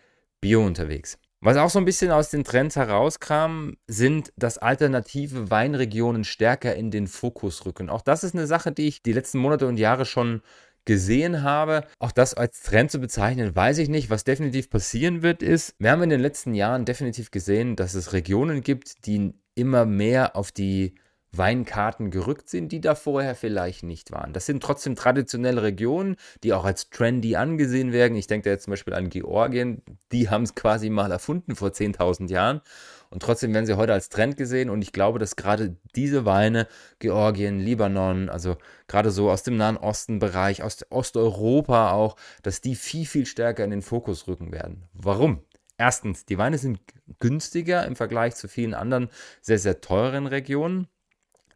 Bio 0.41 0.65
unterwegs. 0.65 1.17
Was 1.43 1.57
auch 1.57 1.69
so 1.71 1.79
ein 1.79 1.85
bisschen 1.85 2.11
aus 2.11 2.29
den 2.29 2.43
Trends 2.43 2.75
herauskam, 2.75 3.71
sind, 3.87 4.31
dass 4.35 4.59
alternative 4.59 5.49
Weinregionen 5.49 6.23
stärker 6.23 6.75
in 6.75 6.91
den 6.91 7.07
Fokus 7.07 7.65
rücken. 7.65 7.89
Auch 7.89 8.01
das 8.01 8.23
ist 8.23 8.35
eine 8.35 8.45
Sache, 8.45 8.71
die 8.71 8.87
ich 8.87 9.01
die 9.01 9.13
letzten 9.13 9.39
Monate 9.39 9.67
und 9.67 9.77
Jahre 9.77 10.05
schon 10.05 10.41
gesehen 10.85 11.41
habe. 11.41 11.85
Auch 11.99 12.11
das 12.11 12.33
als 12.35 12.61
Trend 12.61 12.91
zu 12.91 12.99
bezeichnen, 12.99 13.55
weiß 13.55 13.79
ich 13.79 13.89
nicht. 13.89 14.09
Was 14.09 14.23
definitiv 14.23 14.69
passieren 14.69 15.23
wird, 15.23 15.41
ist, 15.41 15.73
wir 15.79 15.91
haben 15.91 16.03
in 16.03 16.09
den 16.09 16.21
letzten 16.21 16.53
Jahren 16.53 16.85
definitiv 16.85 17.31
gesehen, 17.31 17.75
dass 17.75 17.95
es 17.95 18.13
Regionen 18.13 18.61
gibt, 18.61 19.05
die 19.07 19.33
immer 19.55 19.85
mehr 19.85 20.35
auf 20.35 20.51
die 20.51 20.95
Weinkarten 21.33 22.11
gerückt 22.11 22.49
sind, 22.49 22.71
die 22.71 22.81
da 22.81 22.93
vorher 22.95 23.35
vielleicht 23.35 23.83
nicht 23.83 24.11
waren. 24.11 24.33
Das 24.33 24.45
sind 24.45 24.61
trotzdem 24.61 24.95
traditionelle 24.95 25.63
Regionen, 25.63 26.17
die 26.43 26.53
auch 26.53 26.65
als 26.65 26.89
trendy 26.89 27.35
angesehen 27.35 27.93
werden. 27.93 28.17
Ich 28.17 28.27
denke 28.27 28.45
da 28.45 28.49
jetzt 28.51 28.65
zum 28.65 28.71
Beispiel 28.71 28.93
an 28.93 29.09
Georgien, 29.09 29.81
die 30.11 30.29
haben 30.29 30.43
es 30.43 30.55
quasi 30.55 30.89
mal 30.89 31.11
erfunden 31.11 31.55
vor 31.55 31.69
10.000 31.69 32.29
Jahren 32.29 32.61
und 33.09 33.21
trotzdem 33.23 33.53
werden 33.53 33.65
sie 33.65 33.77
heute 33.77 33.93
als 33.93 34.09
Trend 34.09 34.35
gesehen 34.35 34.69
und 34.69 34.81
ich 34.81 34.91
glaube, 34.91 35.19
dass 35.19 35.35
gerade 35.35 35.77
diese 35.95 36.25
Weine, 36.25 36.67
Georgien, 36.99 37.59
Libanon, 37.59 38.29
also 38.29 38.57
gerade 38.87 39.11
so 39.11 39.29
aus 39.29 39.43
dem 39.43 39.57
Nahen 39.57 39.77
Osten 39.77 40.19
Bereich, 40.19 40.63
aus 40.63 40.85
Osteuropa 40.89 41.91
auch, 41.91 42.15
dass 42.41 42.61
die 42.61 42.75
viel, 42.75 43.05
viel 43.05 43.25
stärker 43.25 43.63
in 43.63 43.71
den 43.71 43.81
Fokus 43.81 44.27
rücken 44.27 44.51
werden. 44.51 44.83
Warum? 44.93 45.43
Erstens, 45.77 46.25
die 46.25 46.37
Weine 46.37 46.57
sind 46.57 46.79
günstiger 47.19 47.85
im 47.87 47.95
Vergleich 47.95 48.35
zu 48.35 48.47
vielen 48.47 48.73
anderen 48.73 49.09
sehr, 49.41 49.59
sehr 49.59 49.81
teuren 49.81 50.27
Regionen. 50.27 50.87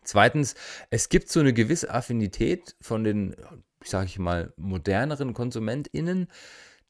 Zweitens, 0.05 0.55
es 0.89 1.09
gibt 1.09 1.29
so 1.29 1.39
eine 1.39 1.53
gewisse 1.53 1.93
Affinität 1.93 2.75
von 2.81 3.03
den, 3.03 3.35
sage 3.83 4.05
ich 4.05 4.19
mal, 4.19 4.53
moderneren 4.55 5.33
KonsumentInnen, 5.33 6.27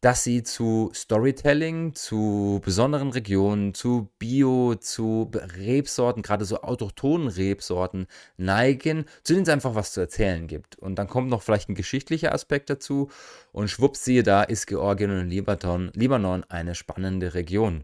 dass 0.02 0.24
sie 0.24 0.44
zu 0.44 0.92
Storytelling, 0.94 1.96
zu 1.96 2.62
besonderen 2.64 3.10
Regionen, 3.10 3.74
zu 3.74 4.12
Bio, 4.20 4.76
zu 4.76 5.32
Rebsorten, 5.34 6.22
gerade 6.22 6.46
so 6.46 6.62
autochthonen 6.62 7.28
Rebsorten 7.28 8.06
neigen, 8.38 9.06
zu 9.24 9.34
denen 9.34 9.44
es 9.44 9.50
einfach 9.50 9.74
was 9.74 9.94
zu 9.94 10.02
erzählen 10.02 10.46
gibt. 10.46 10.78
Und 10.78 11.00
dann 11.00 11.08
kommt 11.08 11.30
noch 11.30 11.42
vielleicht 11.42 11.70
ein 11.70 11.76
geschichtlicher 11.76 12.34
Aspekt 12.34 12.70
dazu 12.70 13.10
und 13.52 13.70
schwupps, 13.70 14.06
siehe 14.06 14.22
da, 14.22 14.44
ist 14.44 14.68
Georgien 14.68 15.10
und 15.10 15.28
Libanon, 15.28 15.90
Libanon 15.96 16.44
eine 16.50 16.76
spannende 16.76 17.34
Region 17.34 17.84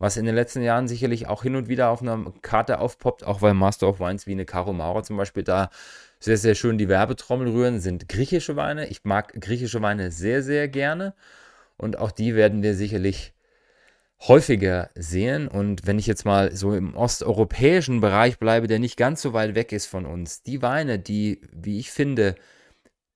was 0.00 0.16
in 0.16 0.24
den 0.24 0.34
letzten 0.34 0.62
Jahren 0.62 0.88
sicherlich 0.88 1.28
auch 1.28 1.42
hin 1.42 1.54
und 1.54 1.68
wieder 1.68 1.90
auf 1.90 2.00
einer 2.00 2.32
Karte 2.40 2.80
aufpoppt, 2.80 3.22
auch 3.24 3.42
weil 3.42 3.54
Master 3.54 3.86
of 3.86 4.00
Wines 4.00 4.26
wie 4.26 4.32
eine 4.32 4.46
Caro 4.46 4.72
Maurer 4.72 5.02
zum 5.02 5.18
Beispiel 5.18 5.44
da 5.44 5.68
sehr, 6.18 6.38
sehr 6.38 6.54
schön 6.54 6.78
die 6.78 6.88
Werbetrommel 6.88 7.48
rühren, 7.48 7.80
sind 7.80 8.08
griechische 8.08 8.56
Weine. 8.56 8.88
Ich 8.88 9.04
mag 9.04 9.38
griechische 9.38 9.82
Weine 9.82 10.10
sehr, 10.10 10.42
sehr 10.42 10.68
gerne 10.68 11.14
und 11.76 11.98
auch 11.98 12.10
die 12.12 12.34
werden 12.34 12.62
wir 12.62 12.74
sicherlich 12.74 13.34
häufiger 14.26 14.88
sehen. 14.94 15.48
Und 15.48 15.86
wenn 15.86 15.98
ich 15.98 16.06
jetzt 16.06 16.24
mal 16.24 16.54
so 16.56 16.72
im 16.74 16.96
osteuropäischen 16.96 18.00
Bereich 18.00 18.38
bleibe, 18.38 18.68
der 18.68 18.78
nicht 18.78 18.96
ganz 18.96 19.20
so 19.20 19.34
weit 19.34 19.54
weg 19.54 19.70
ist 19.70 19.86
von 19.86 20.06
uns, 20.06 20.42
die 20.42 20.62
Weine, 20.62 20.98
die, 20.98 21.42
wie 21.52 21.78
ich 21.78 21.90
finde, 21.90 22.36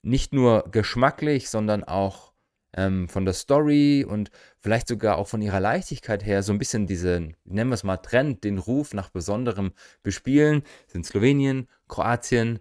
nicht 0.02 0.34
nur 0.34 0.68
geschmacklich, 0.70 1.48
sondern 1.48 1.82
auch 1.82 2.33
ähm, 2.76 3.08
von 3.08 3.24
der 3.24 3.34
Story 3.34 4.04
und 4.08 4.30
vielleicht 4.58 4.88
sogar 4.88 5.18
auch 5.18 5.28
von 5.28 5.42
ihrer 5.42 5.60
Leichtigkeit 5.60 6.24
her 6.24 6.42
so 6.42 6.52
ein 6.52 6.58
bisschen 6.58 6.86
diesen, 6.86 7.36
nennen 7.44 7.70
wir 7.70 7.74
es 7.74 7.84
mal, 7.84 7.98
Trend, 7.98 8.44
den 8.44 8.58
Ruf 8.58 8.94
nach 8.94 9.10
besonderem 9.10 9.72
Bespielen, 10.02 10.62
sind 10.86 11.06
Slowenien, 11.06 11.68
Kroatien, 11.88 12.60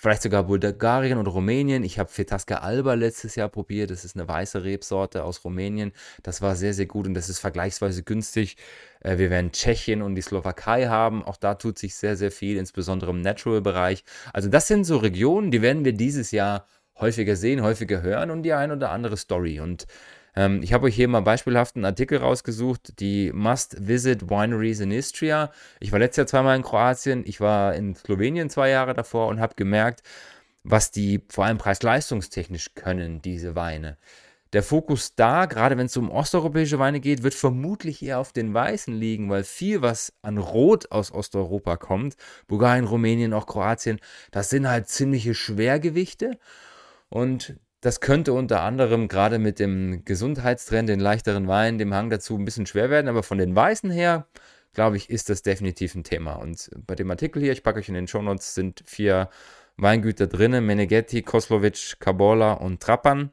vielleicht 0.00 0.22
sogar 0.22 0.44
Bulgarien 0.44 1.18
oder 1.18 1.32
Rumänien. 1.32 1.82
Ich 1.82 1.98
habe 1.98 2.08
Fetasca 2.08 2.58
Alba 2.58 2.94
letztes 2.94 3.34
Jahr 3.34 3.48
probiert. 3.48 3.90
Das 3.90 4.04
ist 4.04 4.16
eine 4.16 4.28
weiße 4.28 4.62
Rebsorte 4.62 5.24
aus 5.24 5.44
Rumänien. 5.44 5.92
Das 6.22 6.40
war 6.40 6.54
sehr, 6.54 6.74
sehr 6.74 6.86
gut 6.86 7.06
und 7.06 7.14
das 7.14 7.28
ist 7.28 7.40
vergleichsweise 7.40 8.02
günstig. 8.04 8.56
Äh, 9.00 9.18
wir 9.18 9.30
werden 9.30 9.50
Tschechien 9.50 10.02
und 10.02 10.14
die 10.14 10.22
Slowakei 10.22 10.86
haben. 10.86 11.24
Auch 11.24 11.36
da 11.36 11.54
tut 11.54 11.78
sich 11.78 11.96
sehr, 11.96 12.16
sehr 12.16 12.30
viel, 12.30 12.56
insbesondere 12.58 13.10
im 13.10 13.22
Natural-Bereich. 13.22 14.04
Also 14.32 14.48
das 14.48 14.68
sind 14.68 14.84
so 14.84 14.98
Regionen, 14.98 15.50
die 15.50 15.62
werden 15.62 15.84
wir 15.84 15.92
dieses 15.92 16.30
Jahr 16.30 16.66
häufiger 17.00 17.36
sehen, 17.36 17.62
häufiger 17.62 18.02
hören 18.02 18.30
und 18.30 18.42
die 18.42 18.52
ein 18.52 18.72
oder 18.72 18.90
andere 18.90 19.16
Story. 19.16 19.60
Und 19.60 19.86
ähm, 20.36 20.62
ich 20.62 20.72
habe 20.72 20.86
euch 20.86 20.94
hier 20.94 21.08
mal 21.08 21.22
beispielhaft 21.22 21.76
einen 21.76 21.84
Artikel 21.84 22.18
rausgesucht, 22.18 23.00
die 23.00 23.32
Must-Visit 23.32 24.30
Wineries 24.30 24.80
in 24.80 24.90
Istria. 24.90 25.50
Ich 25.80 25.92
war 25.92 25.98
letztes 25.98 26.18
Jahr 26.18 26.26
zweimal 26.26 26.56
in 26.56 26.62
Kroatien, 26.62 27.24
ich 27.26 27.40
war 27.40 27.74
in 27.74 27.94
Slowenien 27.94 28.50
zwei 28.50 28.70
Jahre 28.70 28.94
davor 28.94 29.28
und 29.28 29.40
habe 29.40 29.54
gemerkt, 29.56 30.02
was 30.64 30.90
die 30.90 31.22
vor 31.28 31.44
allem 31.44 31.58
preis-leistungstechnisch 31.58 32.74
können, 32.74 33.22
diese 33.22 33.54
Weine. 33.54 33.96
Der 34.54 34.62
Fokus 34.62 35.14
da, 35.14 35.44
gerade 35.44 35.76
wenn 35.76 35.86
es 35.86 35.96
um 35.98 36.10
osteuropäische 36.10 36.78
Weine 36.78 37.00
geht, 37.00 37.22
wird 37.22 37.34
vermutlich 37.34 38.02
eher 38.02 38.18
auf 38.18 38.32
den 38.32 38.54
Weißen 38.54 38.94
liegen, 38.94 39.28
weil 39.28 39.44
viel, 39.44 39.82
was 39.82 40.14
an 40.22 40.38
Rot 40.38 40.90
aus 40.90 41.12
Osteuropa 41.12 41.76
kommt, 41.76 42.16
Bulgarien, 42.46 42.86
Rumänien, 42.86 43.34
auch 43.34 43.46
Kroatien, 43.46 44.00
das 44.30 44.48
sind 44.48 44.66
halt 44.66 44.88
ziemliche 44.88 45.34
Schwergewichte. 45.34 46.38
Und 47.08 47.56
das 47.80 48.00
könnte 48.00 48.32
unter 48.32 48.62
anderem 48.62 49.08
gerade 49.08 49.38
mit 49.38 49.58
dem 49.58 50.04
Gesundheitstrend, 50.04 50.88
den 50.88 51.00
leichteren 51.00 51.46
Wein, 51.46 51.78
dem 51.78 51.94
Hang 51.94 52.10
dazu 52.10 52.36
ein 52.36 52.44
bisschen 52.44 52.66
schwer 52.66 52.90
werden, 52.90 53.08
aber 53.08 53.22
von 53.22 53.38
den 53.38 53.54
Weißen 53.54 53.90
her, 53.90 54.26
glaube 54.74 54.96
ich, 54.96 55.10
ist 55.10 55.30
das 55.30 55.42
definitiv 55.42 55.94
ein 55.94 56.04
Thema. 56.04 56.34
Und 56.34 56.70
bei 56.86 56.94
dem 56.94 57.10
Artikel 57.10 57.40
hier, 57.40 57.52
ich 57.52 57.62
packe 57.62 57.78
euch 57.78 57.88
in 57.88 57.94
den 57.94 58.08
Shownotes, 58.08 58.54
sind 58.54 58.82
vier 58.84 59.30
Weingüter 59.76 60.26
drin, 60.26 60.64
Meneghetti, 60.64 61.22
Koslovic, 61.22 62.00
Kabola 62.00 62.54
und 62.54 62.80
Trappan, 62.82 63.30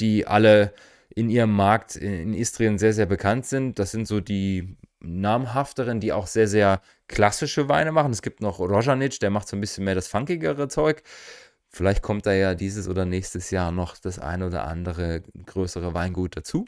die 0.00 0.26
alle 0.26 0.74
in 1.14 1.30
ihrem 1.30 1.52
Markt 1.52 1.94
in 1.94 2.34
Istrien 2.34 2.78
sehr, 2.78 2.92
sehr 2.92 3.06
bekannt 3.06 3.46
sind. 3.46 3.78
Das 3.78 3.92
sind 3.92 4.08
so 4.08 4.20
die 4.20 4.76
namhafteren, 4.98 6.00
die 6.00 6.12
auch 6.12 6.26
sehr, 6.26 6.48
sehr 6.48 6.80
klassische 7.06 7.68
Weine 7.68 7.92
machen. 7.92 8.12
Es 8.12 8.22
gibt 8.22 8.40
noch 8.40 8.58
Rojanic, 8.58 9.20
der 9.20 9.30
macht 9.30 9.46
so 9.46 9.56
ein 9.56 9.60
bisschen 9.60 9.84
mehr 9.84 9.94
das 9.94 10.08
funkigere 10.08 10.66
Zeug. 10.68 11.02
Vielleicht 11.74 12.02
kommt 12.02 12.24
da 12.24 12.32
ja 12.32 12.54
dieses 12.54 12.86
oder 12.86 13.04
nächstes 13.04 13.50
Jahr 13.50 13.72
noch 13.72 13.96
das 13.98 14.20
ein 14.20 14.44
oder 14.44 14.64
andere 14.64 15.22
größere 15.44 15.92
Weingut 15.92 16.36
dazu. 16.36 16.66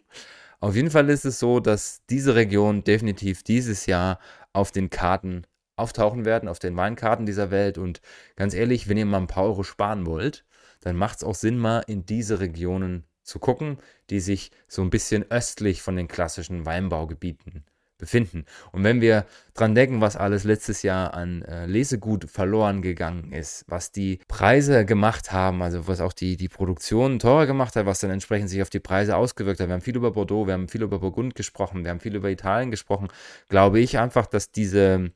Auf 0.59 0.75
jeden 0.75 0.91
Fall 0.91 1.09
ist 1.11 1.25
es 1.25 1.39
so, 1.39 1.61
dass 1.61 2.03
diese 2.11 2.35
Region 2.35 2.83
definitiv 2.83 3.45
dieses 3.45 3.87
Jahr 3.87 4.19
auf 4.53 4.73
den 4.73 4.91
Karten 4.91 5.47
auftauchen 5.77 6.25
werden, 6.25 6.49
auf 6.49 6.59
den 6.59 6.77
Weinkarten 6.77 7.25
dieser 7.25 7.53
Welt. 7.53 7.79
Und 7.79 8.01
ganz 8.35 8.53
ehrlich, 8.53 8.89
wenn 8.89 8.97
ihr 8.97 9.07
mal 9.07 9.19
ein 9.19 9.29
paar 9.29 9.45
Euro 9.45 9.63
sparen 9.63 10.07
wollt, 10.07 10.45
dann 10.81 10.97
macht 10.97 11.19
es 11.19 11.25
auch 11.25 11.37
Sinn, 11.37 11.57
mal 11.57 11.85
in 11.87 12.05
diese 12.05 12.41
Regionen 12.41 13.05
zu 13.23 13.39
gucken, 13.39 13.79
die 14.11 14.19
sich 14.19 14.51
so 14.67 14.83
ein 14.83 14.91
bisschen 14.91 15.31
östlich 15.31 15.83
von 15.83 15.95
den 15.95 16.09
klassischen 16.09 16.67
Weinbaugebieten 16.67 17.65
befinden. 17.99 18.45
Und 18.73 18.85
wenn 18.85 19.01
wir 19.01 19.27
dran 19.55 19.75
denken, 19.75 20.01
was 20.01 20.17
alles 20.17 20.45
letztes 20.45 20.83
Jahr 20.83 21.15
an 21.15 21.43
äh, 21.43 21.67
Lesegut 21.67 22.31
verloren 22.31 22.83
gegangen 22.83 23.33
ist, 23.33 23.65
was 23.69 23.93
die 23.93 24.21
Preise 24.29 24.85
gemacht 24.85 25.33
haben, 25.33 25.63
also 25.63 25.89
was 25.89 26.01
auch 26.01 26.13
die, 26.13 26.37
die 26.37 26.49
Produktion 26.49 27.19
teurer 27.19 27.47
gemacht 27.47 27.77
hat, 27.77 27.87
was 27.87 28.01
dann 28.01 28.11
entsprechend 28.11 28.51
sich 28.51 28.63
auf 28.63 28.71
die 28.71 28.81
Preise 28.81 29.17
ausgewirkt 29.17 29.61
hat. 29.61 29.69
Wir 29.69 29.75
haben 29.75 29.81
viel 29.81 29.97
über 29.97 30.11
Bordeaux, 30.11 30.47
wir 30.47 30.55
haben 30.55 30.69
viel 30.69 30.83
über 30.83 30.99
Burgund 30.99 31.35
gesprochen, 31.35 31.85
wir 31.85 31.91
haben 31.91 32.01
viel 32.01 32.15
über 32.15 32.31
Italien 32.31 32.71
gesprochen, 32.71 33.09
glaube 33.49 33.81
ich 33.81 33.99
einfach, 33.99 34.27
dass 34.27 34.51
diese 34.51 35.11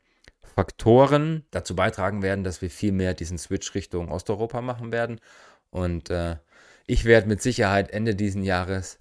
Faktoren 0.54 1.44
dazu 1.50 1.74
beitragen 1.76 2.22
werden, 2.22 2.44
dass 2.44 2.60
wir 2.62 2.70
viel 2.70 2.92
mehr 2.92 3.14
diesen 3.14 3.38
Switch 3.38 3.74
Richtung 3.74 4.10
Osteuropa 4.10 4.60
machen 4.60 4.92
werden. 4.92 5.20
Und 5.70 6.10
äh, 6.10 6.36
ich 6.86 7.04
werde 7.04 7.28
mit 7.28 7.40
Sicherheit 7.40 7.90
Ende 7.90 8.14
diesen 8.14 8.42
Jahres 8.42 8.98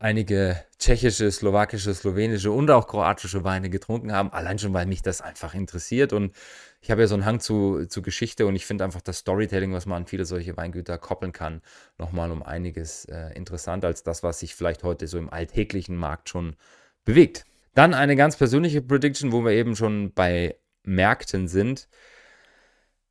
einige 0.00 0.64
tschechische, 0.78 1.30
slowakische, 1.30 1.94
slowenische 1.94 2.50
und 2.50 2.70
auch 2.70 2.88
kroatische 2.88 3.44
Weine 3.44 3.68
getrunken 3.68 4.12
haben, 4.12 4.32
allein 4.32 4.58
schon, 4.58 4.72
weil 4.72 4.86
mich 4.86 5.02
das 5.02 5.20
einfach 5.20 5.54
interessiert 5.54 6.12
und 6.12 6.34
ich 6.80 6.90
habe 6.90 7.02
ja 7.02 7.06
so 7.06 7.14
einen 7.14 7.26
Hang 7.26 7.38
zu, 7.38 7.84
zu 7.86 8.00
Geschichte 8.00 8.46
und 8.46 8.56
ich 8.56 8.64
finde 8.64 8.84
einfach 8.84 9.02
das 9.02 9.18
Storytelling, 9.18 9.74
was 9.74 9.84
man 9.84 10.02
an 10.02 10.06
viele 10.06 10.24
solche 10.24 10.56
Weingüter 10.56 10.96
koppeln 10.96 11.32
kann, 11.32 11.60
nochmal 11.98 12.30
um 12.30 12.42
einiges 12.42 13.04
äh, 13.04 13.34
interessanter 13.34 13.88
als 13.88 14.02
das, 14.02 14.22
was 14.22 14.40
sich 14.40 14.54
vielleicht 14.54 14.82
heute 14.82 15.06
so 15.06 15.18
im 15.18 15.30
alltäglichen 15.30 15.96
Markt 15.96 16.30
schon 16.30 16.56
bewegt. 17.04 17.44
Dann 17.74 17.92
eine 17.92 18.16
ganz 18.16 18.36
persönliche 18.36 18.80
Prediction, 18.80 19.32
wo 19.32 19.44
wir 19.44 19.52
eben 19.52 19.76
schon 19.76 20.14
bei 20.14 20.56
Märkten 20.82 21.46
sind. 21.46 21.88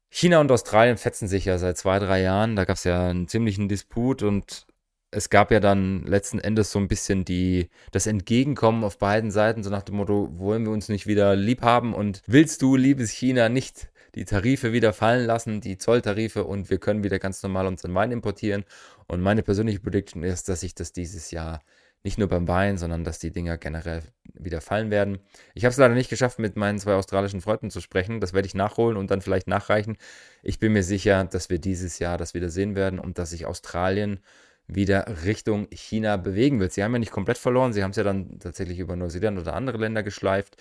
China 0.10 0.40
und 0.40 0.52
Australien 0.52 0.98
fetzen 0.98 1.28
sich 1.28 1.46
ja 1.46 1.60
seit 1.60 1.78
zwei, 1.78 2.00
drei 2.00 2.22
Jahren. 2.22 2.56
Da 2.56 2.66
gab 2.66 2.78
es 2.78 2.84
ja 2.84 3.10
einen 3.10 3.28
ziemlichen 3.28 3.70
Disput 3.70 4.24
und 4.24 4.66
es 5.12 5.30
gab 5.30 5.52
ja 5.52 5.60
dann 5.60 6.04
letzten 6.04 6.40
Endes 6.40 6.72
so 6.72 6.80
ein 6.80 6.88
bisschen 6.88 7.26
die, 7.26 7.70
das 7.92 8.06
Entgegenkommen 8.06 8.84
auf 8.84 9.00
beiden 9.00 9.32
Seiten, 9.32 9.64
so 9.64 9.70
nach 9.70 9.82
dem 9.82 9.96
Motto, 9.96 10.30
wollen 10.38 10.66
wir 10.66 10.72
uns 10.72 10.90
nicht 10.90 11.08
wieder 11.08 11.36
lieb 11.36 11.62
haben 11.62 11.94
und 11.94 12.22
willst 12.28 12.62
du, 12.62 12.76
liebes 12.76 13.12
China, 13.12 13.50
nicht 13.50 13.90
die 14.16 14.26
Tarife 14.26 14.74
wieder 14.74 14.94
fallen 14.94 15.26
lassen, 15.26 15.62
die 15.62 15.78
Zolltarife 15.78 16.44
und 16.44 16.70
wir 16.70 16.80
können 16.80 17.04
wieder 17.04 17.20
ganz 17.20 17.42
normal 17.44 17.68
unseren 17.68 17.94
Wein 17.94 18.12
importieren. 18.12 18.66
Und 19.08 19.22
meine 19.22 19.44
persönliche 19.44 19.80
Prediction 19.80 20.24
ist, 20.24 20.50
dass 20.50 20.62
sich 20.62 20.76
das 20.76 20.94
dieses 20.94 21.32
Jahr 21.32 21.62
nicht 22.04 22.18
nur 22.18 22.28
beim 22.28 22.48
Wein, 22.48 22.78
sondern 22.78 23.04
dass 23.04 23.20
die 23.20 23.32
Dinger 23.32 23.58
generell 23.58 24.04
wieder 24.34 24.62
fallen 24.62 24.90
werden. 24.90 25.20
Ich 25.54 25.66
habe 25.66 25.72
es 25.72 25.78
leider 25.78 25.96
nicht 25.96 26.10
geschafft, 26.10 26.40
mit 26.40 26.56
meinen 26.56 26.80
zwei 26.80 26.94
australischen 26.94 27.42
Freunden 27.42 27.70
zu 27.70 27.82
sprechen. 27.82 28.22
Das 28.22 28.34
werde 28.34 28.48
ich 28.48 28.56
nachholen 28.56 28.96
und 28.96 29.12
dann 29.12 29.22
vielleicht 29.22 29.48
nachreichen. 29.48 29.98
Ich 30.42 30.60
bin 30.60 30.72
mir 30.72 30.84
sicher, 30.84 31.26
dass 31.26 31.50
wir 31.50 31.60
dieses 31.60 32.00
Jahr 32.00 32.18
das 32.18 32.34
wieder 32.34 32.50
sehen 32.50 32.76
werden 32.76 33.00
und 33.00 33.18
dass 33.18 33.32
sich 33.32 33.46
Australien 33.46 34.22
wieder 34.70 35.24
Richtung 35.26 35.68
China 35.72 36.18
bewegen 36.18 36.60
wird. 36.60 36.74
Sie 36.74 36.84
haben 36.84 36.94
ja 36.94 37.00
nicht 37.00 37.12
komplett 37.12 37.38
verloren, 37.38 37.74
sie 37.74 37.84
haben 37.84 37.92
es 37.92 37.98
ja 37.98 38.04
dann 38.04 38.40
tatsächlich 38.40 38.80
über 38.80 38.96
Neuseeland 38.96 39.40
oder 39.40 39.56
andere 39.56 39.78
Länder 39.78 40.04
geschleift. 40.04 40.58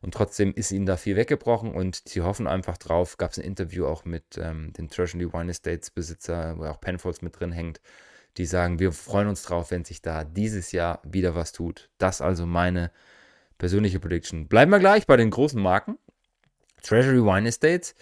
Und 0.00 0.14
trotzdem 0.14 0.52
ist 0.52 0.72
ihnen 0.72 0.86
da 0.86 0.96
viel 0.96 1.14
weggebrochen 1.14 1.72
und 1.72 2.02
sie 2.08 2.22
hoffen 2.22 2.48
einfach 2.48 2.76
drauf. 2.76 3.18
Gab 3.18 3.30
es 3.30 3.38
ein 3.38 3.44
Interview 3.44 3.86
auch 3.86 4.04
mit 4.04 4.36
ähm, 4.36 4.72
dem 4.72 4.88
Treasury 4.88 5.32
Wine 5.32 5.50
Estates 5.50 5.90
Besitzer, 5.90 6.58
wo 6.58 6.64
auch 6.64 6.80
Penfolds 6.80 7.22
mit 7.22 7.38
drin 7.38 7.52
hängt, 7.52 7.80
die 8.36 8.46
sagen, 8.46 8.80
wir 8.80 8.90
freuen 8.90 9.28
uns 9.28 9.42
drauf, 9.42 9.70
wenn 9.70 9.84
sich 9.84 10.02
da 10.02 10.24
dieses 10.24 10.72
Jahr 10.72 11.00
wieder 11.04 11.36
was 11.36 11.52
tut. 11.52 11.88
Das 11.98 12.20
also 12.20 12.46
meine 12.46 12.90
persönliche 13.58 14.00
Prediction. 14.00 14.48
Bleiben 14.48 14.72
wir 14.72 14.80
gleich 14.80 15.06
bei 15.06 15.16
den 15.16 15.30
großen 15.30 15.60
Marken. 15.60 15.98
Treasury 16.82 17.22
Wine 17.22 17.48
Estates 17.48 17.94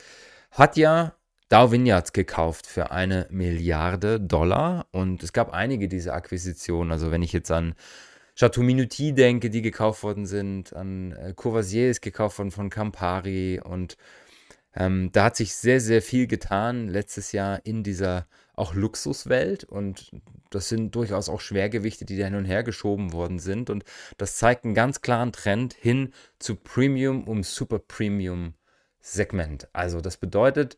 hat 0.52 0.78
ja 0.78 1.14
Dow 1.50 1.72
Vineyards 1.72 2.12
gekauft 2.12 2.68
für 2.68 2.92
eine 2.92 3.26
Milliarde 3.28 4.20
Dollar 4.20 4.86
und 4.92 5.24
es 5.24 5.32
gab 5.32 5.52
einige 5.52 5.88
dieser 5.88 6.14
Akquisitionen. 6.14 6.92
Also 6.92 7.10
wenn 7.10 7.22
ich 7.22 7.32
jetzt 7.32 7.50
an 7.50 7.74
Chateau 8.36 8.62
Minuti 8.62 9.12
denke, 9.12 9.50
die 9.50 9.60
gekauft 9.60 10.04
worden 10.04 10.26
sind, 10.26 10.72
an 10.72 11.10
äh, 11.10 11.32
Courvoisier 11.34 11.90
ist 11.90 12.02
gekauft 12.02 12.38
worden 12.38 12.52
von 12.52 12.70
Campari 12.70 13.60
und 13.64 13.96
ähm, 14.76 15.10
da 15.10 15.24
hat 15.24 15.34
sich 15.34 15.56
sehr, 15.56 15.80
sehr 15.80 16.02
viel 16.02 16.28
getan 16.28 16.86
letztes 16.86 17.32
Jahr 17.32 17.66
in 17.66 17.82
dieser 17.82 18.28
auch 18.54 18.72
Luxuswelt 18.72 19.64
und 19.64 20.12
das 20.50 20.68
sind 20.68 20.94
durchaus 20.94 21.28
auch 21.28 21.40
Schwergewichte, 21.40 22.04
die 22.04 22.16
da 22.16 22.26
hin 22.26 22.36
und 22.36 22.44
her 22.44 22.62
geschoben 22.62 23.12
worden 23.12 23.40
sind 23.40 23.70
und 23.70 23.82
das 24.18 24.36
zeigt 24.36 24.64
einen 24.64 24.74
ganz 24.74 25.00
klaren 25.00 25.32
Trend 25.32 25.74
hin 25.74 26.12
zu 26.38 26.54
Premium 26.54 27.24
um 27.24 27.42
Super 27.42 27.80
Premium 27.80 28.54
Segment. 29.00 29.66
Also 29.72 30.00
das 30.00 30.16
bedeutet, 30.16 30.76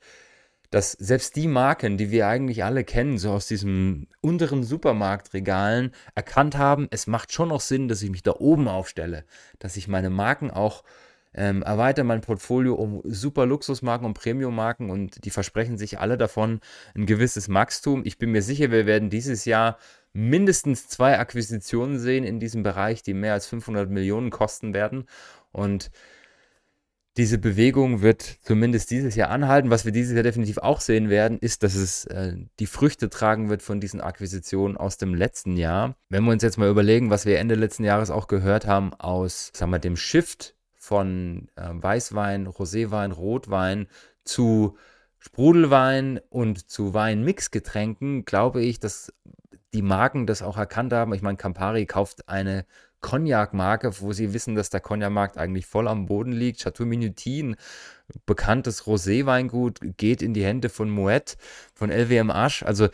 dass 0.72 0.92
selbst 0.92 1.36
die 1.36 1.48
Marken, 1.48 1.98
die 1.98 2.10
wir 2.10 2.26
eigentlich 2.26 2.64
alle 2.64 2.82
kennen, 2.82 3.18
so 3.18 3.30
aus 3.30 3.46
diesen 3.46 4.08
unteren 4.22 4.64
Supermarktregalen, 4.64 5.92
erkannt 6.14 6.56
haben, 6.56 6.88
es 6.90 7.06
macht 7.06 7.30
schon 7.32 7.50
noch 7.50 7.60
Sinn, 7.60 7.88
dass 7.88 8.02
ich 8.02 8.10
mich 8.10 8.22
da 8.22 8.32
oben 8.38 8.68
aufstelle, 8.68 9.24
dass 9.58 9.76
ich 9.76 9.86
meine 9.86 10.08
Marken 10.08 10.50
auch 10.50 10.82
ähm, 11.34 11.62
erweitere, 11.62 12.04
mein 12.04 12.22
Portfolio 12.22 12.74
um 12.74 13.02
super 13.04 13.44
Luxusmarken 13.44 14.06
und 14.06 14.14
Premium-Marken 14.14 14.88
und 14.88 15.24
die 15.26 15.30
versprechen 15.30 15.76
sich 15.76 15.98
alle 15.98 16.16
davon 16.16 16.60
ein 16.94 17.04
gewisses 17.04 17.52
Wachstum. 17.52 18.02
Ich 18.06 18.16
bin 18.16 18.32
mir 18.32 18.42
sicher, 18.42 18.70
wir 18.70 18.86
werden 18.86 19.10
dieses 19.10 19.44
Jahr 19.44 19.78
mindestens 20.14 20.88
zwei 20.88 21.18
Akquisitionen 21.18 21.98
sehen 21.98 22.24
in 22.24 22.40
diesem 22.40 22.62
Bereich, 22.62 23.02
die 23.02 23.14
mehr 23.14 23.34
als 23.34 23.46
500 23.46 23.90
Millionen 23.90 24.30
kosten 24.30 24.72
werden 24.72 25.04
und 25.52 25.90
diese 27.16 27.36
Bewegung 27.38 28.00
wird 28.00 28.22
zumindest 28.42 28.90
dieses 28.90 29.14
Jahr 29.16 29.28
anhalten. 29.28 29.70
Was 29.70 29.84
wir 29.84 29.92
dieses 29.92 30.14
Jahr 30.14 30.22
definitiv 30.22 30.58
auch 30.58 30.80
sehen 30.80 31.10
werden, 31.10 31.38
ist, 31.38 31.62
dass 31.62 31.74
es 31.74 32.06
äh, 32.06 32.36
die 32.58 32.66
Früchte 32.66 33.10
tragen 33.10 33.50
wird 33.50 33.62
von 33.62 33.80
diesen 33.80 34.00
Akquisitionen 34.00 34.76
aus 34.76 34.96
dem 34.96 35.14
letzten 35.14 35.56
Jahr. 35.56 35.94
Wenn 36.08 36.24
wir 36.24 36.32
uns 36.32 36.42
jetzt 36.42 36.56
mal 36.56 36.70
überlegen, 36.70 37.10
was 37.10 37.26
wir 37.26 37.38
Ende 37.38 37.54
letzten 37.54 37.84
Jahres 37.84 38.10
auch 38.10 38.28
gehört 38.28 38.66
haben 38.66 38.94
aus, 38.94 39.50
sagen 39.54 39.72
wir, 39.72 39.78
dem 39.78 39.96
Shift 39.96 40.54
von 40.74 41.48
äh, 41.56 41.68
Weißwein, 41.70 42.46
Roséwein, 42.46 43.12
Rotwein 43.12 43.88
zu 44.24 44.76
Sprudelwein 45.18 46.20
und 46.30 46.68
zu 46.70 46.94
Weinmixgetränken, 46.94 48.24
glaube 48.24 48.62
ich, 48.62 48.80
dass 48.80 49.12
die 49.74 49.82
Marken 49.82 50.26
das 50.26 50.42
auch 50.42 50.56
erkannt 50.56 50.92
haben. 50.92 51.14
Ich 51.14 51.22
meine, 51.22 51.36
Campari 51.36 51.86
kauft 51.86 52.28
eine 52.28 52.64
Cognac-Marke, 53.02 54.00
wo 54.00 54.12
sie 54.12 54.32
wissen, 54.32 54.54
dass 54.54 54.70
der 54.70 54.80
Cognac-Markt 54.80 55.36
eigentlich 55.36 55.66
voll 55.66 55.88
am 55.88 56.06
Boden 56.06 56.32
liegt. 56.32 56.62
Chateau 56.62 56.86
Minutin, 56.86 57.56
bekanntes 58.24 58.86
Rosé-Weingut, 58.86 59.80
geht 59.98 60.22
in 60.22 60.32
die 60.32 60.44
Hände 60.44 60.70
von 60.70 60.88
Moet, 60.88 61.36
von 61.74 61.90
LWM 61.90 62.30
Also 62.30 62.88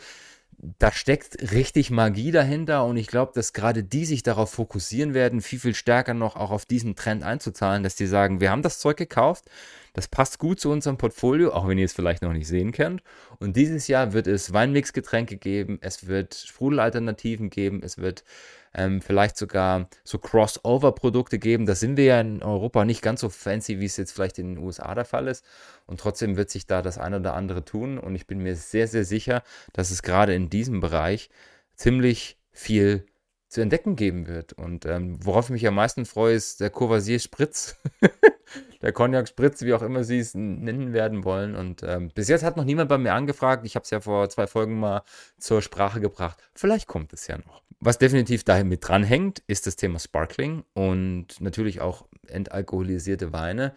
da 0.77 0.91
steckt 0.91 1.53
richtig 1.53 1.89
Magie 1.89 2.31
dahinter 2.31 2.85
und 2.85 2.97
ich 2.97 3.07
glaube, 3.07 3.31
dass 3.33 3.53
gerade 3.53 3.83
die 3.83 4.05
sich 4.05 4.23
darauf 4.23 4.51
fokussieren 4.51 5.13
werden, 5.13 5.41
viel, 5.41 5.59
viel 5.59 5.73
stärker 5.73 6.13
noch 6.13 6.35
auch 6.35 6.51
auf 6.51 6.65
diesen 6.65 6.95
Trend 6.95 7.23
einzuzahlen, 7.23 7.83
dass 7.83 7.95
die 7.95 8.07
sagen, 8.07 8.41
wir 8.41 8.51
haben 8.51 8.61
das 8.61 8.79
Zeug 8.79 8.97
gekauft, 8.97 9.45
das 9.93 10.07
passt 10.07 10.37
gut 10.37 10.59
zu 10.59 10.69
unserem 10.69 10.97
Portfolio, 10.97 11.53
auch 11.53 11.67
wenn 11.67 11.77
ihr 11.77 11.85
es 11.85 11.93
vielleicht 11.93 12.23
noch 12.23 12.33
nicht 12.33 12.47
sehen 12.47 12.71
könnt. 12.71 13.01
Und 13.39 13.55
dieses 13.55 13.87
Jahr 13.87 14.13
wird 14.13 14.27
es 14.27 14.51
Weinmixgetränke 14.51 15.37
geben, 15.37 15.77
es 15.81 16.07
wird 16.07 16.35
Sprudelalternativen 16.35 17.49
geben, 17.49 17.81
es 17.81 17.97
wird 17.97 18.23
ähm, 18.73 19.01
vielleicht 19.01 19.37
sogar 19.37 19.89
so 20.03 20.17
Crossover-Produkte 20.17 21.39
geben. 21.39 21.65
Da 21.65 21.75
sind 21.75 21.97
wir 21.97 22.05
ja 22.05 22.21
in 22.21 22.43
Europa 22.43 22.85
nicht 22.85 23.01
ganz 23.01 23.21
so 23.21 23.29
fancy, 23.29 23.79
wie 23.79 23.85
es 23.85 23.97
jetzt 23.97 24.11
vielleicht 24.11 24.39
in 24.39 24.55
den 24.55 24.63
USA 24.63 24.93
der 24.95 25.05
Fall 25.05 25.27
ist. 25.27 25.45
Und 25.85 25.99
trotzdem 25.99 26.37
wird 26.37 26.49
sich 26.49 26.67
da 26.67 26.81
das 26.81 26.97
eine 26.97 27.17
oder 27.17 27.33
andere 27.33 27.65
tun. 27.65 27.97
Und 27.97 28.15
ich 28.15 28.27
bin 28.27 28.39
mir 28.39 28.55
sehr, 28.55 28.87
sehr 28.87 29.05
sicher, 29.05 29.43
dass 29.73 29.91
es 29.91 30.03
gerade 30.03 30.33
in 30.33 30.49
diesem 30.49 30.79
Bereich 30.79 31.29
ziemlich 31.75 32.37
viel 32.51 33.05
zu 33.47 33.61
entdecken 33.61 33.95
geben 33.95 34.27
wird. 34.27 34.53
Und 34.53 34.85
ähm, 34.85 35.17
worauf 35.25 35.45
ich 35.45 35.51
mich 35.51 35.67
am 35.67 35.75
meisten 35.75 36.05
freue, 36.05 36.35
ist 36.35 36.61
der 36.61 36.69
Courvoisier 36.69 37.19
Spritz. 37.19 37.77
der 38.81 38.93
Cognac 38.93 39.27
Spritz, 39.27 39.61
wie 39.63 39.73
auch 39.73 39.81
immer 39.81 40.03
sie 40.03 40.19
es 40.19 40.35
nennen 40.35 40.93
werden 40.93 41.23
wollen. 41.23 41.55
Und 41.55 41.83
ähm, 41.83 42.11
bis 42.13 42.27
jetzt 42.27 42.43
hat 42.43 42.57
noch 42.57 42.63
niemand 42.63 42.89
bei 42.89 42.97
mir 42.97 43.13
angefragt. 43.13 43.65
Ich 43.65 43.75
habe 43.75 43.83
es 43.83 43.89
ja 43.89 43.99
vor 43.99 44.29
zwei 44.29 44.47
Folgen 44.47 44.79
mal 44.79 45.03
zur 45.37 45.61
Sprache 45.61 45.99
gebracht. 45.99 46.37
Vielleicht 46.53 46.87
kommt 46.87 47.11
es 47.13 47.27
ja 47.27 47.37
noch. 47.39 47.63
Was 47.81 47.97
definitiv 47.97 48.43
dahin 48.43 48.67
mit 48.67 48.85
dranhängt, 48.85 49.41
ist 49.47 49.65
das 49.65 49.77
Thema 49.77 49.99
Sparkling 49.99 50.65
und 50.73 51.39
natürlich 51.39 51.79
auch 51.79 52.05
entalkoholisierte 52.27 53.31
Weine. 53.31 53.73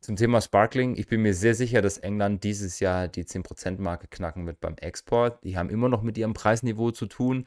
Zum 0.00 0.16
Thema 0.16 0.40
Sparkling, 0.40 0.96
ich 0.96 1.06
bin 1.06 1.22
mir 1.22 1.34
sehr 1.34 1.54
sicher, 1.54 1.80
dass 1.80 1.98
England 1.98 2.42
dieses 2.42 2.80
Jahr 2.80 3.06
die 3.06 3.22
10%-Marke 3.22 4.08
knacken 4.08 4.44
wird 4.46 4.60
beim 4.60 4.74
Export. 4.78 5.44
Die 5.44 5.56
haben 5.56 5.70
immer 5.70 5.88
noch 5.88 6.02
mit 6.02 6.18
ihrem 6.18 6.34
Preisniveau 6.34 6.90
zu 6.90 7.06
tun. 7.06 7.46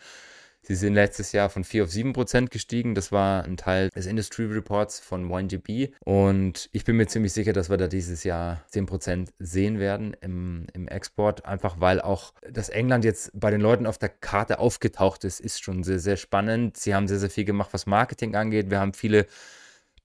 Sie 0.68 0.76
sind 0.76 0.96
letztes 0.96 1.32
Jahr 1.32 1.50
von 1.50 1.64
4 1.64 1.86
auf 1.86 1.92
7 1.92 2.12
Prozent 2.12 2.52
gestiegen. 2.52 2.94
Das 2.94 3.14
war 3.14 3.46
ein 3.46 3.56
Teil 3.56 3.90
des 3.96 4.06
Industry 4.06 4.44
Reports 4.44 5.00
von 5.00 5.32
YGB. 5.32 5.94
Und 6.04 6.68
ich 6.74 6.84
bin 6.84 6.98
mir 6.98 7.08
ziemlich 7.08 7.32
sicher, 7.32 7.54
dass 7.54 7.70
wir 7.70 7.78
da 7.78 7.88
dieses 7.88 8.26
Jahr 8.26 8.66
10 8.72 8.86
Prozent 8.86 9.30
sehen 9.40 9.80
werden 9.80 10.14
im, 10.20 10.68
im 10.74 10.90
Export. 10.90 11.46
Einfach 11.46 11.80
weil 11.80 12.02
auch 12.02 12.34
das 12.52 12.68
England 12.68 13.06
jetzt 13.06 13.32
bei 13.34 13.50
den 13.50 13.62
Leuten 13.62 13.88
auf 13.88 13.98
der 13.98 14.10
Karte 14.10 14.60
aufgetaucht 14.60 15.24
ist, 15.24 15.40
ist 15.40 15.64
schon 15.64 15.86
sehr, 15.86 16.00
sehr 16.00 16.18
spannend. 16.18 16.76
Sie 16.76 16.94
haben 16.94 17.08
sehr, 17.08 17.20
sehr 17.20 17.30
viel 17.30 17.46
gemacht, 17.46 17.70
was 17.72 17.86
Marketing 17.86 18.36
angeht. 18.36 18.70
Wir 18.70 18.82
haben 18.82 18.94
viele 18.94 19.26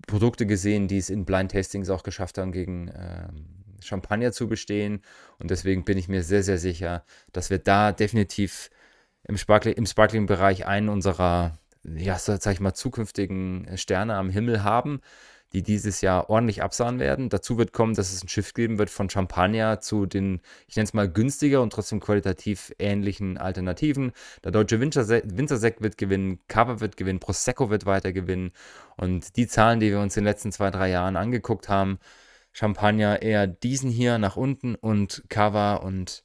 Produkte 0.07 0.46
gesehen, 0.46 0.87
die 0.87 0.98
es 0.98 1.11
in 1.11 1.25
Blind 1.25 1.51
Tastings 1.51 1.90
auch 1.90 2.05
geschafft 2.05 2.38
haben, 2.38 2.53
gegen 2.53 2.87
äh, 2.87 3.27
Champagner 3.81 4.31
zu 4.31 4.46
bestehen. 4.46 5.03
Und 5.40 5.51
deswegen 5.51 5.83
bin 5.85 5.98
ich 5.98 6.07
mir 6.07 6.22
sehr, 6.22 6.44
sehr 6.44 6.59
sicher, 6.59 7.05
dass 7.33 7.51
wir 7.51 7.59
da 7.59 7.90
definitiv 7.90 8.70
im, 9.25 9.37
Sparkling, 9.37 9.75
im 9.75 9.87
Sparkling-Bereich 9.87 10.67
einen 10.67 10.89
unserer, 10.89 11.59
ja, 11.85 12.19
sag 12.19 12.53
ich 12.53 12.61
mal, 12.61 12.75
zukünftigen 12.75 13.69
Sterne 13.77 14.15
am 14.15 14.31
Himmel 14.31 14.65
haben, 14.65 15.01
die 15.53 15.63
dieses 15.63 16.01
Jahr 16.01 16.31
ordentlich 16.31 16.63
absahen 16.63 16.99
werden. 16.99 17.29
Dazu 17.29 17.59
wird 17.59 17.73
kommen, 17.73 17.95
dass 17.95 18.13
es 18.13 18.25
ein 18.25 18.29
Schiff 18.29 18.55
geben 18.55 18.79
wird 18.79 18.91
von 18.91 19.11
Champagner 19.11 19.81
zu 19.81 20.07
den, 20.07 20.41
ich 20.67 20.77
nenne 20.77 20.85
es 20.85 20.95
mal, 20.95 21.11
günstiger 21.11 21.61
und 21.61 21.73
trotzdem 21.73 22.01
qualitativ 22.01 22.73
ähnlichen 22.79 23.37
Alternativen. 23.37 24.13
Der 24.45 24.51
deutsche 24.51 24.81
Winzersekt 24.81 25.83
wird 25.83 25.99
gewinnen, 25.99 26.41
Cava 26.49 26.81
wird 26.81 26.97
gewinnen, 26.97 27.21
Prosecco 27.21 27.71
wird 27.71 27.85
weiter 27.87 28.13
gewinnen. 28.13 28.53
Und 28.97 29.37
die 29.37 29.47
Zahlen, 29.47 29.81
die 29.81 29.91
wir 29.91 30.01
uns 30.01 30.17
in 30.17 30.25
den 30.25 30.31
letzten 30.31 30.53
zwei, 30.53 30.71
drei 30.71 30.89
Jahren 30.89 31.17
angeguckt 31.17 31.69
haben, 31.69 31.99
Champagner 32.53 33.23
eher 33.23 33.47
diesen 33.47 33.91
hier 33.91 34.19
nach 34.19 34.37
unten 34.37 34.75
und 34.75 35.25
Cava 35.29 35.77
und 35.77 36.23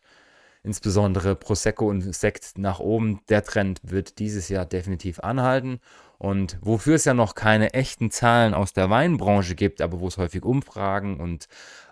insbesondere 0.67 1.35
Prosecco 1.35 1.89
und 1.89 2.13
Sekt 2.13 2.57
nach 2.57 2.79
oben. 2.79 3.21
Der 3.29 3.43
Trend 3.43 3.79
wird 3.83 4.19
dieses 4.19 4.49
Jahr 4.49 4.65
definitiv 4.65 5.19
anhalten. 5.19 5.79
Und 6.19 6.57
wofür 6.61 6.95
es 6.95 7.05
ja 7.05 7.13
noch 7.13 7.35
keine 7.35 7.73
echten 7.73 8.11
Zahlen 8.11 8.53
aus 8.53 8.73
der 8.73 8.89
Weinbranche 8.89 9.55
gibt, 9.55 9.81
aber 9.81 9.99
wo 9.99 10.07
es 10.07 10.17
häufig 10.17 10.43
Umfragen 10.43 11.19
und 11.19 11.47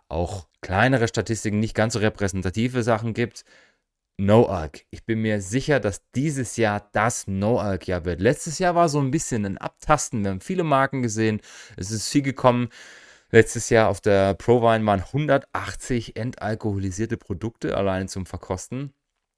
auch 0.09 0.47
kleinere 0.61 1.07
Statistiken, 1.07 1.59
nicht 1.59 1.75
ganz 1.75 1.93
so 1.93 1.99
repräsentative 1.99 2.83
Sachen 2.83 3.13
gibt, 3.13 3.45
No-Alk. 4.17 4.85
Ich 4.91 5.05
bin 5.05 5.21
mir 5.21 5.41
sicher, 5.41 5.79
dass 5.79 6.01
dieses 6.13 6.55
Jahr 6.57 6.89
das 6.93 7.27
No-Alk-Jahr 7.27 8.05
wird. 8.05 8.21
Letztes 8.21 8.59
Jahr 8.59 8.75
war 8.75 8.87
so 8.87 8.99
ein 8.99 9.11
bisschen 9.11 9.45
ein 9.45 9.57
Abtasten. 9.57 10.23
Wir 10.23 10.31
haben 10.31 10.41
viele 10.41 10.63
Marken 10.63 11.01
gesehen. 11.01 11.41
Es 11.75 11.91
ist 11.91 12.07
viel 12.09 12.21
gekommen. 12.21 12.69
Letztes 13.31 13.69
Jahr 13.69 13.89
auf 13.89 14.01
der 14.01 14.33
ProWine 14.35 14.85
waren 14.85 15.01
180 15.01 16.15
entalkoholisierte 16.15 17.17
Produkte 17.17 17.75
allein 17.75 18.07
zum 18.07 18.25
Verkosten. 18.25 18.93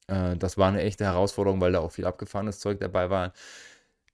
Äh, 0.07 0.35
das 0.37 0.57
war 0.57 0.69
eine 0.69 0.81
echte 0.81 1.05
Herausforderung, 1.05 1.61
weil 1.61 1.71
da 1.71 1.79
auch 1.79 1.91
viel 1.91 2.05
abgefahrenes 2.05 2.59
Zeug 2.59 2.79
dabei 2.79 3.09
war. 3.09 3.33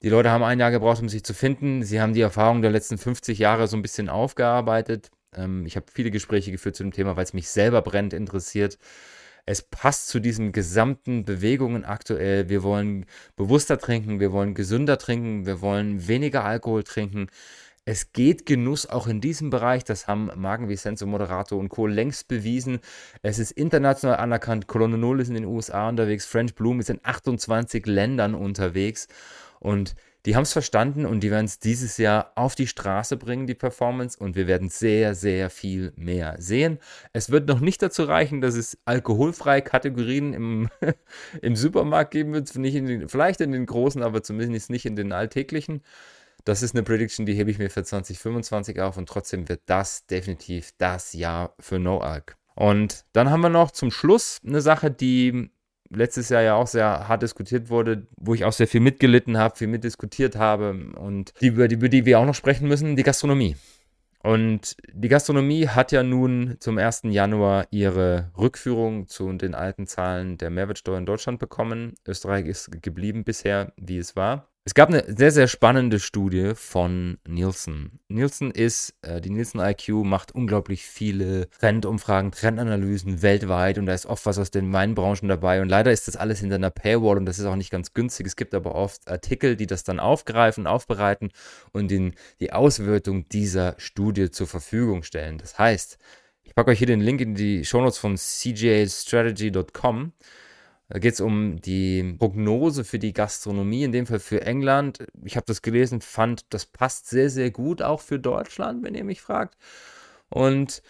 Die 0.01 0.09
Leute 0.09 0.31
haben 0.31 0.43
ein 0.43 0.59
Jahr 0.59 0.71
gebraucht, 0.71 1.01
um 1.01 1.09
sich 1.09 1.23
zu 1.23 1.33
finden. 1.33 1.83
Sie 1.83 2.01
haben 2.01 2.13
die 2.13 2.21
Erfahrung 2.21 2.61
der 2.61 2.71
letzten 2.71 2.97
50 2.97 3.39
Jahre 3.39 3.67
so 3.67 3.77
ein 3.77 3.81
bisschen 3.81 4.09
aufgearbeitet. 4.09 5.11
Ähm, 5.35 5.65
ich 5.65 5.75
habe 5.75 5.85
viele 5.91 6.11
Gespräche 6.11 6.51
geführt 6.51 6.75
zu 6.75 6.83
dem 6.83 6.93
Thema, 6.93 7.15
weil 7.15 7.23
es 7.23 7.33
mich 7.33 7.49
selber 7.49 7.81
brennt 7.81 8.13
interessiert. 8.13 8.77
Es 9.45 9.61
passt 9.61 10.07
zu 10.07 10.19
diesen 10.19 10.51
gesamten 10.53 11.25
Bewegungen 11.25 11.83
aktuell. 11.83 12.47
Wir 12.47 12.63
wollen 12.63 13.05
bewusster 13.35 13.77
trinken, 13.77 14.19
wir 14.19 14.31
wollen 14.31 14.53
gesünder 14.53 14.97
trinken, 14.97 15.45
wir 15.45 15.61
wollen 15.61 16.07
weniger 16.07 16.45
Alkohol 16.45 16.83
trinken. 16.83 17.27
Es 17.85 18.13
geht 18.13 18.45
Genuss 18.45 18.85
auch 18.85 19.07
in 19.07 19.19
diesem 19.19 19.49
Bereich. 19.49 19.83
Das 19.83 20.07
haben 20.07 20.31
Marken 20.35 20.69
wie 20.69 20.77
Senso 20.77 21.05
Moderato 21.05 21.57
und 21.57 21.67
Co. 21.67 21.85
längst 21.85 22.29
bewiesen. 22.29 22.79
Es 23.21 23.39
ist 23.39 23.51
international 23.51 24.17
anerkannt. 24.17 24.67
Colonne 24.67 24.97
Null 24.97 25.19
ist 25.19 25.27
in 25.27 25.33
den 25.33 25.45
USA 25.45 25.89
unterwegs. 25.89 26.25
French 26.25 26.55
Bloom 26.55 26.79
ist 26.79 26.89
in 26.89 27.01
28 27.03 27.85
Ländern 27.85 28.35
unterwegs. 28.35 29.09
Und 29.59 29.95
die 30.25 30.37
haben 30.37 30.43
es 30.43 30.53
verstanden 30.53 31.05
und 31.05 31.21
die 31.21 31.31
werden 31.31 31.43
es 31.45 31.59
dieses 31.59 31.97
Jahr 31.97 32.31
auf 32.35 32.55
die 32.55 32.67
Straße 32.67 33.17
bringen, 33.17 33.47
die 33.47 33.53
Performance. 33.53 34.17
Und 34.17 34.37
wir 34.37 34.47
werden 34.47 34.69
sehr, 34.69 35.13
sehr 35.13 35.49
viel 35.49 35.91
mehr 35.97 36.37
sehen. 36.39 36.79
Es 37.11 37.31
wird 37.31 37.49
noch 37.49 37.59
nicht 37.59 37.81
dazu 37.81 38.03
reichen, 38.03 38.39
dass 38.39 38.55
es 38.55 38.77
alkoholfreie 38.85 39.61
Kategorien 39.61 40.33
im, 40.33 40.69
im 41.41 41.57
Supermarkt 41.57 42.11
geben 42.11 42.31
wird. 42.31 42.55
Nicht 42.55 42.75
in 42.75 42.85
den, 42.85 43.09
vielleicht 43.09 43.41
in 43.41 43.51
den 43.51 43.65
großen, 43.65 44.01
aber 44.01 44.23
zumindest 44.23 44.69
nicht 44.69 44.85
in 44.85 44.95
den 44.95 45.11
alltäglichen. 45.11 45.81
Das 46.45 46.61
ist 46.61 46.75
eine 46.75 46.83
Prediction, 46.83 47.25
die 47.25 47.33
hebe 47.33 47.51
ich 47.51 47.57
mir 47.57 47.69
für 47.69 47.83
2025 47.83 48.81
auf 48.81 48.97
und 48.97 49.07
trotzdem 49.07 49.47
wird 49.47 49.61
das 49.65 50.05
definitiv 50.07 50.71
das 50.77 51.13
Jahr 51.13 51.55
für 51.59 51.79
No 51.79 51.99
Alk. 51.99 52.35
Und 52.55 53.05
dann 53.13 53.29
haben 53.29 53.41
wir 53.41 53.49
noch 53.49 53.71
zum 53.71 53.91
Schluss 53.91 54.39
eine 54.45 54.61
Sache, 54.61 54.91
die 54.91 55.49
letztes 55.89 56.29
Jahr 56.29 56.41
ja 56.41 56.55
auch 56.55 56.67
sehr 56.67 57.07
hart 57.07 57.21
diskutiert 57.21 57.69
wurde, 57.69 58.07
wo 58.17 58.33
ich 58.33 58.45
auch 58.45 58.53
sehr 58.53 58.67
viel 58.67 58.81
mitgelitten 58.81 59.37
habe, 59.37 59.55
viel 59.55 59.67
mitdiskutiert 59.67 60.35
habe 60.35 60.91
und 60.95 61.33
die, 61.41 61.47
über, 61.47 61.67
die, 61.67 61.75
über 61.75 61.89
die 61.89 62.05
wir 62.05 62.19
auch 62.19 62.25
noch 62.25 62.35
sprechen 62.35 62.67
müssen, 62.67 62.95
die 62.95 63.03
Gastronomie. 63.03 63.55
Und 64.19 64.77
die 64.93 65.09
Gastronomie 65.09 65.67
hat 65.67 65.91
ja 65.91 66.01
nun 66.01 66.55
zum 66.59 66.77
1. 66.77 67.01
Januar 67.05 67.67
ihre 67.71 68.31
Rückführung 68.37 69.07
zu 69.07 69.31
den 69.33 69.53
alten 69.53 69.85
Zahlen 69.85 70.37
der 70.37 70.49
Mehrwertsteuer 70.49 70.97
in 70.97 71.05
Deutschland 71.05 71.39
bekommen. 71.39 71.95
Österreich 72.07 72.45
ist 72.45 72.81
geblieben 72.81 73.25
bisher, 73.25 73.73
wie 73.75 73.97
es 73.97 74.15
war. 74.15 74.52
Es 74.65 74.75
gab 74.75 74.87
eine 74.87 75.03
sehr, 75.13 75.31
sehr 75.31 75.49
spannende 75.49 75.99
Studie 75.99 76.53
von 76.55 77.17
Nielsen. 77.27 77.99
Nielsen 78.07 78.49
ist, 78.49 78.95
äh, 79.01 79.19
die 79.19 79.29
Nielsen 79.29 79.59
IQ 79.59 80.05
macht 80.05 80.33
unglaublich 80.33 80.85
viele 80.85 81.49
Trendumfragen, 81.59 82.31
Trendanalysen 82.31 83.21
weltweit 83.21 83.77
und 83.77 83.87
da 83.87 83.93
ist 83.93 84.05
oft 84.05 84.25
was 84.25 84.37
aus 84.39 84.51
den 84.51 84.71
Weinbranchen 84.71 85.27
dabei 85.27 85.61
und 85.61 85.67
leider 85.67 85.91
ist 85.91 86.07
das 86.07 86.15
alles 86.15 86.39
hinter 86.39 86.55
einer 86.55 86.69
Paywall 86.69 87.17
und 87.17 87.25
das 87.25 87.39
ist 87.39 87.45
auch 87.45 87.57
nicht 87.57 87.71
ganz 87.71 87.93
günstig. 87.93 88.25
Es 88.25 88.37
gibt 88.37 88.55
aber 88.55 88.73
oft 88.73 89.05
Artikel, 89.09 89.57
die 89.57 89.67
das 89.67 89.83
dann 89.83 89.99
aufgreifen, 89.99 90.65
aufbereiten 90.65 91.31
und 91.73 91.91
den, 91.91 92.13
die 92.39 92.53
Auswertung 92.53 93.27
dieser 93.27 93.75
Studie 93.79 94.31
zur 94.31 94.47
Verfügung 94.47 95.03
stellen. 95.03 95.39
Das 95.39 95.59
heißt, 95.59 95.97
ich 96.43 96.55
packe 96.55 96.71
euch 96.71 96.77
hier 96.77 96.87
den 96.87 97.01
Link 97.01 97.19
in 97.19 97.35
die 97.35 97.65
Shownotes 97.65 97.97
von 97.97 98.15
cjastrategy.com 98.15 100.13
da 100.89 100.99
geht 100.99 101.13
es 101.13 101.21
um 101.21 101.61
die 101.61 102.15
Prognose 102.19 102.83
für 102.83 102.99
die 102.99 103.13
Gastronomie, 103.13 103.83
in 103.83 103.91
dem 103.91 104.05
Fall 104.05 104.19
für 104.19 104.41
England. 104.41 105.05
Ich 105.23 105.35
habe 105.35 105.45
das 105.45 105.61
gelesen, 105.61 106.01
fand, 106.01 106.53
das 106.53 106.65
passt 106.65 107.09
sehr, 107.09 107.29
sehr 107.29 107.51
gut 107.51 107.81
auch 107.81 108.01
für 108.01 108.19
Deutschland, 108.19 108.83
wenn 108.83 108.95
ihr 108.95 109.03
mich 109.03 109.21
fragt. 109.21 109.57
Und 110.29 110.81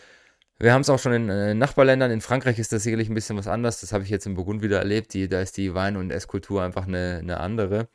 wir 0.59 0.73
haben 0.73 0.81
es 0.81 0.89
auch 0.89 0.99
schon 0.99 1.13
in 1.13 1.29
äh, 1.29 1.53
Nachbarländern. 1.53 2.11
In 2.11 2.21
Frankreich 2.21 2.59
ist 2.59 2.71
das 2.71 2.83
sicherlich 2.83 3.09
ein 3.09 3.15
bisschen 3.15 3.37
was 3.37 3.47
anderes. 3.47 3.81
Das 3.81 3.91
habe 3.91 4.03
ich 4.03 4.09
jetzt 4.09 4.25
in 4.25 4.35
Burgund 4.35 4.61
wieder 4.61 4.79
erlebt. 4.79 5.13
Die, 5.13 5.27
da 5.27 5.41
ist 5.41 5.57
die 5.57 5.73
Wein- 5.73 5.97
und 5.97 6.11
Esskultur 6.11 6.63
einfach 6.63 6.87
eine, 6.87 7.19
eine 7.21 7.39
andere. 7.39 7.87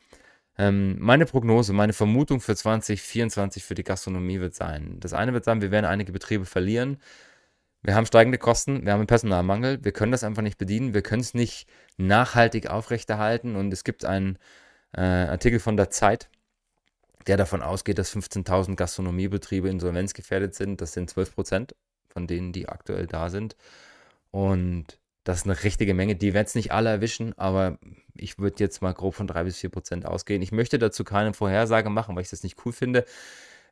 Ähm, 0.59 0.97
meine 0.99 1.25
Prognose, 1.25 1.73
meine 1.73 1.93
Vermutung 1.93 2.41
für 2.41 2.57
2024 2.57 3.65
für 3.65 3.75
die 3.75 3.85
Gastronomie 3.85 4.41
wird 4.41 4.55
sein. 4.55 4.97
Das 5.01 5.13
eine 5.13 5.33
wird 5.33 5.45
sein, 5.45 5.63
wir 5.63 5.71
werden 5.71 5.87
einige 5.87 6.13
Betriebe 6.13 6.45
verlieren. 6.45 6.99
Wir 7.83 7.95
haben 7.95 8.07
steigende 8.07 8.39
Kosten, 8.39 8.85
wir 8.85 8.93
haben 8.93 9.01
einen 9.01 9.07
Personalmangel, 9.07 9.85
wir 9.85 9.93
können 9.93 10.13
das 10.13 10.25
einfach 10.25 10.43
nicht 10.43 10.59
bedienen, 10.59 10.95
wir 10.95 11.03
können 11.03 11.21
es 11.21 11.33
nicht 11.33 11.69
nachhaltig 11.97 12.69
aufrechterhalten. 12.69 13.57
Und 13.57 13.73
es 13.73 13.85
gibt 13.85 14.05
einen 14.05 14.39
äh, 14.93 15.01
Artikel 15.01 15.61
von 15.61 15.77
der 15.77 15.91
Zeit, 15.91 16.29
der 17.27 17.37
davon 17.37 17.63
ausgeht, 17.63 17.99
dass 17.99 18.15
15.000 18.15 18.75
Gastronomiebetriebe 18.75 19.69
insolvenzgefährdet 19.69 20.55
sind. 20.55 20.81
Das 20.81 20.93
sind 20.93 21.11
12 21.11 21.35
Prozent 21.35 21.75
von 22.09 22.27
denen, 22.27 22.53
die 22.53 22.69
aktuell 22.69 23.07
da 23.07 23.31
sind. 23.31 23.57
Und 24.31 24.99
das 25.25 25.39
ist 25.39 25.45
eine 25.45 25.63
richtige 25.63 25.95
Menge. 25.95 26.17
Die 26.17 26.33
werden 26.35 26.47
es 26.47 26.55
nicht 26.55 26.73
alle 26.73 26.91
erwischen, 26.91 27.37
aber 27.39 27.79
ich 28.15 28.39
würde 28.39 28.57
jetzt 28.61 28.81
mal 28.81 28.95
grob 28.95 29.15
von 29.15 29.27
3 29.27 29.45
bis 29.45 29.59
4 29.59 29.71
Prozent 29.71 30.07
ausgehen. 30.07 30.43
Ich 30.43 30.53
möchte 30.53 30.79
dazu 30.79 31.05
keine 31.05 31.35
Vorhersage 31.35 31.91
machen, 31.91 32.17
weil 32.17 32.23
ich 32.23 32.31
das 32.31 32.43
nicht 32.43 32.65
cool 32.65 32.73
finde. 32.73 33.05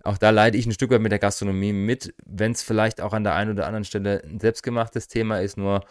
Auch 0.07 0.19
da 0.19 0.31
leide 0.31 0.57
ich 0.57 0.67
ein 0.67 0.73
Stück 0.73 0.91
weit 0.91 1.01
mit 1.01 1.13
der 1.13 1.19
Gastronomie 1.19 1.73
mit, 1.73 2.15
wenn 2.25 2.53
es 2.53 2.63
vielleicht 2.63 3.01
auch 3.01 3.13
an 3.13 3.25
der 3.25 3.35
einen 3.35 3.51
oder 3.51 3.67
anderen 3.67 3.85
Stelle 3.85 4.23
ein 4.25 4.39
selbstgemachtes 4.39 5.09
Thema 5.09 5.41
ist, 5.41 5.57
nur 5.57 5.85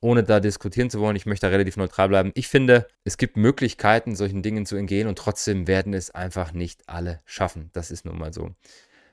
ohne 0.00 0.24
da 0.24 0.40
diskutieren 0.40 0.90
zu 0.90 1.00
wollen, 1.00 1.16
ich 1.16 1.26
möchte 1.26 1.46
da 1.46 1.50
relativ 1.50 1.76
neutral 1.76 2.08
bleiben. 2.08 2.32
Ich 2.34 2.48
finde, 2.48 2.88
es 3.04 3.16
gibt 3.16 3.36
Möglichkeiten, 3.36 4.16
solchen 4.16 4.42
Dingen 4.42 4.66
zu 4.66 4.76
entgehen 4.76 5.08
und 5.08 5.16
trotzdem 5.16 5.68
werden 5.68 5.94
es 5.94 6.10
einfach 6.10 6.52
nicht 6.52 6.88
alle 6.88 7.20
schaffen. 7.24 7.70
Das 7.72 7.90
ist 7.90 8.04
nun 8.04 8.18
mal 8.18 8.32
so. 8.32 8.50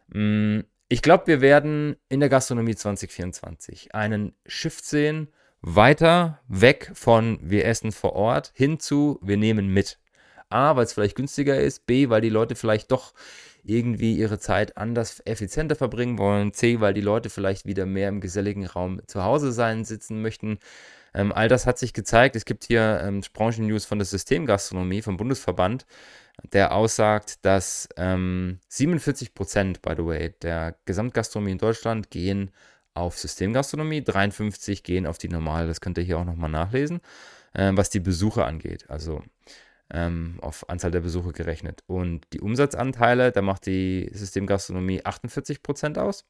Mm, 0.08 0.62
ich 0.90 1.04
glaube, 1.04 1.28
wir 1.28 1.42
werden 1.42 1.96
in 2.10 2.20
der 2.20 2.30
Gastronomie 2.30 2.76
2024 2.76 3.94
einen 3.94 4.34
Shift 4.48 4.84
sehen, 4.84 5.30
weiter 5.62 6.42
weg 6.48 6.92
von 6.96 7.40
wir 7.44 7.66
essen 7.66 7.92
vor 7.92 8.14
Ort 8.14 8.52
hin 8.56 8.80
zu 8.80 9.20
wir 9.22 9.38
nehmen 9.38 9.68
mit. 9.68 10.00
A, 10.50 10.76
weil 10.76 10.86
es 10.86 10.94
vielleicht 10.94 11.16
günstiger 11.16 11.60
ist, 11.60 11.86
B, 11.86 12.10
weil 12.10 12.22
die 12.22 12.30
Leute 12.30 12.56
vielleicht 12.56 12.92
doch 12.92 13.14
irgendwie 13.64 14.16
ihre 14.16 14.40
Zeit 14.40 14.78
anders, 14.78 15.22
effizienter 15.26 15.76
verbringen 15.76 16.18
wollen. 16.18 16.54
C, 16.54 16.80
weil 16.80 16.94
die 16.94 17.02
Leute 17.02 17.30
vielleicht 17.30 17.66
wieder 17.66 17.86
mehr 17.86 18.10
im 18.10 18.22
geselligen 18.22 18.66
Raum 18.66 19.02
zu 19.08 19.24
Hause 19.24 19.52
sein, 19.52 19.86
sitzen 19.86 20.22
möchten. 20.22 20.60
Ähm, 21.14 21.32
all 21.32 21.48
das 21.48 21.66
hat 21.66 21.80
sich 21.80 21.94
gezeigt. 21.94 22.36
Es 22.36 22.46
gibt 22.46 22.66
hier 22.66 23.02
ähm, 23.04 23.22
Branchen-News 23.34 23.86
von 23.86 24.00
der 24.00 24.06
Systemgastronomie, 24.06 25.02
vom 25.02 25.18
Bundesverband, 25.18 25.86
der 26.54 26.74
aussagt, 26.74 27.46
dass 27.46 27.90
ähm, 27.98 28.60
47 28.70 29.34
Prozent, 29.34 29.82
by 29.82 29.94
the 29.98 30.06
way, 30.06 30.34
der 30.42 30.76
Gesamtgastronomie 30.86 31.52
in 31.52 31.58
Deutschland 31.58 32.12
gehen 32.12 32.52
auf 32.94 33.18
Systemgastronomie, 33.18 34.04
53 34.04 34.84
gehen 34.84 35.08
auf 35.08 35.18
die 35.18 35.30
normale. 35.30 35.68
Das 35.68 35.82
könnt 35.82 35.98
ihr 35.98 36.04
hier 36.04 36.20
auch 36.20 36.26
nochmal 36.26 36.50
nachlesen, 36.50 37.02
äh, 37.54 37.72
was 37.74 37.90
die 37.90 38.00
Besucher 38.00 38.46
angeht. 38.46 38.86
Also 38.90 39.24
ähm, 39.92 40.38
auf 40.42 40.70
Anzahl 40.70 40.92
der 40.92 41.02
Besuche 41.02 41.32
gerechnet. 41.32 41.84
Und 41.88 42.26
die 42.34 42.42
Umsatzanteile, 42.42 43.32
da 43.32 43.42
macht 43.42 43.66
die 43.66 44.10
Systemgastronomie 44.14 45.02
48% 45.02 45.98
aus. 45.98 46.26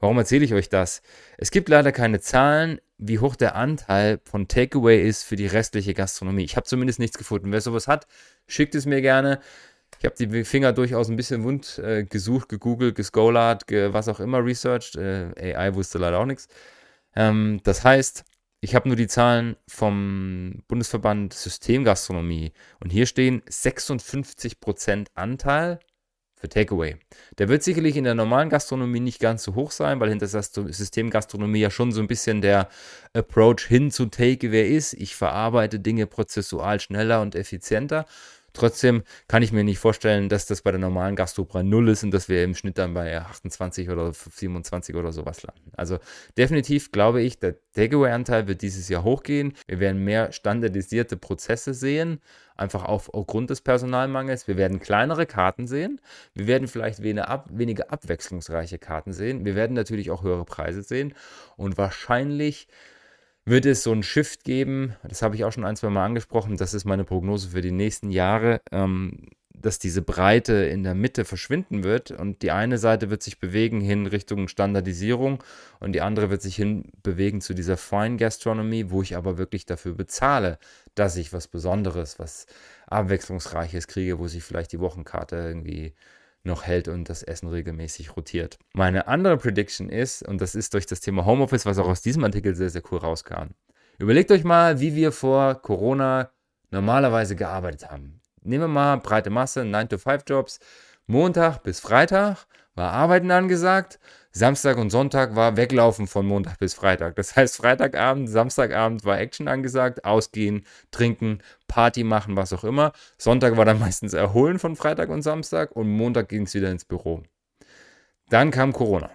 Warum 0.00 0.16
erzähle 0.16 0.44
ich 0.44 0.54
euch 0.54 0.70
das? 0.70 1.02
Es 1.36 1.50
gibt 1.50 1.68
leider 1.68 1.92
keine 1.92 2.20
Zahlen, 2.20 2.80
wie 2.96 3.18
hoch 3.18 3.36
der 3.36 3.54
Anteil 3.54 4.18
von 4.24 4.48
Takeaway 4.48 5.06
ist 5.06 5.24
für 5.24 5.36
die 5.36 5.46
restliche 5.46 5.92
Gastronomie. 5.92 6.44
Ich 6.44 6.56
habe 6.56 6.66
zumindest 6.66 6.98
nichts 6.98 7.18
gefunden. 7.18 7.52
Wer 7.52 7.60
sowas 7.60 7.86
hat, 7.86 8.06
schickt 8.46 8.74
es 8.74 8.86
mir 8.86 9.02
gerne. 9.02 9.40
Ich 9.98 10.06
habe 10.06 10.14
die 10.18 10.44
Finger 10.44 10.72
durchaus 10.72 11.10
ein 11.10 11.16
bisschen 11.16 11.44
wund 11.44 11.78
äh, 11.78 12.04
gesucht, 12.04 12.48
gegoogelt, 12.48 12.94
gescolart, 12.94 13.66
ge 13.66 13.92
was 13.92 14.08
auch 14.08 14.20
immer, 14.20 14.42
researched. 14.42 14.96
Äh, 14.96 15.54
AI 15.54 15.74
wusste 15.74 15.98
leider 15.98 16.18
auch 16.18 16.26
nichts. 16.26 16.48
Ähm, 17.14 17.60
das 17.64 17.84
heißt, 17.84 18.24
ich 18.60 18.74
habe 18.74 18.88
nur 18.88 18.96
die 18.96 19.06
Zahlen 19.06 19.56
vom 19.66 20.62
Bundesverband 20.68 21.32
Systemgastronomie 21.32 22.52
und 22.80 22.90
hier 22.90 23.06
stehen 23.06 23.42
56% 23.42 25.06
Anteil 25.14 25.80
für 26.34 26.48
Takeaway. 26.48 26.96
Der 27.38 27.48
wird 27.48 27.62
sicherlich 27.62 27.96
in 27.96 28.04
der 28.04 28.14
normalen 28.14 28.48
Gastronomie 28.48 29.00
nicht 29.00 29.20
ganz 29.20 29.44
so 29.44 29.54
hoch 29.54 29.70
sein, 29.70 30.00
weil 30.00 30.08
hinter 30.08 30.26
Systemgastronomie 30.26 31.60
ja 31.60 31.70
schon 31.70 31.92
so 31.92 32.00
ein 32.00 32.06
bisschen 32.06 32.40
der 32.40 32.68
Approach 33.12 33.66
hin 33.66 33.90
zu 33.90 34.06
Takeaway 34.06 34.74
ist. 34.74 34.94
Ich 34.94 35.16
verarbeite 35.16 35.80
Dinge 35.80 36.06
prozessual 36.06 36.80
schneller 36.80 37.20
und 37.20 37.34
effizienter. 37.34 38.06
Trotzdem 38.52 39.02
kann 39.28 39.42
ich 39.42 39.52
mir 39.52 39.64
nicht 39.64 39.78
vorstellen, 39.78 40.28
dass 40.28 40.46
das 40.46 40.62
bei 40.62 40.70
der 40.70 40.80
normalen 40.80 41.16
Gastro 41.16 41.46
0 41.62 41.88
ist 41.88 42.04
und 42.04 42.10
dass 42.12 42.28
wir 42.28 42.42
im 42.44 42.54
Schnitt 42.54 42.78
dann 42.78 42.94
bei 42.94 43.18
28 43.18 43.90
oder 43.90 44.12
27 44.12 44.94
oder 44.96 45.12
sowas 45.12 45.42
landen. 45.42 45.70
Also 45.76 45.98
definitiv 46.36 46.92
glaube 46.92 47.22
ich, 47.22 47.38
der 47.38 47.56
Takeaway-Anteil 47.74 48.48
wird 48.48 48.62
dieses 48.62 48.88
Jahr 48.88 49.04
hochgehen. 49.04 49.54
Wir 49.66 49.80
werden 49.80 50.04
mehr 50.04 50.32
standardisierte 50.32 51.16
Prozesse 51.16 51.74
sehen, 51.74 52.20
einfach 52.56 52.84
aufgrund 52.84 53.50
des 53.50 53.60
Personalmangels. 53.60 54.48
Wir 54.48 54.56
werden 54.56 54.80
kleinere 54.80 55.26
Karten 55.26 55.66
sehen. 55.66 56.00
Wir 56.34 56.46
werden 56.46 56.68
vielleicht 56.68 57.02
weniger, 57.02 57.28
ab, 57.28 57.48
weniger 57.50 57.92
abwechslungsreiche 57.92 58.78
Karten 58.78 59.12
sehen. 59.12 59.44
Wir 59.44 59.54
werden 59.54 59.74
natürlich 59.74 60.10
auch 60.10 60.22
höhere 60.22 60.44
Preise 60.44 60.82
sehen 60.82 61.14
und 61.56 61.78
wahrscheinlich 61.78 62.68
wird 63.44 63.66
es 63.66 63.82
so 63.82 63.92
einen 63.92 64.02
Shift 64.02 64.44
geben. 64.44 64.94
Das 65.02 65.22
habe 65.22 65.34
ich 65.34 65.44
auch 65.44 65.52
schon 65.52 65.64
ein, 65.64 65.76
zwei 65.76 65.90
Mal 65.90 66.04
angesprochen. 66.04 66.56
Das 66.56 66.74
ist 66.74 66.84
meine 66.84 67.04
Prognose 67.04 67.50
für 67.50 67.60
die 67.60 67.72
nächsten 67.72 68.10
Jahre. 68.10 68.60
Ähm, 68.70 69.30
dass 69.60 69.78
diese 69.78 70.02
Breite 70.02 70.54
in 70.54 70.82
der 70.82 70.94
Mitte 70.94 71.24
verschwinden 71.24 71.84
wird 71.84 72.10
und 72.10 72.42
die 72.42 72.50
eine 72.50 72.78
Seite 72.78 73.10
wird 73.10 73.22
sich 73.22 73.38
bewegen 73.38 73.80
hin 73.80 74.06
Richtung 74.06 74.48
Standardisierung 74.48 75.42
und 75.80 75.92
die 75.92 76.00
andere 76.00 76.30
wird 76.30 76.42
sich 76.42 76.56
hin 76.56 76.90
bewegen 77.02 77.40
zu 77.40 77.54
dieser 77.54 77.76
Fine 77.76 78.16
Gastronomy, 78.16 78.90
wo 78.90 79.02
ich 79.02 79.16
aber 79.16 79.38
wirklich 79.38 79.66
dafür 79.66 79.94
bezahle, 79.94 80.58
dass 80.94 81.16
ich 81.16 81.32
was 81.32 81.48
Besonderes, 81.48 82.18
was 82.18 82.46
Abwechslungsreiches 82.86 83.86
kriege, 83.86 84.18
wo 84.18 84.28
sich 84.28 84.42
vielleicht 84.42 84.72
die 84.72 84.80
Wochenkarte 84.80 85.36
irgendwie 85.36 85.94
noch 86.42 86.64
hält 86.64 86.88
und 86.88 87.08
das 87.08 87.22
Essen 87.22 87.48
regelmäßig 87.48 88.16
rotiert. 88.16 88.58
Meine 88.74 89.08
andere 89.08 89.36
Prediction 89.36 89.88
ist, 89.88 90.26
und 90.26 90.40
das 90.40 90.54
ist 90.54 90.74
durch 90.74 90.86
das 90.86 91.00
Thema 91.00 91.26
Homeoffice, 91.26 91.66
was 91.66 91.78
auch 91.78 91.88
aus 91.88 92.02
diesem 92.02 92.24
Artikel 92.24 92.54
sehr, 92.54 92.70
sehr 92.70 92.82
cool 92.90 92.98
rauskam. 92.98 93.50
Überlegt 93.98 94.30
euch 94.30 94.44
mal, 94.44 94.80
wie 94.80 94.94
wir 94.94 95.12
vor 95.12 95.60
Corona 95.60 96.30
normalerweise 96.70 97.36
gearbeitet 97.36 97.90
haben. 97.90 98.20
Nehmen 98.42 98.64
wir 98.64 98.68
mal 98.68 98.96
breite 98.96 99.28
Masse, 99.28 99.60
9-to-5-Jobs. 99.62 100.60
Montag 101.06 101.62
bis 101.62 101.80
Freitag 101.80 102.46
war 102.74 102.92
Arbeiten 102.92 103.30
angesagt. 103.30 103.98
Samstag 104.32 104.78
und 104.78 104.90
Sonntag 104.90 105.34
war 105.34 105.56
Weglaufen 105.56 106.06
von 106.06 106.24
Montag 106.24 106.58
bis 106.58 106.72
Freitag. 106.74 107.16
Das 107.16 107.34
heißt, 107.34 107.56
Freitagabend, 107.56 108.30
Samstagabend 108.30 109.04
war 109.04 109.18
Action 109.18 109.48
angesagt, 109.48 110.04
ausgehen, 110.04 110.64
trinken, 110.92 111.42
Party 111.70 112.02
machen, 112.02 112.36
was 112.36 112.52
auch 112.52 112.64
immer. 112.64 112.92
Sonntag 113.16 113.56
war 113.56 113.64
dann 113.64 113.78
meistens 113.86 114.12
Erholen 114.12 114.58
von 114.58 114.74
Freitag 114.76 115.08
und 115.08 115.22
Samstag 115.22 115.70
und 115.76 115.88
Montag 115.88 116.28
ging 116.28 116.42
es 116.42 116.54
wieder 116.54 116.70
ins 116.70 116.84
Büro. 116.84 117.22
Dann 118.28 118.50
kam 118.50 118.72
Corona. 118.72 119.10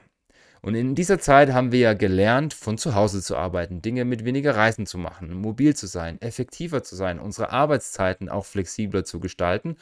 Und 0.61 0.73
in 0.73 0.95
dieser 0.95 1.19
Zeit 1.19 1.53
haben 1.53 1.71
wir 1.71 1.79
ja 1.79 1.93
gelernt, 1.93 2.53
von 2.55 2.79
zu 2.79 2.95
Hause 2.95 3.21
zu 3.21 3.37
arbeiten, 3.37 3.83
Dinge 3.83 4.03
mit 4.03 4.25
weniger 4.25 4.55
Reisen 4.55 4.87
zu 4.87 4.97
machen, 4.97 5.31
mobil 5.33 5.75
zu 5.75 5.85
sein, 5.85 6.19
effektiver 6.21 6.81
zu 6.81 6.95
sein, 6.95 7.19
unsere 7.19 7.51
Arbeitszeiten 7.51 8.29
auch 8.29 8.45
flexibler 8.45 9.03
zu 9.03 9.19
gestalten. 9.19 9.75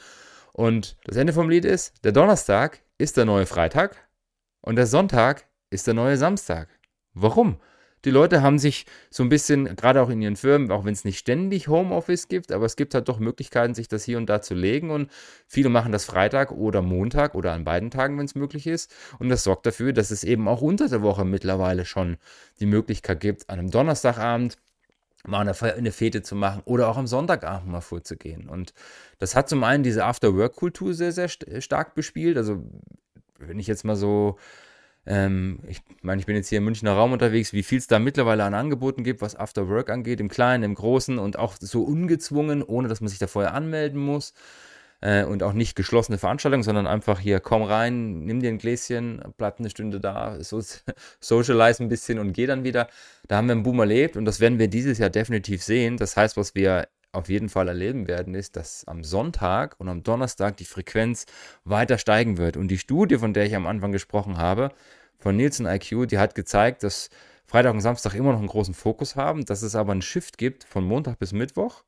Und 0.52 0.98
das 1.04 1.16
Ende 1.16 1.32
vom 1.32 1.48
Lied 1.48 1.64
ist, 1.64 2.04
der 2.04 2.12
Donnerstag 2.12 2.82
ist 2.98 3.16
der 3.16 3.24
neue 3.24 3.46
Freitag 3.46 3.96
und 4.60 4.76
der 4.76 4.86
Sonntag 4.86 5.46
ist 5.70 5.86
der 5.86 5.94
neue 5.94 6.18
Samstag. 6.18 6.68
Warum? 7.14 7.60
Die 8.04 8.10
Leute 8.10 8.42
haben 8.42 8.58
sich 8.58 8.86
so 9.10 9.22
ein 9.22 9.28
bisschen, 9.28 9.76
gerade 9.76 10.02
auch 10.02 10.10
in 10.10 10.20
ihren 10.20 10.36
Firmen, 10.36 10.70
auch 10.70 10.84
wenn 10.84 10.92
es 10.92 11.04
nicht 11.04 11.18
ständig 11.18 11.68
Homeoffice 11.68 12.28
gibt, 12.28 12.52
aber 12.52 12.66
es 12.66 12.76
gibt 12.76 12.94
halt 12.94 13.08
doch 13.08 13.18
Möglichkeiten, 13.18 13.74
sich 13.74 13.88
das 13.88 14.04
hier 14.04 14.18
und 14.18 14.26
da 14.26 14.42
zu 14.42 14.54
legen. 14.54 14.90
Und 14.90 15.10
viele 15.46 15.68
machen 15.68 15.92
das 15.92 16.04
Freitag 16.04 16.52
oder 16.52 16.82
Montag 16.82 17.34
oder 17.34 17.52
an 17.52 17.64
beiden 17.64 17.90
Tagen, 17.90 18.18
wenn 18.18 18.26
es 18.26 18.34
möglich 18.34 18.66
ist. 18.66 18.94
Und 19.18 19.28
das 19.28 19.44
sorgt 19.44 19.66
dafür, 19.66 19.92
dass 19.92 20.10
es 20.10 20.24
eben 20.24 20.48
auch 20.48 20.60
unter 20.60 20.88
der 20.88 21.02
Woche 21.02 21.24
mittlerweile 21.24 21.84
schon 21.84 22.16
die 22.60 22.66
Möglichkeit 22.66 23.20
gibt, 23.20 23.48
an 23.48 23.58
einem 23.58 23.70
Donnerstagabend 23.70 24.56
mal 25.26 25.40
eine, 25.40 25.92
Fete 25.92 26.22
zu 26.22 26.34
machen 26.36 26.62
oder 26.66 26.88
auch 26.88 26.98
am 26.98 27.06
Sonntagabend 27.06 27.70
mal 27.70 27.80
vorzugehen. 27.80 28.48
Und 28.48 28.74
das 29.18 29.34
hat 29.34 29.48
zum 29.48 29.64
einen 29.64 29.82
diese 29.82 30.04
After-Work-Kultur 30.04 30.92
sehr, 30.92 31.12
sehr 31.12 31.28
stark 31.28 31.94
bespielt. 31.94 32.36
Also 32.36 32.62
wenn 33.38 33.58
ich 33.58 33.66
jetzt 33.66 33.84
mal 33.84 33.96
so 33.96 34.38
ähm, 35.06 35.60
ich 35.68 35.82
meine, 36.02 36.20
ich 36.20 36.26
bin 36.26 36.36
jetzt 36.36 36.48
hier 36.48 36.58
im 36.58 36.64
Münchner 36.64 36.92
Raum 36.92 37.12
unterwegs, 37.12 37.52
wie 37.52 37.62
viel 37.62 37.78
es 37.78 37.86
da 37.86 37.98
mittlerweile 37.98 38.44
an 38.44 38.54
Angeboten 38.54 39.04
gibt, 39.04 39.20
was 39.20 39.36
After 39.36 39.68
Work 39.68 39.90
angeht, 39.90 40.20
im 40.20 40.28
Kleinen, 40.28 40.64
im 40.64 40.74
Großen 40.74 41.18
und 41.18 41.38
auch 41.38 41.56
so 41.60 41.82
ungezwungen, 41.82 42.62
ohne 42.62 42.88
dass 42.88 43.00
man 43.00 43.08
sich 43.08 43.18
da 43.18 43.26
vorher 43.26 43.54
anmelden 43.54 44.00
muss. 44.00 44.32
Äh, 45.00 45.24
und 45.24 45.42
auch 45.42 45.52
nicht 45.52 45.76
geschlossene 45.76 46.16
Veranstaltungen, 46.16 46.62
sondern 46.62 46.86
einfach 46.86 47.20
hier, 47.20 47.40
komm 47.40 47.62
rein, 47.62 48.20
nimm 48.24 48.40
dir 48.40 48.48
ein 48.48 48.58
Gläschen, 48.58 49.22
bleib 49.36 49.58
eine 49.58 49.68
Stunde 49.68 50.00
da, 50.00 50.42
so, 50.42 50.62
socialize 51.20 51.82
ein 51.82 51.90
bisschen 51.90 52.18
und 52.18 52.32
geh 52.32 52.46
dann 52.46 52.64
wieder. 52.64 52.88
Da 53.28 53.36
haben 53.36 53.48
wir 53.48 53.52
einen 53.52 53.64
Boom 53.64 53.80
erlebt 53.80 54.16
und 54.16 54.24
das 54.24 54.40
werden 54.40 54.58
wir 54.58 54.68
dieses 54.68 54.98
Jahr 54.98 55.10
definitiv 55.10 55.62
sehen. 55.62 55.98
Das 55.98 56.16
heißt, 56.16 56.38
was 56.38 56.54
wir 56.54 56.88
auf 57.14 57.28
jeden 57.28 57.48
Fall 57.48 57.68
erleben 57.68 58.08
werden, 58.08 58.34
ist, 58.34 58.56
dass 58.56 58.84
am 58.86 59.04
Sonntag 59.04 59.76
und 59.78 59.88
am 59.88 60.02
Donnerstag 60.02 60.56
die 60.56 60.64
Frequenz 60.64 61.26
weiter 61.64 61.98
steigen 61.98 62.38
wird. 62.38 62.56
Und 62.56 62.68
die 62.68 62.78
Studie, 62.78 63.18
von 63.18 63.32
der 63.32 63.46
ich 63.46 63.56
am 63.56 63.66
Anfang 63.66 63.92
gesprochen 63.92 64.38
habe, 64.38 64.70
von 65.18 65.36
Nielsen 65.36 65.66
IQ, 65.66 66.08
die 66.08 66.18
hat 66.18 66.34
gezeigt, 66.34 66.82
dass 66.82 67.08
Freitag 67.46 67.74
und 67.74 67.80
Samstag 67.80 68.14
immer 68.14 68.32
noch 68.32 68.38
einen 68.38 68.48
großen 68.48 68.74
Fokus 68.74 69.16
haben, 69.16 69.44
dass 69.44 69.62
es 69.62 69.74
aber 69.74 69.92
einen 69.92 70.02
Shift 70.02 70.38
gibt 70.38 70.64
von 70.64 70.84
Montag 70.84 71.18
bis 71.18 71.32
Mittwoch 71.32 71.84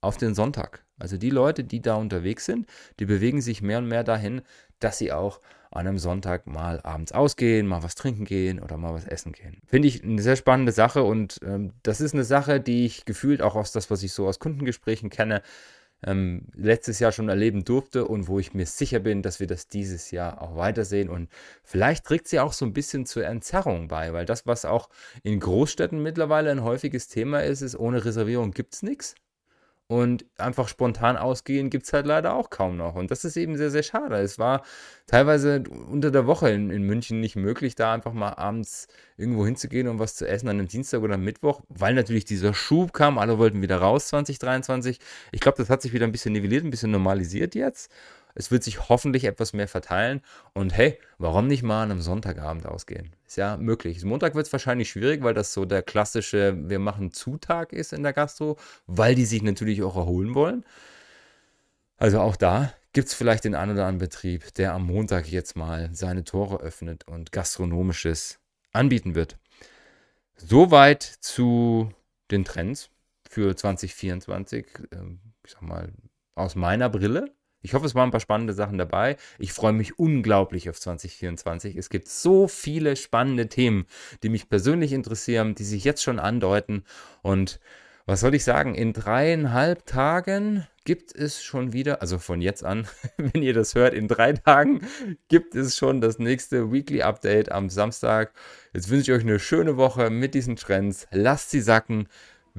auf 0.00 0.16
den 0.16 0.34
Sonntag. 0.34 0.84
Also 0.98 1.16
die 1.16 1.30
Leute, 1.30 1.64
die 1.64 1.80
da 1.80 1.96
unterwegs 1.96 2.44
sind, 2.44 2.66
die 2.98 3.06
bewegen 3.06 3.40
sich 3.40 3.62
mehr 3.62 3.78
und 3.78 3.88
mehr 3.88 4.04
dahin, 4.04 4.42
dass 4.80 4.98
sie 4.98 5.12
auch 5.12 5.40
an 5.70 5.86
einem 5.86 5.98
Sonntag 5.98 6.46
mal 6.46 6.80
abends 6.82 7.12
ausgehen, 7.12 7.66
mal 7.66 7.82
was 7.82 7.94
trinken 7.94 8.24
gehen 8.24 8.60
oder 8.60 8.76
mal 8.76 8.92
was 8.92 9.04
essen 9.04 9.32
gehen. 9.32 9.62
Finde 9.66 9.86
ich 9.86 10.02
eine 10.02 10.20
sehr 10.20 10.36
spannende 10.36 10.72
Sache 10.72 11.04
und 11.04 11.38
ähm, 11.44 11.72
das 11.84 12.00
ist 12.00 12.12
eine 12.12 12.24
Sache, 12.24 12.60
die 12.60 12.86
ich 12.86 13.04
gefühlt 13.04 13.40
auch 13.40 13.54
aus 13.54 13.70
das, 13.70 13.90
was 13.90 14.02
ich 14.02 14.12
so 14.12 14.26
aus 14.26 14.40
Kundengesprächen 14.40 15.10
kenne, 15.10 15.42
ähm, 16.02 16.46
letztes 16.54 16.98
Jahr 16.98 17.12
schon 17.12 17.28
erleben 17.28 17.64
durfte 17.64 18.06
und 18.06 18.26
wo 18.26 18.38
ich 18.38 18.54
mir 18.54 18.66
sicher 18.66 19.00
bin, 19.00 19.22
dass 19.22 19.38
wir 19.38 19.46
das 19.46 19.68
dieses 19.68 20.10
Jahr 20.10 20.40
auch 20.40 20.56
weitersehen. 20.56 21.08
Und 21.08 21.28
vielleicht 21.62 22.04
trägt 22.04 22.28
sie 22.28 22.40
auch 22.40 22.52
so 22.52 22.64
ein 22.64 22.72
bisschen 22.72 23.06
zur 23.06 23.26
Entzerrung 23.26 23.88
bei, 23.88 24.12
weil 24.12 24.24
das, 24.24 24.46
was 24.46 24.64
auch 24.64 24.88
in 25.22 25.38
Großstädten 25.40 26.02
mittlerweile 26.02 26.50
ein 26.50 26.64
häufiges 26.64 27.08
Thema 27.08 27.40
ist, 27.44 27.60
ist, 27.60 27.76
ohne 27.78 28.04
Reservierung 28.04 28.52
gibt 28.52 28.74
es 28.74 28.82
nichts. 28.82 29.14
Und 29.90 30.24
einfach 30.38 30.68
spontan 30.68 31.16
ausgehen 31.16 31.68
gibt 31.68 31.84
es 31.84 31.92
halt 31.92 32.06
leider 32.06 32.34
auch 32.34 32.48
kaum 32.48 32.76
noch. 32.76 32.94
Und 32.94 33.10
das 33.10 33.24
ist 33.24 33.36
eben 33.36 33.56
sehr, 33.56 33.72
sehr 33.72 33.82
schade. 33.82 34.14
Es 34.18 34.38
war 34.38 34.62
teilweise 35.08 35.64
unter 35.90 36.12
der 36.12 36.28
Woche 36.28 36.48
in, 36.48 36.70
in 36.70 36.84
München 36.84 37.18
nicht 37.18 37.34
möglich, 37.34 37.74
da 37.74 37.92
einfach 37.92 38.12
mal 38.12 38.34
abends 38.34 38.86
irgendwo 39.16 39.44
hinzugehen 39.44 39.88
und 39.88 39.98
was 39.98 40.14
zu 40.14 40.28
essen 40.28 40.48
an 40.48 40.60
einem 40.60 40.68
Dienstag 40.68 41.02
oder 41.02 41.18
Mittwoch, 41.18 41.62
weil 41.68 41.94
natürlich 41.94 42.24
dieser 42.24 42.54
Schub 42.54 42.92
kam. 42.92 43.18
Alle 43.18 43.38
wollten 43.38 43.62
wieder 43.62 43.78
raus 43.78 44.06
2023. 44.06 45.00
Ich 45.32 45.40
glaube, 45.40 45.58
das 45.58 45.68
hat 45.68 45.82
sich 45.82 45.92
wieder 45.92 46.06
ein 46.06 46.12
bisschen 46.12 46.34
nivelliert, 46.34 46.62
ein 46.62 46.70
bisschen 46.70 46.92
normalisiert 46.92 47.56
jetzt. 47.56 47.90
Es 48.34 48.50
wird 48.50 48.62
sich 48.62 48.88
hoffentlich 48.88 49.24
etwas 49.24 49.52
mehr 49.52 49.68
verteilen. 49.68 50.22
Und 50.52 50.76
hey, 50.76 50.98
warum 51.18 51.46
nicht 51.46 51.62
mal 51.62 51.82
an 51.82 51.90
einem 51.90 52.00
Sonntagabend 52.00 52.66
ausgehen? 52.66 53.14
Ist 53.26 53.36
ja 53.36 53.56
möglich. 53.56 54.04
Montag 54.04 54.34
wird 54.34 54.46
es 54.46 54.52
wahrscheinlich 54.52 54.90
schwierig, 54.90 55.22
weil 55.22 55.34
das 55.34 55.52
so 55.52 55.64
der 55.64 55.82
klassische 55.82 56.56
Wir 56.68 56.78
machen 56.78 57.12
Zutag 57.12 57.72
ist 57.72 57.92
in 57.92 58.02
der 58.02 58.12
Gastro, 58.12 58.56
weil 58.86 59.14
die 59.14 59.24
sich 59.24 59.42
natürlich 59.42 59.82
auch 59.82 59.96
erholen 59.96 60.34
wollen. 60.34 60.64
Also 61.96 62.20
auch 62.20 62.36
da 62.36 62.72
gibt 62.92 63.08
es 63.08 63.14
vielleicht 63.14 63.44
den 63.44 63.54
einen 63.54 63.72
oder 63.72 63.86
anderen 63.86 63.98
Betrieb, 63.98 64.54
der 64.54 64.72
am 64.72 64.86
Montag 64.86 65.30
jetzt 65.30 65.56
mal 65.56 65.90
seine 65.92 66.24
Tore 66.24 66.60
öffnet 66.60 67.06
und 67.06 67.32
gastronomisches 67.32 68.38
anbieten 68.72 69.14
wird. 69.14 69.36
Soweit 70.36 71.02
zu 71.02 71.92
den 72.30 72.44
Trends 72.44 72.90
für 73.28 73.54
2024. 73.56 74.66
Ähm, 74.92 75.20
ich 75.44 75.52
sag 75.52 75.62
mal, 75.62 75.92
aus 76.34 76.54
meiner 76.54 76.88
Brille. 76.88 77.32
Ich 77.62 77.74
hoffe, 77.74 77.86
es 77.86 77.94
waren 77.94 78.08
ein 78.08 78.12
paar 78.12 78.20
spannende 78.20 78.52
Sachen 78.54 78.78
dabei. 78.78 79.16
Ich 79.38 79.52
freue 79.52 79.72
mich 79.72 79.98
unglaublich 79.98 80.70
auf 80.70 80.80
2024. 80.80 81.76
Es 81.76 81.90
gibt 81.90 82.08
so 82.08 82.48
viele 82.48 82.96
spannende 82.96 83.48
Themen, 83.48 83.86
die 84.22 84.30
mich 84.30 84.48
persönlich 84.48 84.92
interessieren, 84.92 85.54
die 85.54 85.64
sich 85.64 85.84
jetzt 85.84 86.02
schon 86.02 86.18
andeuten. 86.18 86.84
Und 87.22 87.60
was 88.06 88.20
soll 88.20 88.34
ich 88.34 88.44
sagen? 88.44 88.74
In 88.74 88.92
dreieinhalb 88.92 89.86
Tagen 89.86 90.66
gibt 90.84 91.14
es 91.14 91.42
schon 91.42 91.72
wieder, 91.72 92.00
also 92.00 92.18
von 92.18 92.40
jetzt 92.40 92.64
an, 92.64 92.88
wenn 93.16 93.42
ihr 93.42 93.52
das 93.52 93.74
hört, 93.74 93.94
in 93.94 94.08
drei 94.08 94.32
Tagen 94.32 94.80
gibt 95.28 95.54
es 95.54 95.76
schon 95.76 96.00
das 96.00 96.18
nächste 96.18 96.72
Weekly 96.72 97.02
Update 97.02 97.52
am 97.52 97.68
Samstag. 97.68 98.32
Jetzt 98.72 98.88
wünsche 98.88 99.12
ich 99.12 99.18
euch 99.18 99.24
eine 99.24 99.38
schöne 99.38 99.76
Woche 99.76 100.08
mit 100.08 100.34
diesen 100.34 100.56
Trends. 100.56 101.06
Lasst 101.10 101.50
sie 101.50 101.60
sacken. 101.60 102.08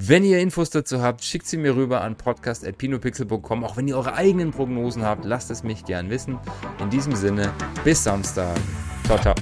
Wenn 0.03 0.23
ihr 0.23 0.39
Infos 0.39 0.71
dazu 0.71 1.03
habt, 1.03 1.23
schickt 1.23 1.45
sie 1.45 1.57
mir 1.57 1.75
rüber 1.75 2.01
an 2.01 2.15
podcast.pinopixel.com. 2.15 3.63
Auch 3.63 3.77
wenn 3.77 3.87
ihr 3.87 3.95
eure 3.95 4.15
eigenen 4.15 4.49
Prognosen 4.49 5.03
habt, 5.03 5.25
lasst 5.25 5.51
es 5.51 5.61
mich 5.61 5.85
gern 5.85 6.09
wissen. 6.09 6.39
In 6.79 6.89
diesem 6.89 7.15
Sinne, 7.15 7.53
bis 7.83 8.03
Samstag. 8.03 8.57
Ciao, 9.05 9.19
ciao. 9.19 9.35